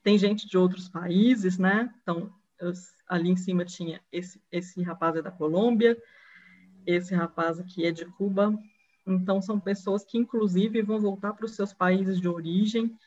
tem 0.03 0.17
gente 0.17 0.47
de 0.47 0.57
outros 0.57 0.87
países, 0.87 1.57
né, 1.57 1.93
então 2.01 2.33
ali 3.07 3.29
em 3.29 3.37
cima 3.37 3.65
tinha 3.65 4.01
esse, 4.11 4.41
esse 4.51 4.81
rapaz 4.83 5.15
é 5.15 5.21
da 5.21 5.31
Colômbia, 5.31 5.97
esse 6.85 7.13
rapaz 7.13 7.59
aqui 7.59 7.85
é 7.85 7.91
de 7.91 8.05
Cuba. 8.05 8.57
Então, 9.11 9.41
são 9.41 9.59
pessoas 9.59 10.05
que, 10.05 10.17
inclusive, 10.17 10.81
vão 10.81 10.99
voltar 10.99 11.33
para 11.33 11.45
os 11.45 11.55
seus 11.55 11.73
países 11.73 12.19
de 12.19 12.27
origem 12.27 12.97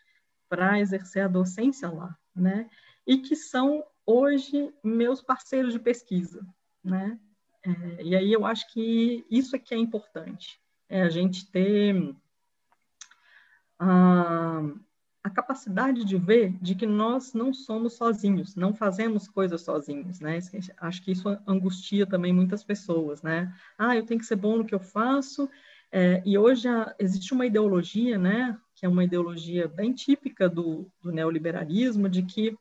para 0.48 0.80
exercer 0.80 1.24
a 1.24 1.28
docência 1.28 1.88
lá, 1.90 2.16
né? 2.34 2.68
E 3.06 3.18
que 3.18 3.36
são, 3.36 3.84
hoje, 4.04 4.72
meus 4.82 5.22
parceiros 5.22 5.72
de 5.72 5.78
pesquisa, 5.78 6.46
né? 6.84 7.18
É, 7.64 8.02
e 8.02 8.16
aí 8.16 8.32
eu 8.32 8.44
acho 8.44 8.70
que 8.72 9.24
isso 9.30 9.54
é 9.54 9.58
que 9.58 9.74
é 9.74 9.78
importante, 9.78 10.60
é 10.88 11.02
a 11.02 11.08
gente 11.08 11.50
ter... 11.50 12.14
Ah, 13.78 14.62
a 15.24 15.30
capacidade 15.30 16.04
de 16.04 16.16
ver 16.16 16.52
de 16.60 16.74
que 16.74 16.84
nós 16.84 17.32
não 17.32 17.54
somos 17.54 17.94
sozinhos, 17.94 18.56
não 18.56 18.74
fazemos 18.74 19.28
coisas 19.28 19.62
sozinhos, 19.62 20.18
né? 20.18 20.40
Acho 20.78 21.02
que 21.02 21.12
isso 21.12 21.28
angustia 21.46 22.04
também 22.04 22.32
muitas 22.32 22.64
pessoas, 22.64 23.22
né? 23.22 23.54
Ah, 23.78 23.96
eu 23.96 24.04
tenho 24.04 24.18
que 24.18 24.26
ser 24.26 24.36
bom 24.36 24.58
no 24.58 24.64
que 24.64 24.74
eu 24.74 24.80
faço. 24.80 25.48
É, 25.92 26.22
e 26.24 26.38
hoje 26.38 26.66
existe 26.98 27.34
uma 27.34 27.44
ideologia, 27.44 28.18
né? 28.18 28.58
Que 28.74 28.86
é 28.86 28.88
uma 28.88 29.04
ideologia 29.04 29.68
bem 29.68 29.92
típica 29.92 30.48
do, 30.48 30.90
do 31.02 31.12
neoliberalismo, 31.12 32.08
de 32.08 32.22
que 32.22 32.56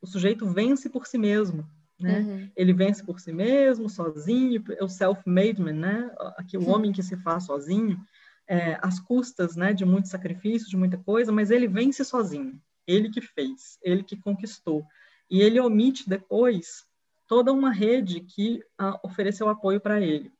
o 0.00 0.06
sujeito 0.06 0.46
vence 0.46 0.88
por 0.88 1.04
si 1.04 1.18
mesmo, 1.18 1.68
né? 1.98 2.20
Uhum. 2.20 2.50
Ele 2.54 2.72
vence 2.72 3.02
por 3.02 3.18
si 3.18 3.32
mesmo, 3.32 3.90
sozinho, 3.90 4.62
é 4.78 4.84
o 4.84 4.88
self-made 4.88 5.60
man, 5.60 5.72
né? 5.72 6.10
Aqui 6.36 6.56
o 6.56 6.68
homem 6.68 6.92
que 6.92 7.02
se 7.02 7.16
faz 7.16 7.44
sozinho 7.44 8.00
é, 8.46 8.78
às 8.80 9.00
custas 9.00 9.56
né, 9.56 9.72
de 9.72 9.84
muito 9.84 10.08
sacrifício, 10.08 10.70
de 10.70 10.76
muita 10.76 10.96
coisa, 10.96 11.32
mas 11.32 11.50
ele 11.50 11.66
vence 11.66 12.04
sozinho. 12.04 12.60
Ele 12.86 13.10
que 13.10 13.20
fez, 13.20 13.78
ele 13.82 14.04
que 14.04 14.16
conquistou. 14.16 14.86
E 15.28 15.42
ele 15.42 15.58
omite 15.58 16.08
depois 16.08 16.86
toda 17.26 17.52
uma 17.52 17.72
rede 17.72 18.20
que 18.20 18.62
ah, 18.78 19.00
ofereceu 19.02 19.48
apoio 19.48 19.80
para 19.80 20.00
ele, 20.00 20.30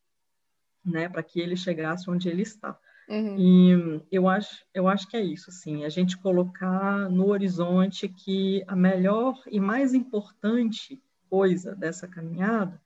né, 0.87 1.09
para 1.09 1.23
que 1.23 1.41
ele 1.41 1.57
chegasse 1.57 2.09
onde 2.09 2.29
ele 2.29 2.43
está. 2.43 2.79
Uhum. 3.09 3.37
E 3.39 4.03
eu 4.11 4.29
acho, 4.29 4.65
eu 4.73 4.89
acho 4.89 5.09
que 5.09 5.17
é 5.17 5.23
isso, 5.23 5.51
assim, 5.51 5.85
a 5.85 5.89
gente 5.89 6.17
colocar 6.17 7.09
no 7.11 7.29
horizonte 7.29 8.09
que 8.09 8.65
a 8.67 8.75
melhor 8.75 9.41
e 9.47 9.61
mais 9.61 9.95
importante 9.95 11.01
coisa 11.29 11.75
dessa 11.75 12.09
caminhada 12.09 12.81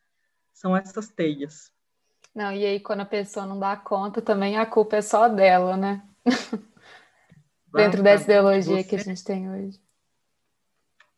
são 0.53 0.77
essas 0.77 1.09
teias, 1.09 1.73
não, 2.35 2.53
e 2.53 2.65
aí 2.65 2.81
quando 2.81 3.01
a 3.01 3.07
pessoa 3.07 3.45
não 3.45 3.59
dá 3.59 3.77
conta, 3.77 4.23
também 4.23 4.57
a 4.57 4.65
culpa 4.65 4.97
é 4.97 5.03
só 5.03 5.29
dela, 5.29 5.77
né? 5.77 6.03
Dentro 7.73 8.03
dessa 8.03 8.25
ideologia 8.25 8.77
você... 8.77 8.85
que 8.85 8.97
a 8.97 8.99
gente 8.99 9.25
tem 9.25 9.51
hoje. 9.51 9.81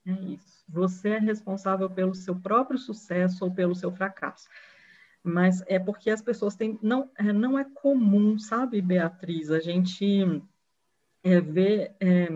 É 0.07 0.13
isso. 0.13 0.65
Você 0.69 1.11
é 1.11 1.19
responsável 1.19 1.89
pelo 1.89 2.15
seu 2.15 2.35
próprio 2.35 2.79
sucesso 2.79 3.45
ou 3.45 3.51
pelo 3.51 3.75
seu 3.75 3.91
fracasso. 3.93 4.49
Mas 5.23 5.63
é 5.67 5.79
porque 5.79 6.11
as 6.11 6.21
pessoas 6.21 6.57
têm. 6.57 6.79
Não 6.83 7.11
é, 7.17 7.33
não 7.33 7.59
é 7.59 7.65
comum, 7.65 8.39
sabe, 8.39 8.81
Beatriz, 8.83 9.51
a 9.51 9.61
gente 9.61 10.43
é, 11.23 11.41
ver 11.41 11.95
é, 12.01 12.29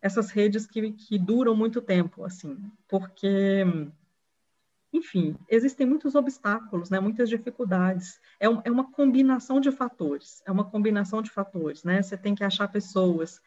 essas 0.00 0.30
redes 0.30 0.66
que, 0.66 0.92
que 0.92 1.18
duram 1.18 1.54
muito 1.54 1.82
tempo, 1.82 2.24
assim, 2.24 2.56
porque 2.88 3.64
enfim, 4.92 5.36
existem 5.48 5.86
muitos 5.86 6.14
obstáculos, 6.14 6.90
né, 6.90 6.98
muitas 6.98 7.28
dificuldades. 7.28 8.20
É, 8.40 8.48
um, 8.48 8.60
é, 8.64 8.70
uma 8.70 8.90
combinação 8.90 9.60
de 9.60 9.70
fatores, 9.70 10.42
é 10.44 10.50
uma 10.50 10.64
combinação 10.68 11.22
de 11.22 11.30
fatores, 11.30 11.84
né? 11.84 12.02
Você 12.02 12.16
tem 12.16 12.34
que 12.34 12.42
achar 12.42 12.66
pessoas 12.68 13.40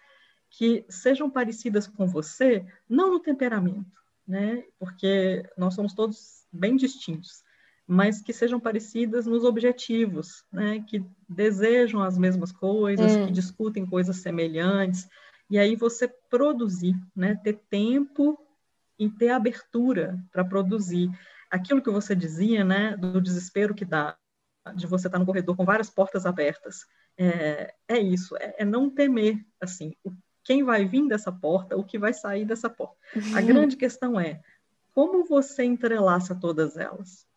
que 0.50 0.86
sejam 0.88 1.30
parecidas 1.30 1.88
com 1.88 2.08
você, 2.08 2.66
não 2.88 3.12
no 3.12 3.20
temperamento, 3.20 3.92
né? 4.26 4.64
Porque 4.80 5.44
nós 5.58 5.74
somos 5.74 5.94
todos 5.94 6.48
bem 6.52 6.78
distintos, 6.78 7.43
mas 7.88 8.22
que 8.22 8.34
sejam 8.34 8.60
parecidas 8.60 9.26
nos 9.26 9.44
objetivos, 9.44 10.44
né? 10.52 10.84
Que 10.88 11.04
desejam 11.28 12.02
as 12.02 12.18
mesmas 12.18 12.52
coisas, 12.52 13.16
hum. 13.16 13.26
que 13.28 13.32
discutem 13.32 13.86
coisas 13.86 14.18
semelhantes. 14.18 15.08
E 15.50 15.60
aí 15.60 15.76
você 15.76 16.08
produzir, 16.08 16.96
né? 17.16 17.36
Ter 17.44 17.60
tempo 17.70 18.40
e 18.98 19.10
ter 19.10 19.30
abertura 19.30 20.18
para 20.32 20.46
produzir 20.46 21.10
aquilo 21.54 21.82
que 21.82 21.90
você 21.90 22.16
dizia, 22.16 22.64
né, 22.64 22.98
do 22.98 23.22
desespero 23.22 23.76
que 23.76 23.86
dá 23.86 24.18
de 24.76 24.88
você 24.88 25.08
estar 25.08 25.20
no 25.20 25.26
corredor 25.26 25.56
com 25.56 25.66
várias 25.66 25.90
portas 25.90 26.26
abertas. 26.26 26.86
É, 27.18 27.74
é 27.88 28.00
isso, 28.00 28.36
é, 28.38 28.56
é, 28.60 28.66
não 28.66 28.90
temer, 28.90 29.46
assim, 29.62 29.94
o, 30.04 30.12
quem 30.44 30.64
vai 30.64 30.84
vir 30.86 31.08
dessa 31.08 31.32
porta, 31.32 31.78
o 31.78 31.84
que 31.84 32.00
vai 32.00 32.14
sair 32.14 32.44
dessa 32.44 32.70
porta. 32.70 32.96
Uhum. 33.16 33.38
A 33.38 33.42
grande 33.42 33.76
questão 33.76 34.20
é 34.20 34.42
como 34.94 35.26
você 35.26 35.64
entrelaça 35.64 36.34
todas 36.34 36.76
elas. 36.76 37.28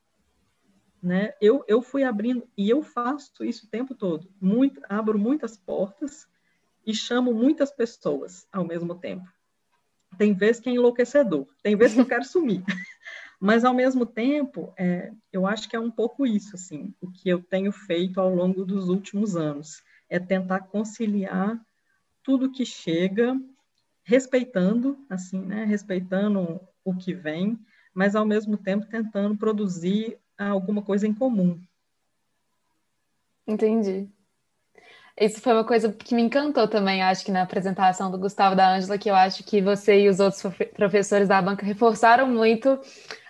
Né? 1.07 1.35
Eu, 1.41 1.65
eu 1.69 1.81
fui 1.81 2.03
abrindo, 2.03 2.49
e 2.59 2.69
eu 2.69 2.83
faço 2.83 3.45
isso 3.45 3.65
o 3.65 3.69
tempo 3.69 3.95
todo, 3.95 4.29
muito, 4.41 4.81
abro 4.89 5.17
muitas 5.17 5.57
portas 5.57 6.27
e 6.85 6.93
chamo 6.93 7.33
muitas 7.33 7.71
pessoas 7.71 8.45
ao 8.53 8.65
mesmo 8.65 8.93
tempo. 8.93 9.25
Tem 10.19 10.35
vezes 10.35 10.61
que 10.61 10.69
é 10.69 10.73
enlouquecedor, 10.73 11.47
tem 11.63 11.77
vezes 11.77 11.95
que 11.95 12.01
eu 12.01 12.07
quero 12.07 12.25
sumir. 12.25 12.61
Mas, 13.39 13.65
ao 13.65 13.73
mesmo 13.73 14.05
tempo, 14.05 14.75
é, 14.77 15.13
eu 15.33 15.47
acho 15.47 15.69
que 15.69 15.77
é 15.77 15.79
um 15.79 15.93
pouco 15.93 16.27
isso, 16.27 16.57
assim, 16.57 16.93
o 17.01 17.09
que 17.09 17.29
eu 17.29 17.41
tenho 17.41 17.71
feito 17.71 18.21
ao 18.21 18.35
longo 18.35 18.65
dos 18.65 18.89
últimos 18.89 19.37
anos, 19.37 19.85
é 20.09 20.19
tentar 20.19 20.63
conciliar 20.63 21.57
tudo 22.21 22.51
que 22.51 22.67
chega, 22.67 23.41
respeitando, 24.03 24.99
assim, 25.09 25.41
né, 25.41 25.65
respeitando 25.67 26.61
o 26.85 26.97
que 26.97 27.15
vem, 27.15 27.57
mas, 27.95 28.17
ao 28.17 28.27
mesmo 28.27 28.57
tempo, 28.57 28.87
tentando 28.87 29.37
produzir 29.37 30.19
alguma 30.45 30.83
coisa 30.83 31.07
em 31.07 31.15
comum. 31.15 31.61
Entendi. 33.47 34.09
Isso 35.19 35.41
foi 35.41 35.55
uma 35.55 35.65
coisa 35.65 35.91
que 35.91 36.15
me 36.15 36.21
encantou 36.21 36.69
também, 36.69 37.03
acho 37.03 37.25
que 37.25 37.33
na 37.33 37.41
apresentação 37.41 38.11
do 38.11 38.19
Gustavo 38.19 38.55
da 38.55 38.75
Ângela, 38.75 38.99
que 38.99 39.09
eu 39.09 39.15
acho 39.15 39.43
que 39.45 39.63
você 39.63 40.03
e 40.03 40.09
os 40.11 40.21
outros 40.21 40.43
professores 40.75 41.27
da 41.27 41.41
banca 41.41 41.65
reforçaram 41.65 42.29
muito 42.29 42.79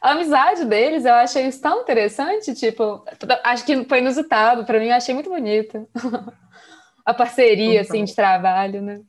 a 0.03 0.11
amizade 0.11 0.65
deles. 0.65 1.05
Eu 1.05 1.15
achei 1.15 1.47
isso 1.47 1.61
tão 1.61 1.83
interessante, 1.83 2.55
tipo, 2.55 3.05
acho 3.45 3.65
que 3.65 3.85
foi 3.85 3.99
inusitado, 3.99 4.65
para 4.65 4.81
mim 4.81 4.87
eu 4.87 4.97
achei 4.97 5.15
muito 5.15 5.31
bonito. 5.31 5.89
a 7.05 7.15
parceria, 7.15 7.83
assim, 7.83 8.03
de 8.03 8.17
trabalho, 8.17 8.83
né? 8.83 9.01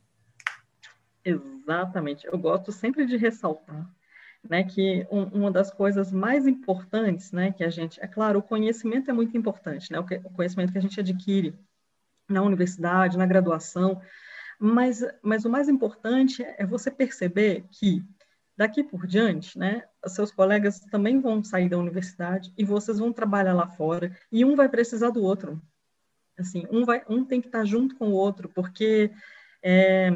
Exatamente. 1.25 2.27
Eu 2.27 2.37
gosto 2.37 2.71
sempre 2.71 3.07
de 3.07 3.17
ressaltar 3.17 3.89
né, 4.47 4.63
que 4.63 5.05
um, 5.11 5.23
uma 5.23 5.51
das 5.51 5.71
coisas 5.71 6.11
mais 6.11 6.47
importantes, 6.47 7.31
né, 7.31 7.51
que 7.51 7.63
a 7.63 7.69
gente, 7.69 8.01
é 8.01 8.07
claro, 8.07 8.39
o 8.39 8.43
conhecimento 8.43 9.09
é 9.09 9.13
muito 9.13 9.37
importante, 9.37 9.91
né, 9.91 9.99
o, 9.99 10.05
que, 10.05 10.15
o 10.15 10.29
conhecimento 10.29 10.71
que 10.71 10.77
a 10.77 10.81
gente 10.81 10.99
adquire 10.99 11.53
na 12.29 12.41
universidade, 12.41 13.17
na 13.17 13.25
graduação, 13.25 14.01
mas, 14.59 15.03
mas 15.21 15.45
o 15.45 15.49
mais 15.49 15.69
importante 15.69 16.43
é 16.43 16.65
você 16.65 16.89
perceber 16.89 17.65
que 17.71 18.03
daqui 18.55 18.83
por 18.83 19.05
diante, 19.05 19.57
né, 19.57 19.83
seus 20.07 20.31
colegas 20.31 20.79
também 20.79 21.19
vão 21.19 21.43
sair 21.43 21.69
da 21.69 21.77
universidade 21.77 22.51
e 22.57 22.65
vocês 22.65 22.97
vão 22.97 23.13
trabalhar 23.13 23.53
lá 23.53 23.67
fora 23.67 24.17
e 24.31 24.43
um 24.43 24.55
vai 24.55 24.67
precisar 24.67 25.11
do 25.11 25.21
outro. 25.21 25.61
Assim, 26.37 26.65
um 26.71 26.83
vai, 26.83 27.03
um 27.07 27.23
tem 27.23 27.41
que 27.41 27.47
estar 27.47 27.65
junto 27.65 27.95
com 27.95 28.09
o 28.09 28.13
outro, 28.13 28.49
porque 28.49 29.11
é, 29.61 30.11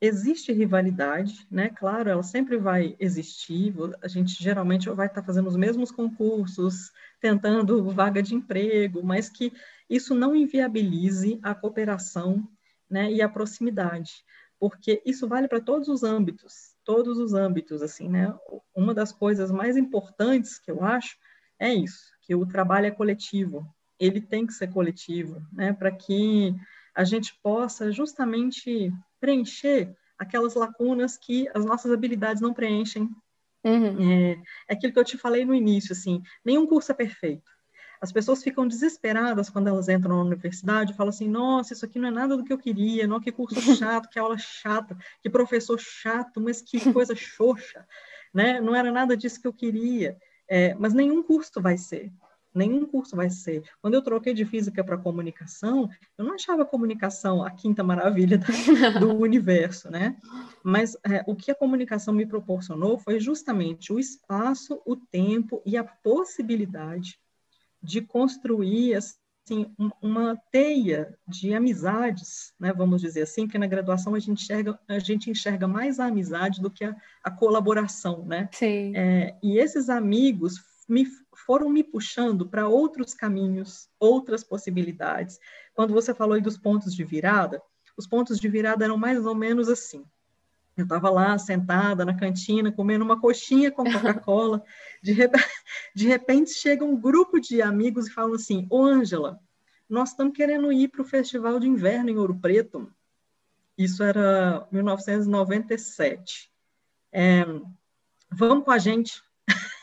existe 0.00 0.52
rivalidade, 0.52 1.46
né? 1.50 1.68
Claro, 1.70 2.08
ela 2.08 2.22
sempre 2.22 2.56
vai 2.56 2.96
existir. 3.00 3.74
A 4.02 4.08
gente 4.08 4.42
geralmente 4.42 4.88
vai 4.90 5.06
estar 5.06 5.22
fazendo 5.22 5.48
os 5.48 5.56
mesmos 5.56 5.90
concursos, 5.90 6.92
tentando 7.20 7.82
vaga 7.90 8.22
de 8.22 8.34
emprego, 8.34 9.02
mas 9.02 9.28
que 9.28 9.52
isso 9.90 10.14
não 10.14 10.36
inviabilize 10.36 11.38
a 11.42 11.54
cooperação 11.54 12.46
né, 12.88 13.12
e 13.12 13.20
a 13.20 13.28
proximidade, 13.28 14.24
porque 14.58 15.02
isso 15.04 15.28
vale 15.28 15.46
para 15.46 15.60
todos 15.60 15.88
os 15.88 16.02
âmbitos, 16.02 16.74
todos 16.84 17.18
os 17.18 17.34
âmbitos, 17.34 17.82
assim, 17.82 18.08
né? 18.08 18.34
Uma 18.74 18.94
das 18.94 19.12
coisas 19.12 19.50
mais 19.50 19.76
importantes 19.76 20.58
que 20.58 20.70
eu 20.70 20.82
acho 20.82 21.16
é 21.58 21.72
isso, 21.72 22.12
que 22.22 22.34
o 22.34 22.46
trabalho 22.46 22.86
é 22.86 22.90
coletivo, 22.90 23.66
ele 23.98 24.20
tem 24.20 24.46
que 24.46 24.52
ser 24.52 24.68
coletivo, 24.68 25.42
né, 25.52 25.72
para 25.72 25.90
que 25.90 26.54
a 26.94 27.04
gente 27.04 27.38
possa 27.42 27.92
justamente 27.92 28.92
preencher 29.20 29.94
aquelas 30.18 30.54
lacunas 30.54 31.16
que 31.16 31.48
as 31.54 31.64
nossas 31.64 31.92
habilidades 31.92 32.42
não 32.42 32.52
preenchem. 32.52 33.08
Uhum. 33.64 34.12
É, 34.12 34.32
é 34.68 34.74
aquilo 34.74 34.92
que 34.92 34.98
eu 34.98 35.04
te 35.04 35.18
falei 35.18 35.44
no 35.44 35.54
início, 35.54 35.92
assim, 35.92 36.22
nenhum 36.44 36.66
curso 36.66 36.92
é 36.92 36.94
perfeito. 36.94 37.50
As 38.00 38.12
pessoas 38.12 38.42
ficam 38.42 38.66
desesperadas 38.66 39.50
quando 39.50 39.66
elas 39.66 39.88
entram 39.88 40.16
na 40.16 40.22
universidade 40.22 40.94
falam 40.94 41.10
assim: 41.10 41.28
nossa, 41.28 41.72
isso 41.72 41.84
aqui 41.84 41.98
não 41.98 42.08
é 42.08 42.12
nada 42.12 42.36
do 42.36 42.44
que 42.44 42.52
eu 42.52 42.58
queria, 42.58 43.06
não, 43.06 43.20
que 43.20 43.32
curso 43.32 43.56
chato, 43.76 44.08
que 44.08 44.18
aula 44.18 44.38
chata, 44.38 44.96
que 45.20 45.28
professor 45.28 45.78
chato, 45.78 46.40
mas 46.40 46.62
que 46.62 46.78
coisa 46.92 47.14
xoxa, 47.14 47.86
né? 48.32 48.60
Não 48.60 48.74
era 48.74 48.92
nada 48.92 49.16
disso 49.16 49.40
que 49.40 49.48
eu 49.48 49.52
queria. 49.52 50.16
É, 50.48 50.74
mas 50.74 50.94
nenhum 50.94 51.22
curso 51.22 51.60
vai 51.60 51.76
ser. 51.76 52.10
Nenhum 52.54 52.86
curso 52.86 53.14
vai 53.14 53.30
ser. 53.30 53.62
Quando 53.80 53.94
eu 53.94 54.02
troquei 54.02 54.32
de 54.32 54.44
física 54.44 54.82
para 54.82 54.96
comunicação, 54.96 55.88
eu 56.16 56.24
não 56.24 56.34
achava 56.34 56.62
a 56.62 56.66
comunicação 56.66 57.42
a 57.42 57.50
quinta 57.50 57.82
maravilha 57.84 58.38
do, 58.38 58.44
universo, 59.18 59.90
né? 59.90 60.16
Mas 60.62 60.96
é, 61.04 61.22
o 61.26 61.36
que 61.36 61.50
a 61.50 61.54
comunicação 61.54 62.12
me 62.14 62.26
proporcionou 62.26 62.98
foi 62.98 63.20
justamente 63.20 63.92
o 63.92 63.98
espaço, 63.98 64.80
o 64.86 64.96
tempo 64.96 65.62
e 65.64 65.76
a 65.76 65.84
possibilidade 65.84 67.18
de 67.82 68.00
construir 68.00 68.94
assim, 68.94 69.66
uma 70.02 70.36
teia 70.50 71.16
de 71.26 71.54
amizades, 71.54 72.52
né, 72.58 72.72
vamos 72.72 73.00
dizer 73.00 73.22
assim, 73.22 73.46
que 73.46 73.58
na 73.58 73.66
graduação 73.66 74.14
a 74.14 74.18
gente 74.18 74.42
enxerga, 74.42 74.78
a 74.88 74.98
gente 74.98 75.30
enxerga 75.30 75.66
mais 75.66 75.98
a 75.98 76.06
amizade 76.06 76.60
do 76.60 76.70
que 76.70 76.84
a, 76.84 76.94
a 77.22 77.30
colaboração, 77.30 78.24
né? 78.26 78.48
Sim. 78.52 78.92
É, 78.94 79.36
e 79.42 79.58
esses 79.58 79.88
amigos 79.88 80.56
me, 80.88 81.06
foram 81.46 81.68
me 81.68 81.82
puxando 81.82 82.48
para 82.48 82.68
outros 82.68 83.14
caminhos, 83.14 83.88
outras 83.98 84.44
possibilidades. 84.44 85.38
Quando 85.74 85.92
você 85.92 86.14
falou 86.14 86.34
aí 86.34 86.40
dos 86.40 86.58
pontos 86.58 86.94
de 86.94 87.04
virada, 87.04 87.62
os 87.96 88.06
pontos 88.06 88.38
de 88.38 88.48
virada 88.48 88.84
eram 88.84 88.96
mais 88.96 89.26
ou 89.26 89.34
menos 89.34 89.68
assim. 89.68 90.04
Eu 90.76 90.84
estava 90.84 91.10
lá 91.10 91.36
sentada 91.36 92.04
na 92.04 92.14
cantina, 92.14 92.70
comendo 92.70 93.04
uma 93.04 93.20
coxinha 93.20 93.70
com 93.70 93.82
Coca-Cola. 93.82 94.62
De, 95.02 95.12
rep... 95.12 95.32
de 95.94 96.06
repente 96.06 96.50
chega 96.50 96.84
um 96.84 97.00
grupo 97.00 97.40
de 97.40 97.62
amigos 97.62 98.06
e 98.06 98.12
falam 98.12 98.34
assim: 98.34 98.66
Ô 98.68 98.84
Ângela, 98.84 99.40
nós 99.88 100.10
estamos 100.10 100.36
querendo 100.36 100.72
ir 100.72 100.88
para 100.88 101.02
o 101.02 101.04
Festival 101.04 101.58
de 101.58 101.68
Inverno 101.68 102.10
em 102.10 102.16
Ouro 102.16 102.38
Preto. 102.38 102.92
Isso 103.76 104.02
era 104.02 104.66
1997. 104.70 106.50
É, 107.12 107.44
vamos 108.30 108.64
com 108.64 108.70
a 108.70 108.78
gente. 108.78 109.22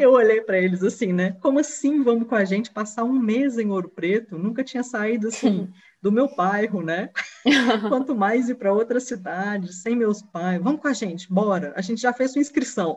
eu 0.00 0.12
olhei 0.12 0.40
para 0.40 0.58
eles 0.58 0.82
assim, 0.82 1.12
né? 1.12 1.36
Como 1.40 1.58
assim 1.58 2.02
vamos 2.02 2.28
com 2.28 2.34
a 2.34 2.44
gente 2.44 2.70
passar 2.70 3.04
um 3.04 3.12
mês 3.12 3.58
em 3.58 3.70
Ouro 3.70 3.88
Preto? 3.88 4.38
Nunca 4.38 4.64
tinha 4.64 4.82
saído 4.82 5.28
assim 5.28 5.70
do 6.00 6.10
meu 6.10 6.34
bairro, 6.34 6.82
né? 6.82 7.10
Quanto 7.88 8.14
mais 8.14 8.48
ir 8.48 8.56
para 8.56 8.72
outra 8.72 8.98
cidade, 8.98 9.72
sem 9.72 9.94
meus 9.94 10.20
pais. 10.20 10.60
Vamos 10.60 10.80
com 10.80 10.88
a 10.88 10.92
gente, 10.92 11.32
bora. 11.32 11.72
A 11.76 11.80
gente 11.80 12.00
já 12.00 12.12
fez 12.12 12.32
sua 12.32 12.40
inscrição. 12.40 12.96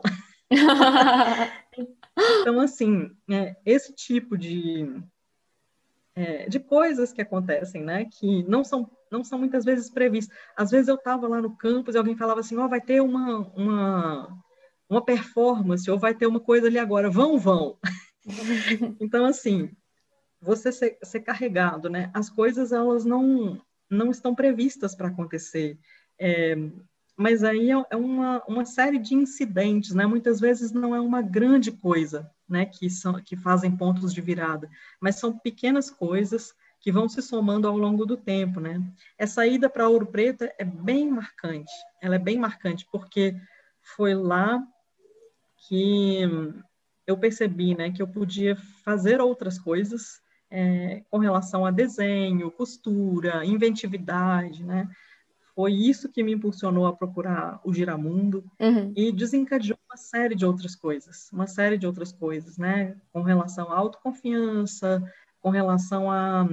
então, 2.40 2.60
assim, 2.60 3.10
é, 3.30 3.54
esse 3.64 3.92
tipo 3.92 4.36
de, 4.36 5.00
é, 6.16 6.48
de 6.48 6.58
coisas 6.58 7.12
que 7.12 7.22
acontecem, 7.22 7.84
né? 7.84 8.06
Que 8.06 8.42
não 8.48 8.64
são, 8.64 8.90
não 9.10 9.22
são 9.22 9.38
muitas 9.38 9.64
vezes 9.64 9.88
previstas. 9.88 10.36
Às 10.56 10.72
vezes 10.72 10.88
eu 10.88 10.96
estava 10.96 11.28
lá 11.28 11.40
no 11.40 11.56
campus 11.56 11.94
e 11.94 11.98
alguém 11.98 12.16
falava 12.16 12.40
assim, 12.40 12.56
ó, 12.56 12.64
oh, 12.64 12.68
vai 12.68 12.80
ter 12.80 13.00
uma, 13.00 13.38
uma, 13.54 14.36
uma 14.88 15.04
performance, 15.04 15.90
ou 15.90 15.98
vai 15.98 16.14
ter 16.14 16.26
uma 16.26 16.40
coisa 16.40 16.66
ali 16.66 16.78
agora. 16.78 17.10
Vão, 17.10 17.38
vão. 17.38 17.78
então, 19.00 19.24
assim, 19.24 19.70
você 20.40 20.70
ser, 20.70 20.98
ser 21.02 21.20
carregado, 21.20 21.88
né? 21.88 22.10
As 22.14 22.30
coisas 22.30 22.72
elas 22.72 23.04
não 23.04 23.60
não 23.88 24.10
estão 24.10 24.34
previstas 24.34 24.96
para 24.96 25.08
acontecer. 25.08 25.78
É, 26.18 26.56
mas 27.16 27.44
aí 27.44 27.70
é, 27.70 27.84
é 27.90 27.96
uma, 27.96 28.42
uma 28.46 28.64
série 28.64 28.98
de 28.98 29.14
incidentes, 29.14 29.94
né? 29.94 30.06
Muitas 30.06 30.40
vezes 30.40 30.72
não 30.72 30.94
é 30.94 31.00
uma 31.00 31.22
grande 31.22 31.70
coisa, 31.70 32.30
né? 32.48 32.66
Que 32.66 32.90
são 32.90 33.14
que 33.22 33.36
fazem 33.36 33.76
pontos 33.76 34.12
de 34.12 34.20
virada, 34.20 34.68
mas 35.00 35.16
são 35.16 35.38
pequenas 35.38 35.90
coisas 35.90 36.52
que 36.80 36.92
vão 36.92 37.08
se 37.08 37.22
somando 37.22 37.66
ao 37.66 37.76
longo 37.76 38.04
do 38.04 38.16
tempo, 38.16 38.60
né? 38.60 38.80
Essa 39.18 39.46
ida 39.46 39.68
para 39.68 39.88
Ouro 39.88 40.06
Preto 40.06 40.44
é 40.58 40.64
bem 40.64 41.10
marcante. 41.10 41.72
Ela 42.02 42.16
é 42.16 42.18
bem 42.18 42.38
marcante 42.38 42.86
porque 42.92 43.34
foi 43.80 44.14
lá 44.14 44.62
que 45.68 46.20
eu 47.06 47.16
percebi, 47.16 47.74
né, 47.76 47.90
que 47.90 48.02
eu 48.02 48.08
podia 48.08 48.56
fazer 48.84 49.20
outras 49.20 49.58
coisas 49.58 50.20
é, 50.50 51.02
com 51.10 51.18
relação 51.18 51.64
a 51.64 51.70
desenho, 51.70 52.50
costura, 52.50 53.44
inventividade, 53.44 54.64
né? 54.64 54.88
Foi 55.54 55.72
isso 55.72 56.10
que 56.10 56.22
me 56.22 56.32
impulsionou 56.32 56.86
a 56.86 56.92
procurar 56.94 57.60
o 57.64 57.72
Giramundo 57.72 58.44
uhum. 58.60 58.92
e 58.94 59.10
desencadeou 59.10 59.78
uma 59.88 59.96
série 59.96 60.34
de 60.34 60.44
outras 60.44 60.76
coisas, 60.76 61.30
uma 61.32 61.46
série 61.46 61.78
de 61.78 61.86
outras 61.86 62.12
coisas, 62.12 62.58
né? 62.58 62.94
Com 63.10 63.22
relação 63.22 63.72
à 63.72 63.76
autoconfiança, 63.76 65.02
com 65.40 65.48
relação 65.48 66.10
a, 66.10 66.46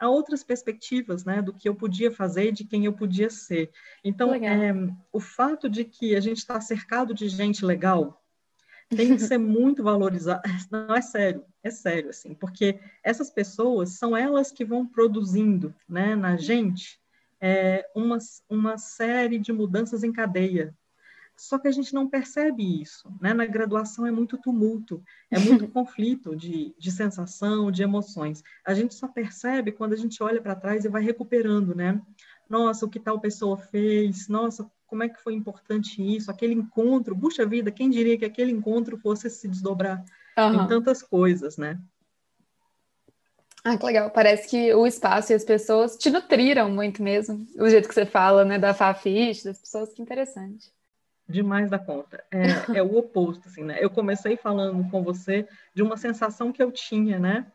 a 0.00 0.08
outras 0.08 0.42
perspectivas, 0.42 1.24
né? 1.24 1.40
Do 1.40 1.54
que 1.54 1.68
eu 1.68 1.76
podia 1.76 2.10
fazer, 2.10 2.50
de 2.50 2.64
quem 2.64 2.86
eu 2.86 2.92
podia 2.92 3.30
ser. 3.30 3.70
Então, 4.02 4.34
é, 4.34 4.74
o 5.12 5.20
fato 5.20 5.68
de 5.68 5.84
que 5.84 6.16
a 6.16 6.20
gente 6.20 6.38
está 6.38 6.60
cercado 6.60 7.14
de 7.14 7.28
gente 7.28 7.64
legal, 7.64 8.23
tem 8.96 9.16
que 9.16 9.22
ser 9.22 9.38
muito 9.38 9.82
valorizado. 9.82 10.42
Não, 10.70 10.94
é 10.94 11.02
sério, 11.02 11.44
é 11.62 11.70
sério, 11.70 12.10
assim, 12.10 12.34
porque 12.34 12.78
essas 13.02 13.30
pessoas 13.30 13.90
são 13.90 14.16
elas 14.16 14.50
que 14.50 14.64
vão 14.64 14.86
produzindo, 14.86 15.74
né, 15.88 16.14
na 16.14 16.36
gente, 16.36 17.00
é, 17.40 17.86
uma, 17.94 18.18
uma 18.48 18.78
série 18.78 19.38
de 19.38 19.52
mudanças 19.52 20.02
em 20.02 20.12
cadeia. 20.12 20.74
Só 21.36 21.58
que 21.58 21.66
a 21.66 21.72
gente 21.72 21.92
não 21.92 22.08
percebe 22.08 22.80
isso, 22.80 23.12
né? 23.20 23.34
Na 23.34 23.44
graduação 23.44 24.06
é 24.06 24.10
muito 24.10 24.38
tumulto, 24.38 25.02
é 25.30 25.38
muito 25.38 25.66
conflito 25.68 26.36
de, 26.36 26.74
de 26.78 26.92
sensação, 26.92 27.72
de 27.72 27.82
emoções. 27.82 28.42
A 28.64 28.72
gente 28.72 28.94
só 28.94 29.08
percebe 29.08 29.72
quando 29.72 29.94
a 29.94 29.96
gente 29.96 30.22
olha 30.22 30.40
para 30.40 30.54
trás 30.54 30.84
e 30.84 30.88
vai 30.88 31.02
recuperando, 31.02 31.74
né? 31.74 32.00
Nossa, 32.48 32.86
o 32.86 32.88
que 32.88 33.00
tal 33.00 33.20
pessoa 33.20 33.56
fez? 33.56 34.28
Nossa, 34.28 34.70
como 34.86 35.02
é 35.02 35.08
que 35.08 35.22
foi 35.22 35.34
importante 35.34 36.00
isso, 36.02 36.30
aquele 36.30 36.54
encontro, 36.54 37.16
puxa 37.16 37.46
vida, 37.46 37.70
quem 37.70 37.90
diria 37.90 38.18
que 38.18 38.24
aquele 38.24 38.52
encontro 38.52 38.96
fosse 38.98 39.28
se 39.30 39.48
desdobrar 39.48 40.04
uhum. 40.38 40.64
em 40.64 40.66
tantas 40.66 41.02
coisas, 41.02 41.56
né? 41.56 41.78
Ah, 43.64 43.78
que 43.78 43.86
legal. 43.86 44.10
Parece 44.10 44.46
que 44.46 44.74
o 44.74 44.86
espaço 44.86 45.32
e 45.32 45.34
as 45.34 45.42
pessoas 45.42 45.96
te 45.96 46.10
nutriram 46.10 46.70
muito 46.70 47.02
mesmo. 47.02 47.46
O 47.58 47.66
jeito 47.68 47.88
que 47.88 47.94
você 47.94 48.04
fala, 48.04 48.44
né, 48.44 48.58
da 48.58 48.74
Fafiche, 48.74 49.44
das 49.44 49.58
pessoas, 49.58 49.92
que 49.94 50.02
interessante. 50.02 50.70
Demais 51.26 51.70
da 51.70 51.78
conta. 51.78 52.22
É, 52.30 52.78
é 52.78 52.82
o 52.82 52.98
oposto, 52.98 53.48
assim, 53.48 53.64
né? 53.64 53.78
Eu 53.80 53.88
comecei 53.88 54.36
falando 54.36 54.86
com 54.90 55.02
você 55.02 55.48
de 55.74 55.82
uma 55.82 55.96
sensação 55.96 56.52
que 56.52 56.62
eu 56.62 56.70
tinha, 56.70 57.18
né? 57.18 57.46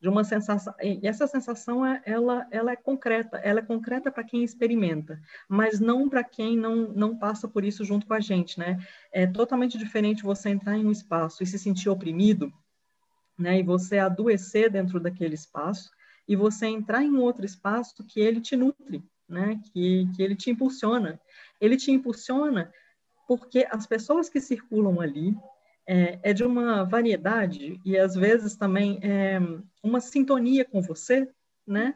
De 0.00 0.08
uma 0.08 0.22
sensação 0.22 0.72
e 0.80 1.06
essa 1.06 1.26
sensação 1.26 1.84
é, 1.84 2.00
ela 2.04 2.46
ela 2.50 2.72
é 2.72 2.76
concreta 2.76 3.36
ela 3.38 3.58
é 3.58 3.62
concreta 3.62 4.10
para 4.10 4.22
quem 4.22 4.44
experimenta 4.44 5.20
mas 5.48 5.80
não 5.80 6.08
para 6.08 6.22
quem 6.22 6.56
não 6.56 6.88
não 6.92 7.18
passa 7.18 7.48
por 7.48 7.64
isso 7.64 7.84
junto 7.84 8.06
com 8.06 8.14
a 8.14 8.20
gente 8.20 8.58
né? 8.58 8.78
É 9.12 9.26
totalmente 9.26 9.76
diferente 9.76 10.22
você 10.22 10.50
entrar 10.50 10.76
em 10.76 10.86
um 10.86 10.92
espaço 10.92 11.42
e 11.42 11.46
se 11.46 11.58
sentir 11.58 11.88
oprimido 11.88 12.52
né? 13.38 13.58
E 13.58 13.62
você 13.62 13.98
adoecer 13.98 14.70
dentro 14.70 15.00
daquele 15.00 15.34
espaço 15.34 15.90
e 16.26 16.36
você 16.36 16.66
entrar 16.66 17.02
em 17.02 17.10
um 17.10 17.20
outro 17.20 17.44
espaço 17.44 18.04
que 18.04 18.20
ele 18.20 18.40
te 18.40 18.56
nutre 18.56 19.02
né? 19.28 19.60
Que 19.72 20.08
que 20.14 20.22
ele 20.22 20.34
te 20.34 20.50
impulsiona. 20.50 21.20
Ele 21.60 21.76
te 21.76 21.90
impulsiona 21.90 22.72
porque 23.26 23.66
as 23.70 23.86
pessoas 23.86 24.28
que 24.28 24.40
circulam 24.40 25.00
ali 25.00 25.36
é, 25.88 26.20
é 26.22 26.32
de 26.34 26.44
uma 26.44 26.84
variedade 26.84 27.80
e 27.82 27.96
às 27.96 28.14
vezes 28.14 28.54
também 28.54 29.00
é 29.02 29.38
uma 29.82 30.02
sintonia 30.02 30.62
com 30.62 30.82
você, 30.82 31.26
né? 31.66 31.94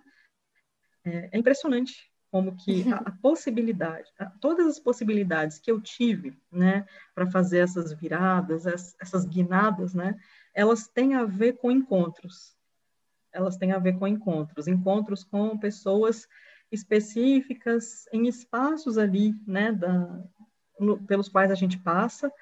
É, 1.05 1.29
é 1.33 1.39
impressionante 1.39 2.11
como 2.31 2.57
que 2.57 2.85
a, 2.91 2.97
a 2.97 3.13
possibilidade, 3.13 4.11
a, 4.19 4.25
todas 4.25 4.67
as 4.67 4.81
possibilidades 4.81 5.59
que 5.59 5.71
eu 5.71 5.79
tive, 5.79 6.35
né, 6.51 6.87
para 7.15 7.31
fazer 7.31 7.59
essas 7.59 7.93
viradas, 7.93 8.65
essas, 8.65 8.97
essas 8.99 9.27
guinadas, 9.27 9.93
né, 9.93 10.19
elas 10.55 10.89
têm 10.89 11.15
a 11.15 11.25
ver 11.25 11.59
com 11.59 11.71
encontros. 11.71 12.57
Elas 13.31 13.59
têm 13.59 13.73
a 13.73 13.79
ver 13.79 13.99
com 13.99 14.09
encontros, 14.09 14.67
encontros 14.69 15.23
com 15.23 15.59
pessoas 15.59 16.27
específicas 16.71 18.07
em 18.11 18.27
espaços 18.27 18.97
ali, 18.97 19.35
né, 19.47 19.71
da, 19.71 20.25
no, 20.81 21.03
pelos 21.05 21.29
quais 21.29 21.51
a 21.51 21.55
gente 21.55 21.79
passa, 21.79 22.33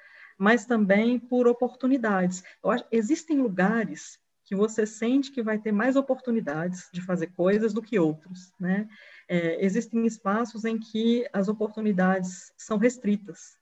mas 0.41 0.65
também 0.65 1.19
por 1.19 1.47
oportunidades. 1.47 2.43
Acho, 2.65 2.83
existem 2.91 3.37
lugares 3.37 4.17
que 4.43 4.55
você 4.55 4.87
sente 4.87 5.31
que 5.31 5.43
vai 5.43 5.59
ter 5.59 5.71
mais 5.71 5.95
oportunidades 5.95 6.89
de 6.91 6.99
fazer 6.99 7.27
coisas 7.27 7.73
do 7.73 7.81
que 7.81 7.99
outros, 7.99 8.51
né? 8.59 8.89
É, 9.29 9.63
existem 9.63 10.03
espaços 10.03 10.65
em 10.65 10.79
que 10.79 11.29
as 11.31 11.47
oportunidades 11.47 12.51
são 12.57 12.79
restritas, 12.79 13.55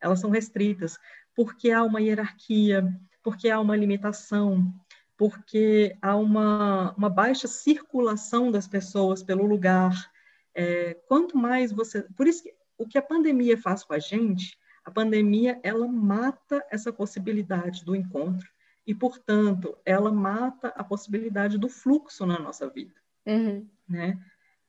elas 0.00 0.18
são 0.18 0.30
restritas 0.30 0.98
porque 1.36 1.70
há 1.70 1.82
uma 1.82 2.00
hierarquia, 2.00 2.82
porque 3.22 3.50
há 3.50 3.60
uma 3.60 3.76
limitação, 3.76 4.72
porque 5.18 5.94
há 6.00 6.16
uma, 6.16 6.94
uma 6.96 7.10
baixa 7.10 7.46
circulação 7.46 8.50
das 8.50 8.66
pessoas 8.66 9.22
pelo 9.22 9.44
lugar. 9.44 10.10
É, 10.54 10.94
quanto 11.06 11.36
mais 11.36 11.70
você. 11.70 12.02
Por 12.16 12.26
isso 12.26 12.42
que 12.42 12.54
o 12.78 12.88
que 12.88 12.96
a 12.96 13.02
pandemia 13.02 13.58
faz 13.58 13.84
com 13.84 13.92
a 13.92 13.98
gente 13.98 14.58
a 14.84 14.90
pandemia 14.90 15.58
ela 15.62 15.86
mata 15.88 16.64
essa 16.70 16.92
possibilidade 16.92 17.84
do 17.84 17.96
encontro 17.96 18.48
e, 18.86 18.94
portanto, 18.94 19.76
ela 19.84 20.12
mata 20.12 20.68
a 20.68 20.84
possibilidade 20.84 21.56
do 21.56 21.68
fluxo 21.68 22.26
na 22.26 22.38
nossa 22.38 22.68
vida, 22.68 22.94
uhum. 23.26 23.66
né? 23.88 24.18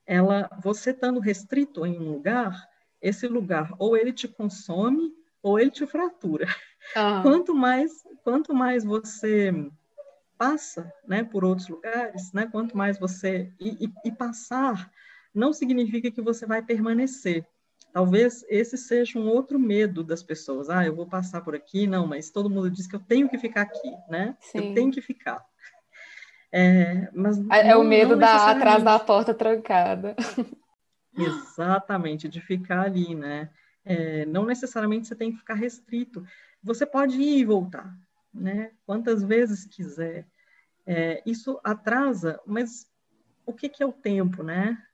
Ela, 0.06 0.48
você 0.62 0.90
estando 0.90 1.20
restrito 1.20 1.84
em 1.84 1.98
um 1.98 2.12
lugar, 2.12 2.66
esse 3.02 3.26
lugar 3.26 3.74
ou 3.78 3.96
ele 3.96 4.12
te 4.12 4.26
consome 4.26 5.12
ou 5.42 5.58
ele 5.58 5.70
te 5.70 5.86
fratura. 5.86 6.46
Uhum. 6.96 7.22
Quanto 7.22 7.54
mais, 7.54 8.04
quanto 8.22 8.54
mais 8.54 8.84
você 8.84 9.52
passa, 10.38 10.92
né, 11.06 11.24
por 11.24 11.44
outros 11.44 11.68
lugares, 11.68 12.32
né? 12.32 12.46
Quanto 12.46 12.76
mais 12.76 12.98
você 12.98 13.52
e, 13.58 13.86
e, 13.86 13.92
e 14.04 14.12
passar 14.12 14.90
não 15.34 15.52
significa 15.52 16.10
que 16.10 16.22
você 16.22 16.46
vai 16.46 16.62
permanecer. 16.62 17.46
Talvez 17.96 18.44
esse 18.50 18.76
seja 18.76 19.18
um 19.18 19.26
outro 19.26 19.58
medo 19.58 20.04
das 20.04 20.22
pessoas. 20.22 20.68
Ah, 20.68 20.84
eu 20.84 20.94
vou 20.94 21.06
passar 21.06 21.40
por 21.40 21.54
aqui, 21.54 21.86
não, 21.86 22.06
mas 22.06 22.28
todo 22.28 22.50
mundo 22.50 22.70
diz 22.70 22.86
que 22.86 22.94
eu 22.94 23.00
tenho 23.00 23.26
que 23.26 23.38
ficar 23.38 23.62
aqui, 23.62 23.90
né? 24.06 24.36
Sim. 24.38 24.58
Eu 24.58 24.74
tenho 24.74 24.92
que 24.92 25.00
ficar. 25.00 25.42
É, 26.52 27.08
mas 27.14 27.38
é 27.38 27.70
não, 27.70 27.80
o 27.80 27.84
medo 27.84 28.14
da 28.14 28.50
atrás 28.50 28.82
da 28.82 28.98
porta 28.98 29.32
trancada. 29.32 30.14
Exatamente, 31.16 32.28
de 32.28 32.38
ficar 32.38 32.82
ali, 32.82 33.14
né? 33.14 33.48
É, 33.82 34.26
não 34.26 34.44
necessariamente 34.44 35.08
você 35.08 35.16
tem 35.16 35.32
que 35.32 35.38
ficar 35.38 35.54
restrito. 35.54 36.22
Você 36.62 36.84
pode 36.84 37.18
ir 37.18 37.38
e 37.38 37.44
voltar, 37.46 37.96
né? 38.30 38.72
Quantas 38.84 39.24
vezes 39.24 39.64
quiser. 39.64 40.26
É, 40.84 41.22
isso 41.24 41.58
atrasa, 41.64 42.38
mas 42.44 42.86
o 43.46 43.54
que, 43.54 43.70
que 43.70 43.82
é 43.82 43.86
o 43.86 43.92
tempo, 43.92 44.42
né? 44.42 44.85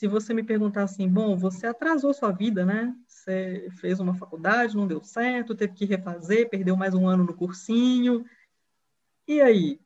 Se 0.00 0.08
você 0.08 0.32
me 0.32 0.42
perguntar 0.42 0.84
assim, 0.84 1.06
bom, 1.06 1.36
você 1.36 1.66
atrasou 1.66 2.14
sua 2.14 2.32
vida, 2.32 2.64
né? 2.64 2.96
Você 3.06 3.68
fez 3.80 4.00
uma 4.00 4.14
faculdade, 4.14 4.74
não 4.74 4.86
deu 4.86 5.04
certo, 5.04 5.54
teve 5.54 5.74
que 5.74 5.84
refazer, 5.84 6.48
perdeu 6.48 6.74
mais 6.74 6.94
um 6.94 7.06
ano 7.06 7.22
no 7.22 7.34
cursinho. 7.34 8.24
E 9.28 9.42
aí? 9.42 9.78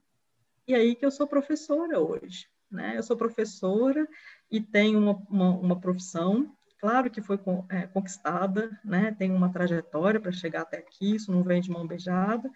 E 0.69 0.73
aí 0.73 0.95
que 0.95 1.05
eu 1.05 1.11
sou 1.11 1.27
professora 1.27 1.99
hoje, 1.99 2.49
né? 2.71 2.97
Eu 2.97 3.03
sou 3.03 3.17
professora 3.17 4.07
e 4.49 4.61
tenho 4.61 5.01
uma, 5.01 5.15
uma, 5.29 5.51
uma 5.59 5.81
profissão, 5.81 6.55
claro 6.79 7.11
que 7.11 7.21
foi 7.21 7.41
é, 7.69 7.89
conquistada, 7.89 8.71
né? 8.85 9.17
Tem 9.19 9.33
uma 9.33 9.53
trajetória 9.53 10.21
para 10.21 10.31
chegar 10.31 10.63
até 10.63 10.77
aqui, 10.77 11.17
isso 11.17 11.33
não 11.33 11.43
vem 11.43 11.61
de 11.61 11.73
mão 11.73 11.89
beijada, 11.89 12.49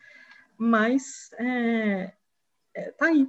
mas 0.57 1.33
é, 1.33 2.13
é, 2.73 2.93
tá 2.93 3.07
aí, 3.07 3.29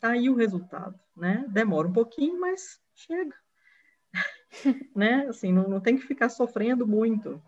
tá 0.00 0.08
aí 0.12 0.30
o 0.30 0.34
resultado, 0.34 0.98
né? 1.14 1.44
Demora 1.50 1.86
um 1.86 1.92
pouquinho, 1.92 2.40
mas 2.40 2.80
chega, 2.94 3.36
né? 4.94 5.26
Assim, 5.28 5.52
não, 5.52 5.68
não 5.68 5.80
tem 5.80 5.96
que 5.96 6.06
ficar 6.06 6.28
sofrendo 6.28 6.86
muito. 6.86 7.42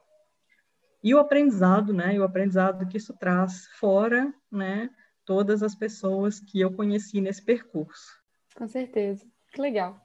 E 1.02 1.14
o 1.14 1.18
aprendizado, 1.18 1.92
né? 1.92 2.14
E 2.14 2.18
o 2.18 2.24
aprendizado 2.24 2.86
que 2.86 2.96
isso 2.96 3.16
traz 3.16 3.66
fora, 3.78 4.32
né? 4.50 4.90
Todas 5.24 5.62
as 5.62 5.74
pessoas 5.74 6.40
que 6.40 6.60
eu 6.60 6.72
conheci 6.72 7.20
nesse 7.20 7.44
percurso. 7.44 8.18
Com 8.56 8.66
certeza. 8.66 9.24
Que 9.52 9.60
legal. 9.60 10.00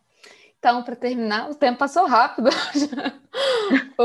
Então, 0.60 0.82
para 0.82 0.95
terminar, 0.95 1.49
o 1.49 1.56
tempo 1.56 1.80
passou 1.80 2.06
rápido. 2.06 2.49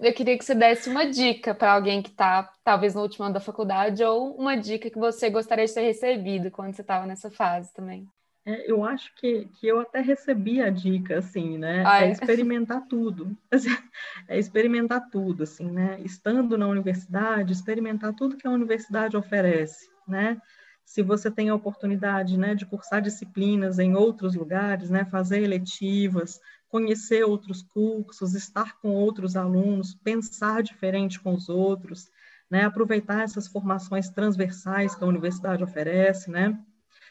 eu 0.00 0.14
queria 0.14 0.38
que 0.38 0.44
você 0.44 0.54
desse 0.54 0.88
uma 0.88 1.04
dica 1.04 1.54
para 1.54 1.72
alguém 1.72 2.00
que 2.00 2.08
está, 2.08 2.50
talvez, 2.64 2.94
no 2.94 3.02
último 3.02 3.26
ano 3.26 3.34
da 3.34 3.40
faculdade, 3.40 4.02
ou 4.02 4.34
uma 4.36 4.56
dica 4.56 4.88
que 4.88 4.98
você 4.98 5.28
gostaria 5.28 5.66
de 5.66 5.74
ter 5.74 5.82
recebido 5.82 6.50
quando 6.50 6.74
você 6.74 6.80
estava 6.80 7.04
nessa 7.04 7.30
fase 7.30 7.74
também. 7.74 8.08
É, 8.46 8.70
eu 8.70 8.84
acho 8.84 9.12
que, 9.16 9.46
que 9.54 9.66
eu 9.66 9.80
até 9.80 10.00
recebi 10.00 10.62
a 10.62 10.70
dica, 10.70 11.18
assim, 11.18 11.58
né? 11.58 11.82
Ah, 11.84 12.02
é? 12.02 12.08
é? 12.08 12.12
experimentar 12.12 12.86
tudo. 12.86 13.36
É 14.28 14.38
experimentar 14.38 15.08
tudo, 15.10 15.42
assim, 15.44 15.70
né? 15.70 16.00
Estando 16.04 16.56
na 16.58 16.66
universidade, 16.66 17.52
experimentar 17.52 18.12
tudo 18.14 18.36
que 18.36 18.46
a 18.46 18.50
universidade 18.50 19.16
oferece, 19.16 19.88
né? 20.06 20.40
Se 20.84 21.02
você 21.02 21.30
tem 21.30 21.48
a 21.48 21.54
oportunidade, 21.54 22.36
né, 22.38 22.54
de 22.54 22.66
cursar 22.66 23.00
disciplinas 23.02 23.78
em 23.78 23.94
outros 23.94 24.34
lugares, 24.34 24.90
né? 24.90 25.04
Fazer 25.04 25.42
eletivas, 25.42 26.40
conhecer 26.68 27.24
outros 27.24 27.62
cursos, 27.62 28.34
estar 28.34 28.78
com 28.80 28.90
outros 28.90 29.36
alunos, 29.36 29.94
pensar 29.94 30.62
diferente 30.62 31.20
com 31.20 31.34
os 31.34 31.48
outros, 31.48 32.10
né? 32.50 32.64
Aproveitar 32.64 33.22
essas 33.22 33.48
formações 33.48 34.08
transversais 34.08 34.94
que 34.94 35.02
a 35.02 35.08
universidade 35.08 35.64
oferece, 35.64 36.30
né? 36.30 36.58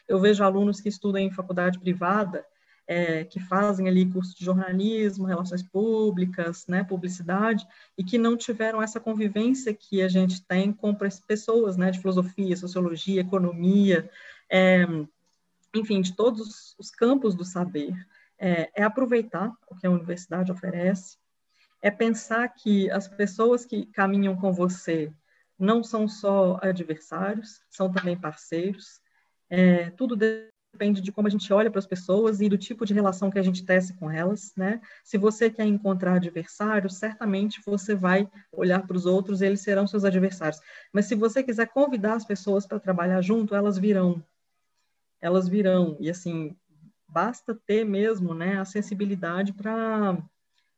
Eu 0.08 0.20
vejo 0.20 0.44
alunos 0.44 0.80
que 0.80 0.88
estudam 0.88 1.20
em 1.20 1.30
faculdade 1.30 1.78
privada, 1.78 2.44
é, 2.86 3.24
que 3.24 3.40
fazem 3.40 3.88
ali 3.88 4.06
curso 4.06 4.36
de 4.38 4.44
jornalismo, 4.44 5.26
relações 5.26 5.62
públicas, 5.62 6.66
né, 6.68 6.84
publicidade, 6.84 7.66
e 7.98 8.04
que 8.04 8.16
não 8.16 8.36
tiveram 8.36 8.80
essa 8.80 9.00
convivência 9.00 9.74
que 9.74 10.00
a 10.02 10.08
gente 10.08 10.40
tem 10.42 10.72
com 10.72 10.94
pessoas 11.26 11.76
né, 11.76 11.90
de 11.90 11.98
filosofia, 11.98 12.56
sociologia, 12.56 13.20
economia, 13.20 14.08
é, 14.48 14.86
enfim, 15.74 16.00
de 16.00 16.14
todos 16.14 16.76
os 16.78 16.90
campos 16.90 17.34
do 17.34 17.44
saber. 17.44 17.94
É, 18.38 18.70
é 18.74 18.82
aproveitar 18.82 19.50
o 19.68 19.74
que 19.74 19.86
a 19.86 19.90
universidade 19.90 20.52
oferece, 20.52 21.16
é 21.82 21.90
pensar 21.90 22.46
que 22.48 22.90
as 22.90 23.08
pessoas 23.08 23.64
que 23.64 23.86
caminham 23.86 24.36
com 24.36 24.52
você 24.52 25.12
não 25.58 25.82
são 25.82 26.06
só 26.06 26.58
adversários, 26.62 27.62
são 27.70 27.90
também 27.90 28.16
parceiros, 28.16 29.00
é, 29.48 29.90
tudo 29.90 30.16
depende 30.16 31.00
de 31.00 31.10
como 31.10 31.26
a 31.26 31.30
gente 31.30 31.50
olha 31.52 31.70
para 31.70 31.78
as 31.78 31.86
pessoas 31.86 32.40
e 32.40 32.48
do 32.48 32.58
tipo 32.58 32.84
de 32.84 32.92
relação 32.92 33.30
que 33.30 33.38
a 33.38 33.42
gente 33.42 33.64
tece 33.64 33.94
com 33.94 34.10
elas, 34.10 34.52
né? 34.54 34.80
Se 35.02 35.16
você 35.16 35.48
quer 35.48 35.64
encontrar 35.64 36.14
adversários, 36.16 36.96
certamente 36.96 37.62
você 37.64 37.94
vai 37.94 38.30
olhar 38.52 38.86
para 38.86 38.96
os 38.96 39.06
outros 39.06 39.40
eles 39.40 39.62
serão 39.62 39.86
seus 39.86 40.04
adversários. 40.04 40.60
Mas 40.92 41.06
se 41.06 41.14
você 41.14 41.42
quiser 41.42 41.68
convidar 41.68 42.14
as 42.14 42.26
pessoas 42.26 42.66
para 42.66 42.78
trabalhar 42.78 43.22
junto, 43.22 43.54
elas 43.54 43.78
virão. 43.78 44.22
Elas 45.20 45.48
virão. 45.48 45.96
E 45.98 46.10
assim, 46.10 46.54
basta 47.08 47.54
ter 47.66 47.84
mesmo, 47.84 48.34
né, 48.34 48.58
a 48.60 48.64
sensibilidade 48.66 49.54
para 49.54 50.18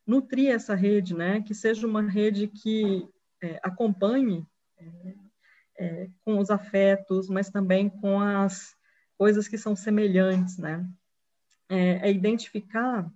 nutrir 0.06 0.50
essa 0.52 0.74
rede, 0.74 1.12
né? 1.12 1.42
Que 1.42 1.54
seja 1.54 1.86
uma 1.86 2.02
rede 2.02 2.46
que 2.46 3.08
é, 3.42 3.58
acompanhe 3.62 4.46
é, 4.78 5.14
é, 5.78 6.08
com 6.24 6.38
os 6.38 6.50
afetos, 6.50 7.28
mas 7.28 7.48
também 7.48 7.88
com 7.88 8.20
as 8.20 8.76
coisas 9.16 9.46
que 9.46 9.56
são 9.56 9.76
semelhantes, 9.76 10.58
né? 10.58 10.86
É, 11.68 12.08
é 12.08 12.10
identificar. 12.10 13.10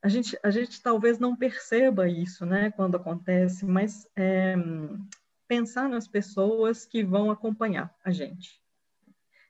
A 0.00 0.08
gente, 0.08 0.38
a 0.42 0.50
gente 0.50 0.80
talvez 0.80 1.18
não 1.18 1.36
perceba 1.36 2.08
isso, 2.08 2.46
né, 2.46 2.70
quando 2.70 2.96
acontece, 2.96 3.66
mas 3.66 4.06
é, 4.14 4.54
pensar 5.48 5.88
nas 5.88 6.06
pessoas 6.06 6.86
que 6.86 7.02
vão 7.02 7.30
acompanhar 7.32 7.92
a 8.04 8.12
gente, 8.12 8.62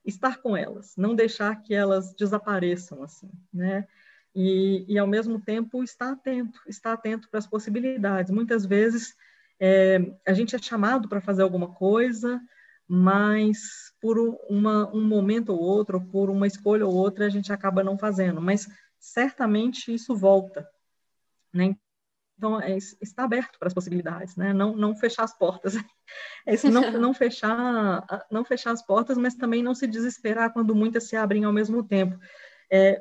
estar 0.07 0.39
com 0.39 0.57
elas, 0.57 0.97
não 0.97 1.15
deixar 1.15 1.55
que 1.57 1.75
elas 1.75 2.15
desapareçam 2.15 3.03
assim, 3.03 3.31
né? 3.53 3.87
E, 4.35 4.85
e 4.89 4.99
ao 4.99 5.07
mesmo 5.07 5.41
tempo 5.41 5.83
estar 5.83 6.13
atento, 6.13 6.61
estar 6.67 6.93
atento 6.93 7.29
para 7.29 7.39
as 7.39 7.47
possibilidades. 7.47 8.31
Muitas 8.31 8.65
vezes 8.65 9.17
é, 9.61 9.99
a 10.27 10.33
gente 10.33 10.55
é 10.55 10.59
chamado 10.59 11.09
para 11.09 11.21
fazer 11.21 11.43
alguma 11.43 11.75
coisa, 11.75 12.41
mas 12.87 13.93
por 14.01 14.19
uma, 14.49 14.89
um 14.95 15.05
momento 15.05 15.51
ou 15.51 15.61
outro, 15.61 16.01
por 16.01 16.31
uma 16.31 16.47
escolha 16.47 16.87
ou 16.87 16.95
outra, 16.95 17.27
a 17.27 17.29
gente 17.29 17.53
acaba 17.53 17.83
não 17.83 17.99
fazendo. 17.99 18.41
Mas 18.41 18.69
certamente 18.99 19.93
isso 19.93 20.17
volta, 20.17 20.69
né? 21.53 21.77
Então, 22.39 22.61
é, 22.61 22.77
está 22.77 23.25
aberto 23.25 23.59
para 23.59 23.67
as 23.67 23.75
possibilidades, 23.75 24.37
né? 24.37 24.53
Não, 24.53 24.77
não 24.77 24.95
fechar 24.95 25.25
as 25.25 25.37
portas. 25.37 25.75
É 26.47 26.55
isso, 26.55 26.71
não, 26.71 26.81
não, 26.99 27.13
fechar, 27.13 28.03
não 28.31 28.43
fechar 28.43 28.71
as 28.71 28.81
portas, 28.81 29.19
mas 29.19 29.35
também 29.35 29.63
não 29.63 29.75
se 29.75 29.87
desesperar 29.87 30.51
quando 30.51 30.75
muitas 30.75 31.07
se 31.07 31.15
abrem 31.15 31.45
ao 31.45 31.53
mesmo 31.53 31.87
tempo. 31.87 32.19
É, 32.73 32.99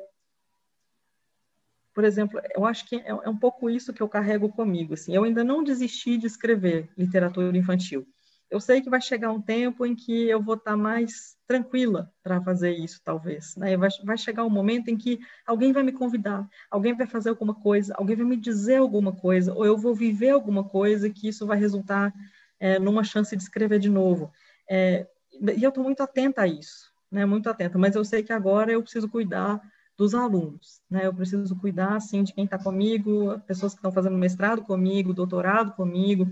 por 1.98 2.04
exemplo, 2.04 2.40
eu 2.54 2.64
acho 2.64 2.86
que 2.86 2.94
é, 2.94 3.08
é, 3.08 3.28
um 3.28 3.36
pouco 3.36 3.68
isso 3.68 3.92
que 3.92 4.00
eu 4.00 4.08
carrego 4.08 4.48
comigo. 4.48 4.94
Assim, 4.94 5.16
eu 5.16 5.24
ainda 5.24 5.42
não 5.42 5.64
desisti 5.64 6.16
de 6.16 6.28
escrever 6.28 6.88
literatura 6.96 7.58
infantil. 7.58 8.06
Eu 8.48 8.60
sei 8.60 8.80
que 8.80 8.88
vai 8.88 9.00
chegar 9.00 9.32
um 9.32 9.42
tempo 9.42 9.84
em 9.84 9.96
que 9.96 10.28
eu 10.28 10.40
vou 10.40 10.54
estar 10.54 10.76
mais 10.76 11.36
tranquila 11.44 12.08
para 12.22 12.40
fazer 12.40 12.70
isso, 12.70 13.00
talvez. 13.02 13.56
Né? 13.56 13.76
Vai, 13.76 13.88
vai 14.04 14.16
chegar 14.16 14.44
um 14.44 14.48
momento 14.48 14.86
em 14.86 14.96
que 14.96 15.18
alguém 15.44 15.72
vai 15.72 15.82
me 15.82 15.90
convidar, 15.90 16.48
alguém 16.70 16.94
vai 16.94 17.04
fazer 17.04 17.30
alguma 17.30 17.52
coisa, 17.52 17.92
alguém 17.96 18.14
vai 18.14 18.26
me 18.26 18.36
dizer 18.36 18.76
alguma 18.76 19.12
coisa, 19.12 19.52
ou 19.52 19.66
eu 19.66 19.76
vou 19.76 19.92
viver 19.92 20.30
alguma 20.30 20.62
coisa 20.62 21.10
que 21.10 21.26
isso 21.26 21.48
vai 21.48 21.58
resultar 21.58 22.14
é, 22.60 22.78
numa 22.78 23.02
chance 23.02 23.34
de 23.36 23.42
escrever 23.42 23.80
de 23.80 23.90
novo. 23.90 24.30
É, 24.70 25.04
e 25.32 25.64
eu 25.64 25.70
estou 25.70 25.82
muito 25.82 26.00
atenta 26.00 26.42
a 26.42 26.46
isso, 26.46 26.92
né? 27.10 27.26
muito 27.26 27.50
atenta, 27.50 27.76
mas 27.76 27.96
eu 27.96 28.04
sei 28.04 28.22
que 28.22 28.32
agora 28.32 28.70
eu 28.70 28.84
preciso 28.84 29.08
cuidar 29.08 29.60
dos 29.98 30.14
alunos, 30.14 30.80
né? 30.88 31.06
Eu 31.06 31.12
preciso 31.12 31.56
cuidar, 31.56 31.96
assim, 31.96 32.22
de 32.22 32.32
quem 32.32 32.44
está 32.44 32.56
comigo, 32.56 33.36
pessoas 33.40 33.72
que 33.72 33.80
estão 33.80 33.90
fazendo 33.90 34.16
mestrado 34.16 34.62
comigo, 34.62 35.12
doutorado 35.12 35.72
comigo, 35.72 36.24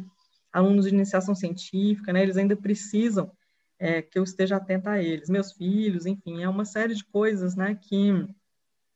alunos 0.52 0.84
de 0.84 0.94
iniciação 0.94 1.34
científica, 1.34 2.12
né? 2.12 2.22
Eles 2.22 2.36
ainda 2.36 2.56
precisam 2.56 3.28
é, 3.76 4.00
que 4.00 4.16
eu 4.16 4.22
esteja 4.22 4.56
atenta 4.56 4.92
a 4.92 5.02
eles, 5.02 5.28
meus 5.28 5.52
filhos, 5.52 6.06
enfim, 6.06 6.44
é 6.44 6.48
uma 6.48 6.64
série 6.64 6.94
de 6.94 7.04
coisas, 7.04 7.56
né? 7.56 7.74
Que 7.74 8.24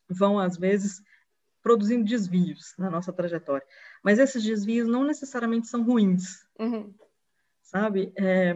vão, 0.08 0.38
às 0.38 0.56
vezes, 0.56 1.02
produzindo 1.60 2.04
desvios 2.04 2.72
na 2.78 2.88
nossa 2.88 3.12
trajetória. 3.12 3.66
Mas 4.04 4.20
esses 4.20 4.42
desvios 4.42 4.86
não 4.86 5.02
necessariamente 5.02 5.66
são 5.66 5.82
ruins, 5.82 6.46
uhum. 6.60 6.94
sabe? 7.60 8.12
É, 8.16 8.54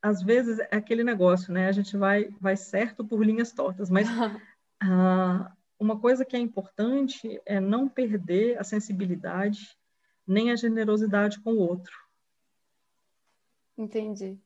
às 0.00 0.22
vezes 0.22 0.60
é 0.60 0.76
aquele 0.76 1.02
negócio, 1.02 1.52
né? 1.52 1.66
A 1.66 1.72
gente 1.72 1.96
vai, 1.96 2.28
vai 2.40 2.56
certo 2.56 3.04
por 3.04 3.24
linhas 3.24 3.50
tortas, 3.50 3.90
mas 3.90 4.06
Ah, 4.80 5.52
uma 5.78 5.98
coisa 5.98 6.24
que 6.24 6.36
é 6.36 6.38
importante 6.38 7.40
é 7.46 7.60
não 7.60 7.88
perder 7.88 8.58
a 8.58 8.64
sensibilidade 8.64 9.76
nem 10.26 10.50
a 10.50 10.56
generosidade 10.56 11.40
com 11.40 11.52
o 11.52 11.58
outro. 11.58 11.92
Entendi. 13.76 14.38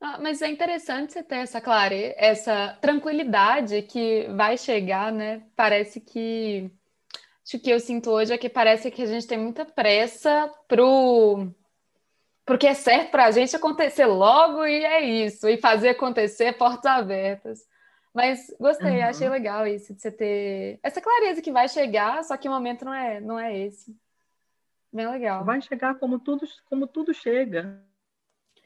Ah, 0.00 0.18
mas 0.20 0.42
é 0.42 0.48
interessante 0.48 1.12
você 1.12 1.22
ter 1.22 1.36
essa 1.36 1.60
clareza, 1.60 2.14
essa 2.18 2.76
tranquilidade 2.80 3.82
que 3.82 4.26
vai 4.36 4.58
chegar, 4.58 5.12
né? 5.12 5.42
Parece 5.54 6.00
que 6.00 6.70
acho 7.46 7.58
que 7.58 7.70
eu 7.70 7.78
sinto 7.78 8.10
hoje 8.10 8.32
é 8.32 8.38
que 8.38 8.48
parece 8.48 8.90
que 8.90 9.02
a 9.02 9.06
gente 9.06 9.26
tem 9.26 9.38
muita 9.38 9.64
pressa 9.64 10.52
pro 10.66 11.48
porque 12.44 12.66
é 12.66 12.74
certo 12.74 13.10
para 13.10 13.26
a 13.26 13.30
gente 13.30 13.56
acontecer 13.56 14.04
logo 14.04 14.66
e 14.66 14.84
é 14.84 15.00
isso, 15.02 15.48
e 15.48 15.56
fazer 15.56 15.90
acontecer 15.90 16.52
portas 16.58 16.84
abertas. 16.84 17.60
Mas 18.14 18.54
gostei, 18.60 19.00
uhum. 19.00 19.08
achei 19.08 19.28
legal 19.28 19.66
isso 19.66 19.92
de 19.92 20.00
você 20.00 20.10
ter 20.10 20.78
essa 20.84 21.00
clareza 21.00 21.42
que 21.42 21.50
vai 21.50 21.68
chegar, 21.68 22.22
só 22.22 22.36
que 22.36 22.48
o 22.48 22.52
momento 22.52 22.84
não 22.84 22.94
é, 22.94 23.20
não 23.20 23.38
é 23.38 23.58
esse. 23.58 23.94
Bem 24.92 25.10
legal. 25.10 25.44
Vai 25.44 25.60
chegar 25.60 25.96
como 25.96 26.20
tudo, 26.20 26.46
como 26.66 26.86
tudo 26.86 27.12
chega. 27.12 27.82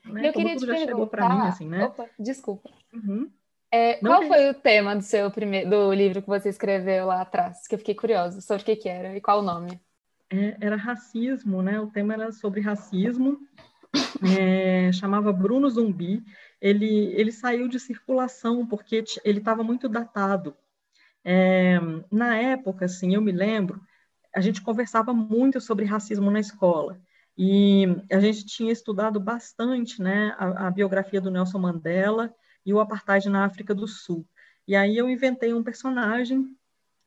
Né? 0.05 0.29
Eu 0.29 0.33
como 0.35 0.47
queria 0.47 0.57
te 0.57 0.87
perguntar. 0.87 1.35
Mim, 1.35 1.49
assim, 1.49 1.67
né? 1.67 1.87
Opa, 1.87 2.07
desculpa. 2.19 2.69
Uhum. 2.93 3.31
É, 3.71 3.95
qual 3.97 4.23
foi 4.23 4.51
o 4.51 4.55
tema 4.55 4.95
do 4.95 5.03
seu 5.03 5.31
primeiro 5.31 5.69
do 5.69 5.93
livro 5.93 6.23
que 6.23 6.29
você 6.29 6.51
escreveu 6.51 7.07
lá 7.07 7.23
atrás? 7.23 7.67
Que 7.67 7.75
eu 7.75 7.79
fiquei 7.79 7.95
curiosa 7.95 8.43
sobre 8.43 8.63
o 8.63 8.67
que, 8.67 8.77
que 8.77 8.89
era 8.89 9.17
e 9.17 9.21
qual 9.21 9.41
o 9.41 9.43
nome? 9.43 9.81
É, 10.31 10.57
era 10.61 10.77
racismo, 10.77 11.63
né? 11.63 11.81
O 11.81 11.87
tema 11.87 12.13
era 12.13 12.31
sobre 12.33 12.61
racismo. 12.61 13.39
É, 14.39 14.93
chamava 14.93 15.33
Bruno 15.33 15.69
Zumbi. 15.71 16.23
Ele, 16.61 17.13
ele 17.15 17.31
saiu 17.33 17.69
de 17.69 17.79
circulação 17.79 18.67
porque 18.67 19.05
ele 19.25 19.39
estava 19.39 19.63
muito 19.63 19.89
datado. 19.89 20.57
É, 21.25 21.79
na 22.11 22.37
época, 22.37 22.87
assim, 22.87 23.15
eu 23.15 23.21
me 23.21 23.33
lembro, 23.33 23.81
a 24.35 24.41
gente 24.41 24.63
conversava 24.63 25.13
muito 25.13 25.61
sobre 25.61 25.85
racismo 25.85 26.31
na 26.31 26.41
escola. 26.41 27.01
E 27.37 27.85
a 28.11 28.19
gente 28.19 28.45
tinha 28.47 28.73
estudado 28.73 29.21
bastante 29.21 30.03
né, 30.03 30.35
a, 30.39 30.67
a 30.67 30.71
biografia 30.71 31.21
do 31.21 31.31
Nelson 31.31 31.59
Mandela 31.59 32.35
e 32.67 32.75
o 32.75 32.81
apartheid 32.81 33.29
na 33.29 33.45
África 33.45 33.75
do 33.75 33.87
Sul. 33.87 34.27
E 34.67 34.75
aí 34.75 34.97
eu 34.97 35.09
inventei 35.09 35.55
um 35.55 35.63
personagem 35.63 36.57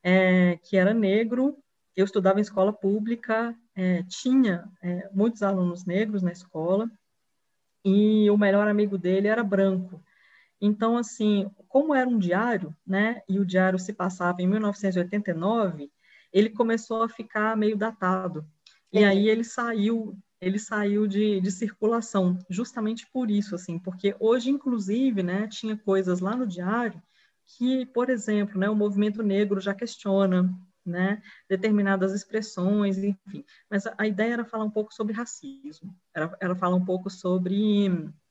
é, 0.02 0.58
que 0.64 0.78
era 0.78 0.93
negro, 0.93 1.58
eu 1.95 2.06
estudava 2.06 2.39
em 2.39 2.41
escola 2.41 2.72
pública, 2.72 3.56
é, 3.76 4.04
tinha 4.04 4.64
é, 4.82 5.10
muitos 5.14 5.43
alunos 5.43 5.86
negros 5.86 6.22
na 6.22 6.32
escola, 6.32 6.89
e 7.84 8.30
o 8.30 8.38
melhor 8.38 8.68
amigo 8.68 8.98
dele 8.98 9.28
era 9.28 9.44
branco. 9.44 10.04
Então, 10.60 10.98
assim, 10.98 11.50
como 11.68 11.96
era 11.96 12.08
um 12.08 12.20
diário, 12.20 12.76
né, 12.86 13.22
e 13.28 13.40
o 13.40 13.46
diário 13.46 13.80
se 13.80 13.94
passava 13.94 14.42
em 14.42 14.48
1989, 14.48 15.92
ele 16.32 16.50
começou 16.50 17.02
a 17.04 17.10
ficar 17.10 17.58
meio 17.58 17.76
datado. 17.76 18.46
E 18.94 19.04
aí 19.04 19.28
ele 19.28 19.44
saiu, 19.44 20.18
ele 20.40 20.60
saiu 20.60 21.08
de, 21.08 21.42
de 21.42 21.52
circulação, 21.52 22.38
justamente 22.50 23.08
por 23.12 23.32
isso, 23.32 23.56
assim, 23.56 23.80
porque 23.80 24.16
hoje, 24.20 24.52
inclusive, 24.52 25.24
né, 25.24 25.48
tinha 25.48 25.76
coisas 25.78 26.20
lá 26.20 26.36
no 26.36 26.46
diário 26.46 27.02
que, 27.58 27.86
por 27.88 28.10
exemplo, 28.10 28.60
né, 28.60 28.70
o 28.70 28.76
movimento 28.76 29.24
negro 29.24 29.60
já 29.60 29.74
questiona, 29.74 30.54
né, 30.86 31.22
determinadas 31.50 32.14
expressões, 32.14 32.98
enfim. 32.98 33.46
Mas 33.70 33.86
a, 33.86 33.94
a, 33.98 34.08
ideia 34.08 34.34
era 34.34 34.46
falar 34.46 34.66
um 34.66 34.72
pouco 34.72 34.94
sobre 34.94 35.14
racismo, 35.14 35.96
era, 36.14 36.36
era 36.40 36.56
falar 36.56 36.76
um 36.76 36.86
pouco 36.86 37.10
sobre 37.10 37.88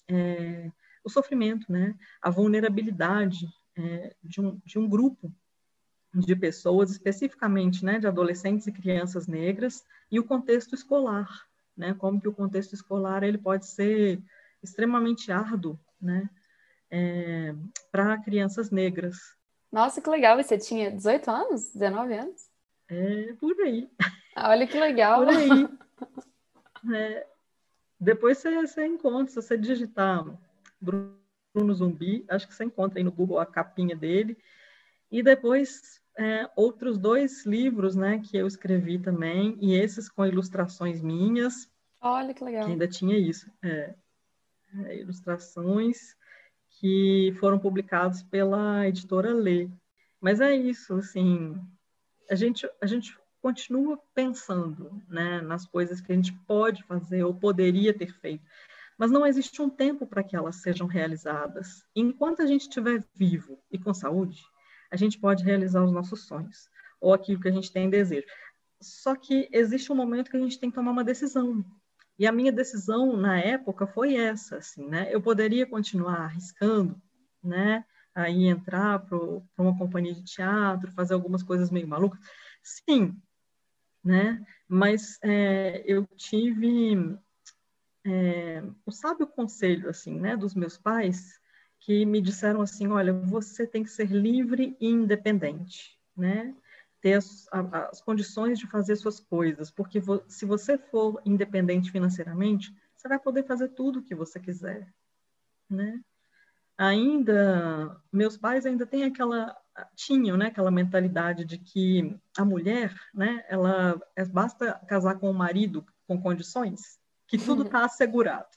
é, 0.08 0.70
o 1.04 1.08
sofrimento, 1.08 1.70
né, 1.70 1.94
a 2.20 2.30
vulnerabilidade 2.30 3.48
é, 3.76 4.14
de, 4.22 4.40
um, 4.40 4.60
de 4.64 4.78
um 4.78 4.88
grupo 4.88 5.32
de 6.12 6.34
pessoas, 6.34 6.90
especificamente 6.90 7.84
né, 7.84 7.98
de 7.98 8.06
adolescentes 8.06 8.66
e 8.66 8.72
crianças 8.72 9.26
negras, 9.26 9.84
e 10.10 10.18
o 10.18 10.24
contexto 10.24 10.74
escolar, 10.74 11.46
né, 11.76 11.94
como 11.94 12.20
que 12.20 12.28
o 12.28 12.32
contexto 12.32 12.74
escolar 12.74 13.22
ele 13.22 13.38
pode 13.38 13.66
ser 13.66 14.20
extremamente 14.62 15.30
árduo 15.30 15.78
né, 16.00 16.28
é, 16.90 17.54
para 17.92 18.18
crianças 18.18 18.70
negras. 18.70 19.16
Nossa, 19.70 20.00
que 20.00 20.10
legal! 20.10 20.38
E 20.38 20.44
você 20.44 20.58
tinha 20.58 20.90
18 20.90 21.30
anos? 21.30 21.70
19 21.72 22.14
anos? 22.14 22.50
É, 22.88 23.32
por 23.34 23.54
aí. 23.60 23.88
Ah, 24.34 24.50
olha 24.50 24.66
que 24.66 24.78
legal! 24.78 25.24
Por 25.24 25.28
aí. 25.28 25.48
É, 26.94 27.26
depois 28.00 28.38
você, 28.38 28.56
você 28.56 28.86
encontra, 28.86 29.28
se 29.28 29.34
você 29.34 29.58
digitar 29.58 30.24
Bruno 30.80 31.74
Zumbi, 31.74 32.24
acho 32.26 32.48
que 32.48 32.54
você 32.54 32.64
encontra 32.64 32.98
aí 32.98 33.04
no 33.04 33.12
Google 33.12 33.38
a 33.38 33.44
capinha 33.44 33.94
dele, 33.94 34.38
e 35.10 35.22
depois 35.22 36.00
é, 36.16 36.48
outros 36.56 36.96
dois 36.96 37.44
livros, 37.44 37.94
né, 37.94 38.18
que 38.20 38.34
eu 38.34 38.46
escrevi 38.46 38.98
também, 38.98 39.58
e 39.60 39.74
esses 39.74 40.08
com 40.08 40.24
ilustrações 40.24 41.02
minhas. 41.02 41.70
Olha 42.00 42.32
que 42.32 42.42
legal. 42.42 42.64
Que 42.64 42.70
ainda 42.70 42.88
tinha 42.88 43.18
isso. 43.18 43.50
É, 43.62 43.94
é, 44.86 44.96
ilustrações 44.96 46.16
que 46.80 47.34
foram 47.38 47.58
publicados 47.58 48.22
pela 48.22 48.88
editora 48.88 49.34
Lê. 49.34 49.68
Mas 50.18 50.40
é 50.40 50.54
isso, 50.56 50.94
assim, 50.94 51.54
a 52.30 52.34
gente, 52.34 52.66
a 52.80 52.86
gente 52.86 53.16
continua 53.42 54.00
pensando 54.14 55.02
né, 55.06 55.42
nas 55.42 55.66
coisas 55.66 56.00
que 56.00 56.10
a 56.10 56.14
gente 56.14 56.32
pode 56.46 56.82
fazer 56.84 57.22
ou 57.22 57.34
poderia 57.34 57.92
ter 57.92 58.12
feito, 58.20 58.44
mas 58.98 59.10
não 59.10 59.26
existe 59.26 59.60
um 59.60 59.68
tempo 59.68 60.06
para 60.06 60.24
que 60.24 60.34
elas 60.34 60.56
sejam 60.56 60.86
realizadas. 60.86 61.84
Enquanto 61.94 62.40
a 62.42 62.46
gente 62.46 62.62
estiver 62.62 63.04
vivo 63.14 63.58
e 63.70 63.78
com 63.78 63.92
saúde, 63.92 64.42
a 64.90 64.96
gente 64.96 65.18
pode 65.18 65.44
realizar 65.44 65.84
os 65.84 65.92
nossos 65.92 66.26
sonhos 66.26 66.68
ou 67.00 67.12
aquilo 67.12 67.40
que 67.40 67.48
a 67.48 67.52
gente 67.52 67.72
tem 67.72 67.90
desejo. 67.90 68.26
Só 68.80 69.14
que 69.14 69.48
existe 69.52 69.92
um 69.92 69.96
momento 69.96 70.30
que 70.30 70.36
a 70.36 70.40
gente 70.40 70.58
tem 70.58 70.70
que 70.70 70.76
tomar 70.76 70.92
uma 70.92 71.04
decisão. 71.04 71.64
E 72.20 72.26
a 72.26 72.32
minha 72.32 72.52
decisão 72.52 73.16
na 73.16 73.40
época 73.40 73.86
foi 73.86 74.14
essa, 74.14 74.58
assim, 74.58 74.86
né? 74.86 75.08
Eu 75.10 75.22
poderia 75.22 75.66
continuar 75.66 76.18
arriscando, 76.18 77.00
né? 77.42 77.82
Aí 78.14 78.44
entrar 78.46 78.98
para 78.98 79.16
uma 79.56 79.78
companhia 79.78 80.12
de 80.12 80.22
teatro, 80.22 80.92
fazer 80.92 81.14
algumas 81.14 81.42
coisas 81.42 81.70
meio 81.70 81.88
malucas. 81.88 82.20
Sim, 82.62 83.16
né? 84.04 84.38
Mas 84.68 85.18
é, 85.22 85.82
eu 85.86 86.06
tive 86.14 87.18
é, 88.04 88.62
o 88.84 88.92
sábio 88.92 89.26
conselho, 89.26 89.88
assim, 89.88 90.20
né? 90.20 90.36
Dos 90.36 90.54
meus 90.54 90.76
pais, 90.76 91.40
que 91.78 92.04
me 92.04 92.20
disseram 92.20 92.60
assim, 92.60 92.88
olha, 92.88 93.14
você 93.14 93.66
tem 93.66 93.82
que 93.82 93.88
ser 93.90 94.08
livre 94.10 94.76
e 94.78 94.88
independente, 94.88 95.98
né? 96.14 96.54
Ter 97.00 97.14
as, 97.14 97.48
as 97.90 98.00
condições 98.00 98.58
de 98.58 98.66
fazer 98.66 98.96
suas 98.96 99.18
coisas, 99.20 99.70
porque 99.70 100.00
vo, 100.00 100.22
se 100.28 100.44
você 100.44 100.76
for 100.76 101.20
independente 101.24 101.90
financeiramente, 101.90 102.74
você 102.96 103.08
vai 103.08 103.18
poder 103.18 103.44
fazer 103.44 103.68
tudo 103.68 104.00
o 104.00 104.02
que 104.02 104.14
você 104.14 104.38
quiser, 104.38 104.92
né? 105.68 106.00
Ainda, 106.76 108.00
meus 108.12 108.36
pais 108.36 108.64
ainda 108.64 108.86
têm 108.86 109.04
aquela, 109.04 109.56
tinham, 109.94 110.36
né, 110.36 110.46
aquela 110.46 110.70
mentalidade 110.70 111.44
de 111.44 111.58
que 111.58 112.18
a 112.36 112.44
mulher, 112.44 112.94
né, 113.12 113.44
ela, 113.48 114.00
é, 114.16 114.24
basta 114.24 114.72
casar 114.88 115.18
com 115.18 115.30
o 115.30 115.34
marido 115.34 115.84
com 116.06 116.20
condições, 116.20 116.98
que 117.26 117.36
tudo 117.36 117.64
está 117.64 117.84
assegurado 117.84 118.48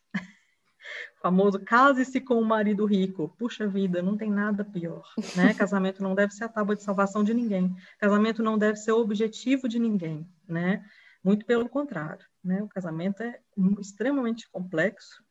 famoso 1.24 1.58
case-se 1.58 2.20
com 2.20 2.36
um 2.36 2.44
marido 2.44 2.86
rico. 2.86 3.34
Puxa 3.40 3.66
vida, 3.66 4.02
não 4.02 4.18
tem 4.18 4.30
nada 4.30 4.66
pior, 4.66 5.08
né? 5.38 5.54
Casamento 5.56 6.04
não 6.04 6.14
deve 6.14 6.34
ser 6.34 6.44
a 6.44 6.50
tábua 6.50 6.76
de 6.76 6.84
salvação 6.84 7.24
de 7.24 7.34
ninguém. 7.34 7.74
Casamento 7.98 8.44
não 8.44 8.58
deve 8.58 8.76
ser 8.76 8.92
o 8.92 9.00
objetivo 9.00 9.70
de 9.70 9.80
ninguém, 9.80 10.28
né? 10.46 10.86
Muito 11.24 11.46
pelo 11.46 11.70
contrário, 11.70 12.26
né? 12.44 12.62
O 12.62 12.68
casamento 12.68 13.24
é 13.24 13.40
extremamente 13.80 14.52
complexo. 14.52 15.24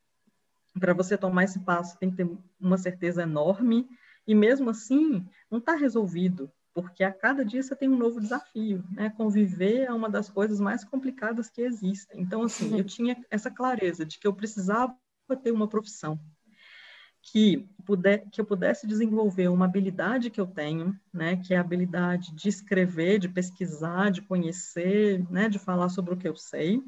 Para 0.80 0.94
você 0.94 1.18
tomar 1.18 1.44
esse 1.44 1.60
passo, 1.60 1.98
tem 1.98 2.10
que 2.10 2.16
ter 2.16 2.38
uma 2.58 2.78
certeza 2.78 3.22
enorme 3.22 3.86
e 4.26 4.34
mesmo 4.34 4.70
assim 4.70 5.28
não 5.50 5.58
está 5.58 5.74
resolvido, 5.74 6.50
porque 6.72 7.04
a 7.04 7.12
cada 7.12 7.44
dia 7.44 7.62
você 7.62 7.76
tem 7.76 7.90
um 7.90 7.98
novo 7.98 8.18
desafio, 8.18 8.82
né? 8.92 9.10
Conviver 9.10 9.82
é 9.82 9.92
uma 9.92 10.08
das 10.08 10.30
coisas 10.30 10.58
mais 10.58 10.84
complicadas 10.84 11.50
que 11.50 11.60
existem. 11.60 12.18
Então, 12.18 12.44
assim, 12.44 12.78
eu 12.78 12.84
tinha 12.96 13.22
essa 13.30 13.50
clareza 13.50 14.06
de 14.06 14.18
que 14.18 14.26
eu 14.26 14.32
precisava 14.32 14.96
ter 15.42 15.52
uma 15.52 15.68
profissão 15.68 16.20
que, 17.22 17.68
puder, 17.84 18.28
que 18.30 18.40
eu 18.40 18.44
pudesse 18.44 18.86
desenvolver 18.86 19.48
uma 19.48 19.64
habilidade 19.64 20.28
que 20.28 20.40
eu 20.40 20.46
tenho, 20.46 20.98
né, 21.12 21.36
que 21.36 21.54
é 21.54 21.56
a 21.56 21.60
habilidade 21.60 22.34
de 22.34 22.48
escrever, 22.48 23.18
de 23.18 23.28
pesquisar, 23.28 24.10
de 24.10 24.22
conhecer, 24.22 25.24
né, 25.30 25.48
de 25.48 25.58
falar 25.58 25.88
sobre 25.88 26.12
o 26.12 26.16
que 26.16 26.28
eu 26.28 26.34
sei, 26.34 26.82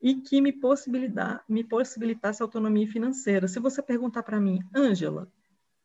e 0.00 0.14
que 0.14 0.40
me, 0.40 0.52
possibilitar, 0.52 1.42
me 1.48 1.64
possibilitasse 1.64 2.42
autonomia 2.42 2.86
financeira. 2.86 3.48
Se 3.48 3.58
você 3.58 3.82
perguntar 3.82 4.22
para 4.22 4.40
mim, 4.40 4.60
Ângela, 4.74 5.28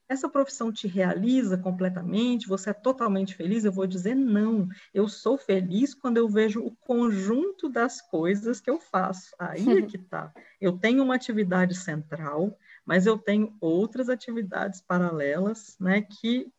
essa 0.10 0.28
profissão 0.28 0.74
te 0.74 0.88
realiza 0.88 1.56
completamente? 1.56 2.48
Você 2.48 2.72
é 2.72 2.74
totalmente 2.74 3.36
feliz? 3.36 3.64
Eu 3.64 3.72
vou 3.72 3.86
dizer 3.86 4.16
não. 4.16 4.68
Eu 4.92 5.08
sou 5.08 5.38
feliz 5.38 5.94
quando 5.94 6.18
eu 6.18 6.28
vejo 6.28 6.62
o 6.62 6.76
conjunto 6.78 7.70
das 7.70 8.02
coisas 8.02 8.60
que 8.60 8.72
eu 8.72 8.80
faço. 8.80 9.36
Aí 9.38 9.70
é 9.70 9.82
que 9.84 10.00
tá. 10.00 10.34
Eu 10.60 10.78
tenho 10.78 11.04
uma 11.04 11.16
atividade 11.16 11.74
central, 11.74 12.58
mas 12.86 13.06
eu 13.06 13.18
tenho 13.18 13.56
outras 13.62 14.10
atividades 14.10 14.82
paralelas, 14.82 15.78
né, 15.80 16.02
que 16.02 16.52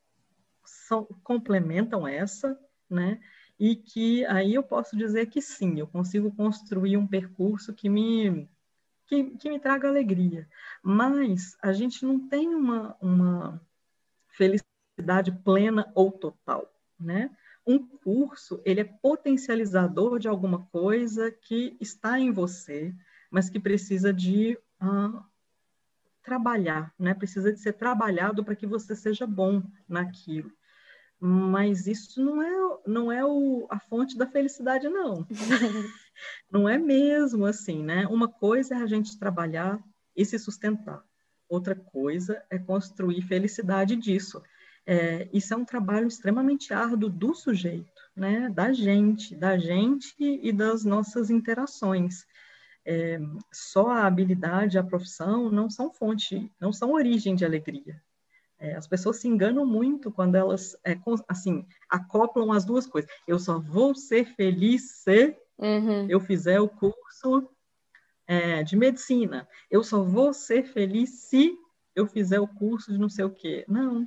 são, 0.64 1.04
complementam 1.22 2.08
essa, 2.08 2.58
né, 2.88 3.20
e 3.58 3.76
que 3.76 4.24
aí 4.24 4.54
eu 4.54 4.62
posso 4.62 4.96
dizer 4.96 5.26
que 5.26 5.42
sim, 5.42 5.78
eu 5.78 5.86
consigo 5.86 6.34
construir 6.34 6.96
um 6.96 7.06
percurso 7.06 7.74
que 7.74 7.90
me 7.90 8.48
que, 9.10 9.24
que 9.36 9.50
me 9.50 9.58
traga 9.58 9.88
alegria. 9.88 10.48
Mas 10.80 11.56
a 11.60 11.72
gente 11.72 12.06
não 12.06 12.28
tem 12.28 12.54
uma, 12.54 12.96
uma 13.00 13.60
felicidade 14.28 15.32
plena 15.44 15.90
ou 15.96 16.12
total, 16.12 16.72
né? 16.98 17.36
Um 17.66 17.78
curso, 17.78 18.62
ele 18.64 18.80
é 18.80 18.84
potencializador 18.84 20.20
de 20.20 20.28
alguma 20.28 20.64
coisa 20.66 21.30
que 21.30 21.76
está 21.80 22.18
em 22.20 22.30
você, 22.30 22.94
mas 23.30 23.50
que 23.50 23.58
precisa 23.58 24.12
de 24.12 24.56
uh, 24.80 25.22
trabalhar, 26.22 26.94
né? 26.96 27.12
Precisa 27.12 27.52
de 27.52 27.58
ser 27.58 27.72
trabalhado 27.72 28.44
para 28.44 28.54
que 28.54 28.66
você 28.66 28.94
seja 28.94 29.26
bom 29.26 29.60
naquilo 29.88 30.52
mas 31.22 31.86
isso 31.86 32.24
não 32.24 32.42
é, 32.42 32.78
não 32.86 33.12
é 33.12 33.22
o, 33.22 33.66
a 33.68 33.78
fonte 33.78 34.16
da 34.16 34.26
felicidade, 34.26 34.88
não. 34.88 35.26
não 36.50 36.68
é 36.68 36.78
mesmo 36.78 37.46
assim, 37.46 37.82
né? 37.82 38.06
Uma 38.06 38.28
coisa 38.28 38.74
é 38.74 38.78
a 38.82 38.86
gente 38.86 39.18
trabalhar 39.18 39.78
e 40.16 40.24
se 40.24 40.38
sustentar. 40.38 41.02
outra 41.48 41.74
coisa 41.74 42.42
é 42.48 42.58
construir 42.58 43.22
felicidade 43.22 43.96
disso. 43.96 44.40
É, 44.86 45.28
isso 45.32 45.52
é 45.52 45.56
um 45.56 45.64
trabalho 45.64 46.06
extremamente 46.06 46.72
árduo 46.72 47.10
do 47.10 47.34
sujeito, 47.34 48.00
né? 48.16 48.48
da 48.48 48.72
gente, 48.72 49.34
da 49.34 49.58
gente 49.58 50.14
e 50.18 50.52
das 50.52 50.84
nossas 50.84 51.28
interações. 51.28 52.24
É, 52.84 53.20
só 53.52 53.90
a 53.90 54.06
habilidade, 54.06 54.78
a 54.78 54.84
profissão 54.84 55.50
não 55.50 55.68
são 55.68 55.92
fonte, 55.92 56.50
não 56.60 56.72
são 56.72 56.92
origem 56.92 57.34
de 57.34 57.44
alegria. 57.44 58.00
É, 58.58 58.74
as 58.74 58.86
pessoas 58.86 59.16
se 59.16 59.26
enganam 59.26 59.64
muito 59.64 60.10
quando 60.10 60.34
elas, 60.34 60.76
é, 60.84 60.96
assim, 61.28 61.66
acoplam 61.88 62.52
as 62.52 62.64
duas 62.64 62.86
coisas. 62.86 63.10
Eu 63.26 63.38
só 63.38 63.58
vou 63.58 63.94
ser 63.94 64.24
feliz 64.34 64.90
se 65.02 65.36
uhum. 65.60 66.06
eu 66.08 66.20
fizer 66.20 66.60
o 66.60 66.68
curso 66.68 67.48
é, 68.26 68.62
de 68.62 68.76
medicina. 68.76 69.48
Eu 69.70 69.82
só 69.84 70.02
vou 70.02 70.32
ser 70.32 70.64
feliz 70.64 71.28
se 71.28 71.52
eu 71.94 72.06
fizer 72.06 72.40
o 72.40 72.48
curso 72.48 72.92
de 72.92 72.98
não 72.98 73.08
sei 73.08 73.24
o 73.24 73.30
quê. 73.30 73.64
Não, 73.68 74.06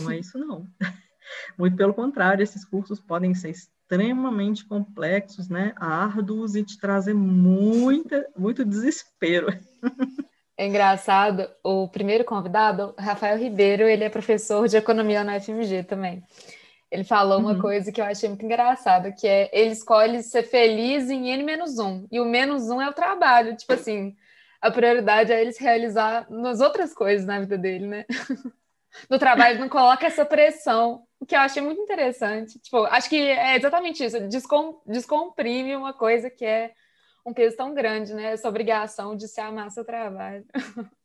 não 0.00 0.10
é 0.10 0.18
isso 0.18 0.38
não. 0.38 0.66
Muito 1.56 1.76
pelo 1.76 1.94
contrário, 1.94 2.42
esses 2.42 2.64
cursos 2.64 3.00
podem 3.00 3.34
ser 3.34 3.50
extremamente 3.50 4.64
complexos, 4.64 5.48
né, 5.48 5.72
árduos 5.76 6.56
e 6.56 6.64
te 6.64 6.78
trazer 6.78 7.14
muita, 7.14 8.26
muito 8.36 8.64
desespero. 8.64 9.46
É 10.54 10.66
engraçado, 10.66 11.48
o 11.64 11.88
primeiro 11.88 12.24
convidado, 12.24 12.94
Rafael 12.96 13.38
Ribeiro, 13.38 13.84
ele 13.84 14.04
é 14.04 14.10
professor 14.10 14.68
de 14.68 14.76
economia 14.76 15.24
na 15.24 15.40
FMG 15.40 15.82
também. 15.82 16.22
Ele 16.92 17.04
falou 17.04 17.38
uma 17.38 17.52
uhum. 17.52 17.58
coisa 17.58 17.90
que 17.90 18.02
eu 18.02 18.04
achei 18.04 18.28
muito 18.28 18.44
engraçada, 18.44 19.10
que 19.10 19.26
é 19.26 19.48
ele 19.50 19.70
escolhe 19.70 20.22
ser 20.22 20.42
feliz 20.42 21.08
em 21.08 21.30
N-1, 21.30 22.06
e 22.12 22.20
o 22.20 22.24
menos 22.26 22.68
um 22.68 22.82
é 22.82 22.88
o 22.90 22.92
trabalho. 22.92 23.56
Tipo 23.56 23.72
assim, 23.72 24.14
a 24.60 24.70
prioridade 24.70 25.32
é 25.32 25.40
ele 25.40 25.52
se 25.52 25.62
realizar 25.62 26.30
nas 26.30 26.60
outras 26.60 26.92
coisas 26.92 27.26
na 27.26 27.40
vida 27.40 27.56
dele, 27.56 27.86
né? 27.86 28.04
No 29.08 29.18
trabalho 29.18 29.58
não 29.58 29.70
coloca 29.70 30.06
essa 30.06 30.22
pressão, 30.22 31.06
o 31.18 31.24
que 31.24 31.34
eu 31.34 31.40
achei 31.40 31.62
muito 31.62 31.80
interessante. 31.80 32.58
Tipo, 32.58 32.84
acho 32.84 33.08
que 33.08 33.16
é 33.16 33.56
exatamente 33.56 34.04
isso, 34.04 34.20
descom 34.28 34.82
descomprime 34.86 35.74
uma 35.74 35.94
coisa 35.94 36.28
que 36.28 36.44
é 36.44 36.74
um 37.24 37.32
peso 37.32 37.56
tão 37.56 37.72
grande, 37.72 38.12
né? 38.12 38.32
Essa 38.32 38.50
obrigação 38.50 39.16
de 39.16 39.26
se 39.28 39.40
amar 39.40 39.70
seu 39.70 39.82
trabalho. 39.82 40.44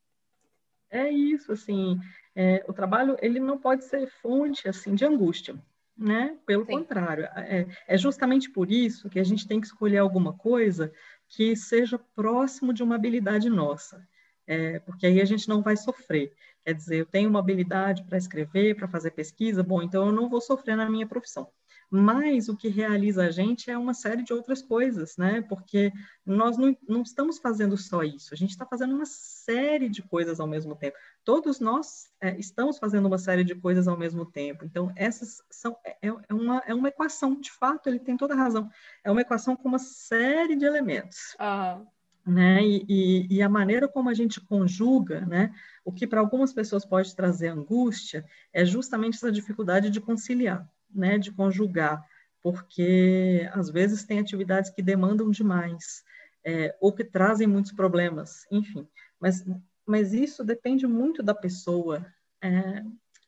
É 0.89 1.09
isso, 1.09 1.51
assim, 1.51 1.99
é, 2.33 2.63
o 2.65 2.71
trabalho 2.71 3.17
ele 3.21 3.41
não 3.41 3.57
pode 3.57 3.83
ser 3.83 4.07
fonte 4.21 4.69
assim 4.69 4.95
de 4.95 5.03
angústia, 5.03 5.55
né? 5.97 6.37
Pelo 6.45 6.65
Sim. 6.65 6.73
contrário, 6.73 7.25
é, 7.35 7.65
é 7.87 7.97
justamente 7.97 8.49
por 8.49 8.71
isso 8.71 9.09
que 9.09 9.19
a 9.19 9.23
gente 9.23 9.47
tem 9.47 9.59
que 9.59 9.67
escolher 9.67 9.97
alguma 9.97 10.33
coisa 10.33 10.91
que 11.27 11.55
seja 11.55 11.99
próximo 12.15 12.73
de 12.73 12.83
uma 12.83 12.95
habilidade 12.95 13.49
nossa, 13.49 14.07
é, 14.45 14.79
porque 14.79 15.07
aí 15.07 15.19
a 15.19 15.25
gente 15.25 15.49
não 15.49 15.61
vai 15.61 15.75
sofrer. 15.75 16.33
Quer 16.63 16.73
dizer, 16.73 16.97
eu 16.97 17.05
tenho 17.05 17.29
uma 17.29 17.39
habilidade 17.39 18.03
para 18.03 18.17
escrever, 18.17 18.75
para 18.75 18.87
fazer 18.87 19.11
pesquisa, 19.11 19.63
bom, 19.63 19.81
então 19.81 20.05
eu 20.05 20.11
não 20.11 20.29
vou 20.29 20.41
sofrer 20.41 20.75
na 20.75 20.89
minha 20.89 21.07
profissão 21.07 21.49
mas 21.89 22.49
o 22.49 22.57
que 22.57 22.67
realiza 22.67 23.23
a 23.23 23.31
gente 23.31 23.71
é 23.71 23.77
uma 23.77 23.93
série 23.93 24.21
de 24.21 24.33
outras 24.33 24.61
coisas, 24.61 25.15
né? 25.15 25.41
Porque 25.41 25.91
nós 26.25 26.57
não, 26.57 26.75
não 26.88 27.01
estamos 27.01 27.38
fazendo 27.38 27.77
só 27.77 28.03
isso, 28.03 28.33
a 28.33 28.38
gente 28.38 28.49
está 28.49 28.65
fazendo 28.65 28.93
uma 28.93 29.05
série 29.05 29.88
de 29.88 30.01
coisas 30.01 30.39
ao 30.39 30.47
mesmo 30.47 30.75
tempo. 30.75 30.97
Todos 31.23 31.59
nós 31.61 32.09
é, 32.19 32.38
estamos 32.38 32.77
fazendo 32.77 33.05
uma 33.05 33.17
série 33.17 33.43
de 33.43 33.55
coisas 33.55 33.88
ao 33.88 33.97
mesmo 33.97 34.25
tempo. 34.25 34.65
Então, 34.65 34.91
essas 34.97 35.41
são 35.49 35.77
é, 35.85 35.97
é, 36.01 36.13
é, 36.29 36.33
uma, 36.33 36.61
é 36.67 36.73
uma 36.73 36.89
equação, 36.89 37.39
de 37.39 37.51
fato, 37.51 37.88
ele 37.88 37.99
tem 37.99 38.17
toda 38.17 38.33
a 38.33 38.38
razão. 38.38 38.69
É 39.03 39.09
uma 39.09 39.21
equação 39.21 39.55
com 39.55 39.69
uma 39.69 39.79
série 39.79 40.57
de 40.57 40.65
elementos. 40.65 41.38
Uhum. 41.39 41.88
Né? 42.33 42.61
E, 42.61 42.85
e, 42.89 43.35
e, 43.38 43.41
a 43.41 43.47
maneira 43.47 43.88
como 43.88 44.09
a 44.09 44.13
gente 44.13 44.41
conjuga, 44.41 45.21
né? 45.21 45.55
o 45.85 45.93
que 45.93 46.05
para 46.05 46.19
algumas 46.19 46.51
pessoas 46.51 46.83
pode 46.83 47.15
trazer 47.15 47.47
angústia, 47.47 48.25
é 48.51 48.65
justamente 48.65 49.15
essa 49.15 49.31
dificuldade 49.31 49.89
de 49.89 50.01
conciliar 50.01 50.69
né, 50.89 51.17
de 51.17 51.31
conjugar, 51.31 52.03
porque 52.41 53.49
às 53.53 53.69
vezes 53.69 54.03
tem 54.03 54.19
atividades 54.19 54.69
que 54.69 54.81
demandam 54.81 55.29
demais, 55.29 56.03
é, 56.45 56.75
ou 56.79 56.93
que 56.93 57.03
trazem 57.03 57.47
muitos 57.47 57.71
problemas, 57.71 58.45
enfim. 58.51 58.88
Mas, 59.19 59.45
mas 59.85 60.13
isso 60.13 60.43
depende 60.43 60.88
muito 60.88 61.21
da 61.21 61.33
pessoa, 61.33 62.05
é, 62.41 62.83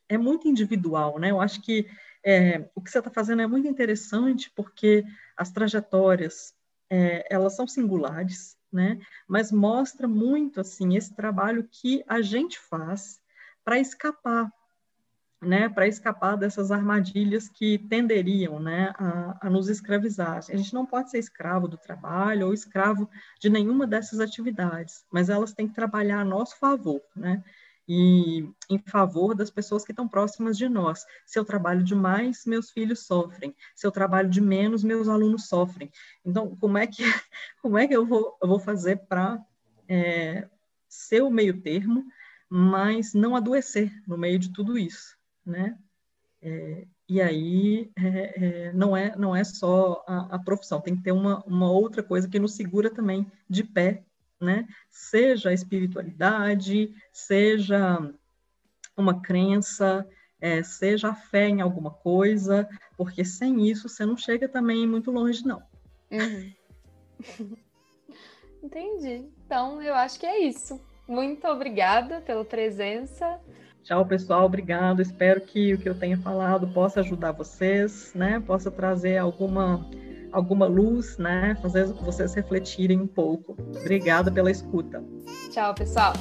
é 0.08 0.18
muito 0.18 0.48
individual, 0.48 1.18
né? 1.18 1.30
Eu 1.30 1.40
acho 1.40 1.60
que 1.60 1.86
é, 2.24 2.68
o 2.74 2.80
que 2.80 2.90
você 2.90 2.98
está 2.98 3.10
fazendo 3.10 3.42
é 3.42 3.46
muito 3.46 3.68
interessante, 3.68 4.50
porque 4.54 5.04
as 5.36 5.50
trajetórias, 5.50 6.54
é, 6.88 7.26
elas 7.30 7.54
são 7.54 7.66
singulares, 7.66 8.56
né? 8.72 8.98
Mas 9.26 9.50
mostra 9.50 10.06
muito, 10.06 10.60
assim, 10.60 10.96
esse 10.96 11.14
trabalho 11.14 11.68
que 11.70 12.04
a 12.06 12.20
gente 12.20 12.58
faz 12.58 13.20
para 13.64 13.78
escapar 13.78 14.50
né, 15.40 15.68
para 15.68 15.88
escapar 15.88 16.36
dessas 16.36 16.70
armadilhas 16.70 17.48
que 17.48 17.78
tenderiam 17.78 18.60
né, 18.60 18.92
a, 18.98 19.46
a, 19.46 19.50
nos 19.50 19.68
escravizar. 19.68 20.38
A 20.38 20.56
gente 20.56 20.74
não 20.74 20.84
pode 20.84 21.10
ser 21.10 21.18
escravo 21.18 21.66
do 21.66 21.78
trabalho 21.78 22.46
ou 22.46 22.54
escravo 22.54 23.08
de 23.40 23.48
nenhuma 23.48 23.86
dessas 23.86 24.20
atividades, 24.20 25.04
mas 25.10 25.30
elas 25.30 25.54
têm 25.54 25.66
que 25.66 25.74
trabalhar 25.74 26.20
a 26.20 26.24
nosso 26.24 26.58
favor, 26.58 27.00
né, 27.16 27.42
e 27.88 28.48
em 28.68 28.78
favor 28.78 29.34
das 29.34 29.50
pessoas 29.50 29.84
que 29.84 29.90
estão 29.90 30.06
próximas 30.06 30.56
de 30.56 30.68
nós. 30.68 31.04
Se 31.26 31.38
eu 31.38 31.44
trabalho 31.44 31.82
demais, 31.82 32.44
meus 32.46 32.70
filhos 32.70 33.04
sofrem. 33.04 33.52
Se 33.74 33.84
eu 33.84 33.90
trabalho 33.90 34.30
de 34.30 34.40
menos, 34.40 34.84
meus 34.84 35.08
alunos 35.08 35.48
sofrem. 35.48 35.90
Então, 36.24 36.54
como 36.56 36.78
é 36.78 36.86
que, 36.86 37.02
como 37.60 37.76
é 37.76 37.88
que 37.88 37.96
eu, 37.96 38.06
vou, 38.06 38.38
eu 38.40 38.46
vou 38.48 38.60
fazer 38.60 38.98
para 39.08 39.44
é, 39.88 40.48
ser 40.88 41.22
o 41.22 41.30
meio 41.30 41.60
termo, 41.62 42.04
mas 42.48 43.12
não 43.12 43.34
adoecer 43.34 43.90
no 44.06 44.16
meio 44.16 44.38
de 44.38 44.52
tudo 44.52 44.78
isso? 44.78 45.19
Né? 45.50 45.78
É, 46.42 46.86
e 47.08 47.20
aí 47.20 47.90
é, 47.98 48.68
é, 48.68 48.72
não, 48.72 48.96
é, 48.96 49.14
não 49.16 49.36
é 49.36 49.44
só 49.44 50.02
a, 50.06 50.36
a, 50.36 50.38
profissão, 50.38 50.80
tem 50.80 50.96
que 50.96 51.02
ter 51.02 51.12
uma, 51.12 51.44
uma 51.44 51.70
outra 51.70 52.02
coisa 52.02 52.28
que 52.28 52.38
nos 52.38 52.54
segura 52.54 52.88
também 52.88 53.30
de 53.48 53.62
pé, 53.62 54.02
né? 54.40 54.66
Seja 54.88 55.50
a 55.50 55.52
espiritualidade, 55.52 56.94
seja 57.12 58.10
uma 58.96 59.20
crença, 59.20 60.06
é, 60.40 60.62
seja 60.62 61.10
a 61.10 61.14
fé 61.14 61.48
em 61.48 61.60
alguma 61.60 61.90
coisa, 61.90 62.68
porque 62.96 63.24
sem 63.24 63.68
isso 63.68 63.88
você 63.88 64.06
não 64.06 64.16
chega 64.16 64.48
também 64.48 64.86
muito 64.86 65.10
longe, 65.10 65.44
não. 65.44 65.62
Uhum. 66.10 66.52
Entendi. 68.62 69.28
Então, 69.44 69.82
eu 69.82 69.94
acho 69.94 70.18
que 70.18 70.26
é 70.26 70.38
isso. 70.38 70.80
Muito 71.08 71.46
obrigada 71.48 72.20
pela 72.20 72.44
presença. 72.44 73.40
Tchau, 73.82 74.04
pessoal. 74.06 74.44
Obrigado. 74.44 75.00
Espero 75.00 75.40
que 75.40 75.74
o 75.74 75.78
que 75.78 75.88
eu 75.88 75.94
tenha 75.94 76.16
falado 76.18 76.68
possa 76.68 77.00
ajudar 77.00 77.32
vocês, 77.32 78.12
né? 78.14 78.40
Possa 78.40 78.70
trazer 78.70 79.18
alguma 79.18 79.88
alguma 80.32 80.66
luz, 80.66 81.18
né? 81.18 81.56
Fazer 81.60 81.86
vocês 81.86 82.34
refletirem 82.34 83.00
um 83.00 83.06
pouco. 83.06 83.56
Obrigada 83.80 84.30
pela 84.30 84.50
escuta. 84.50 85.02
Tchau, 85.50 85.74
pessoal. 85.74 86.12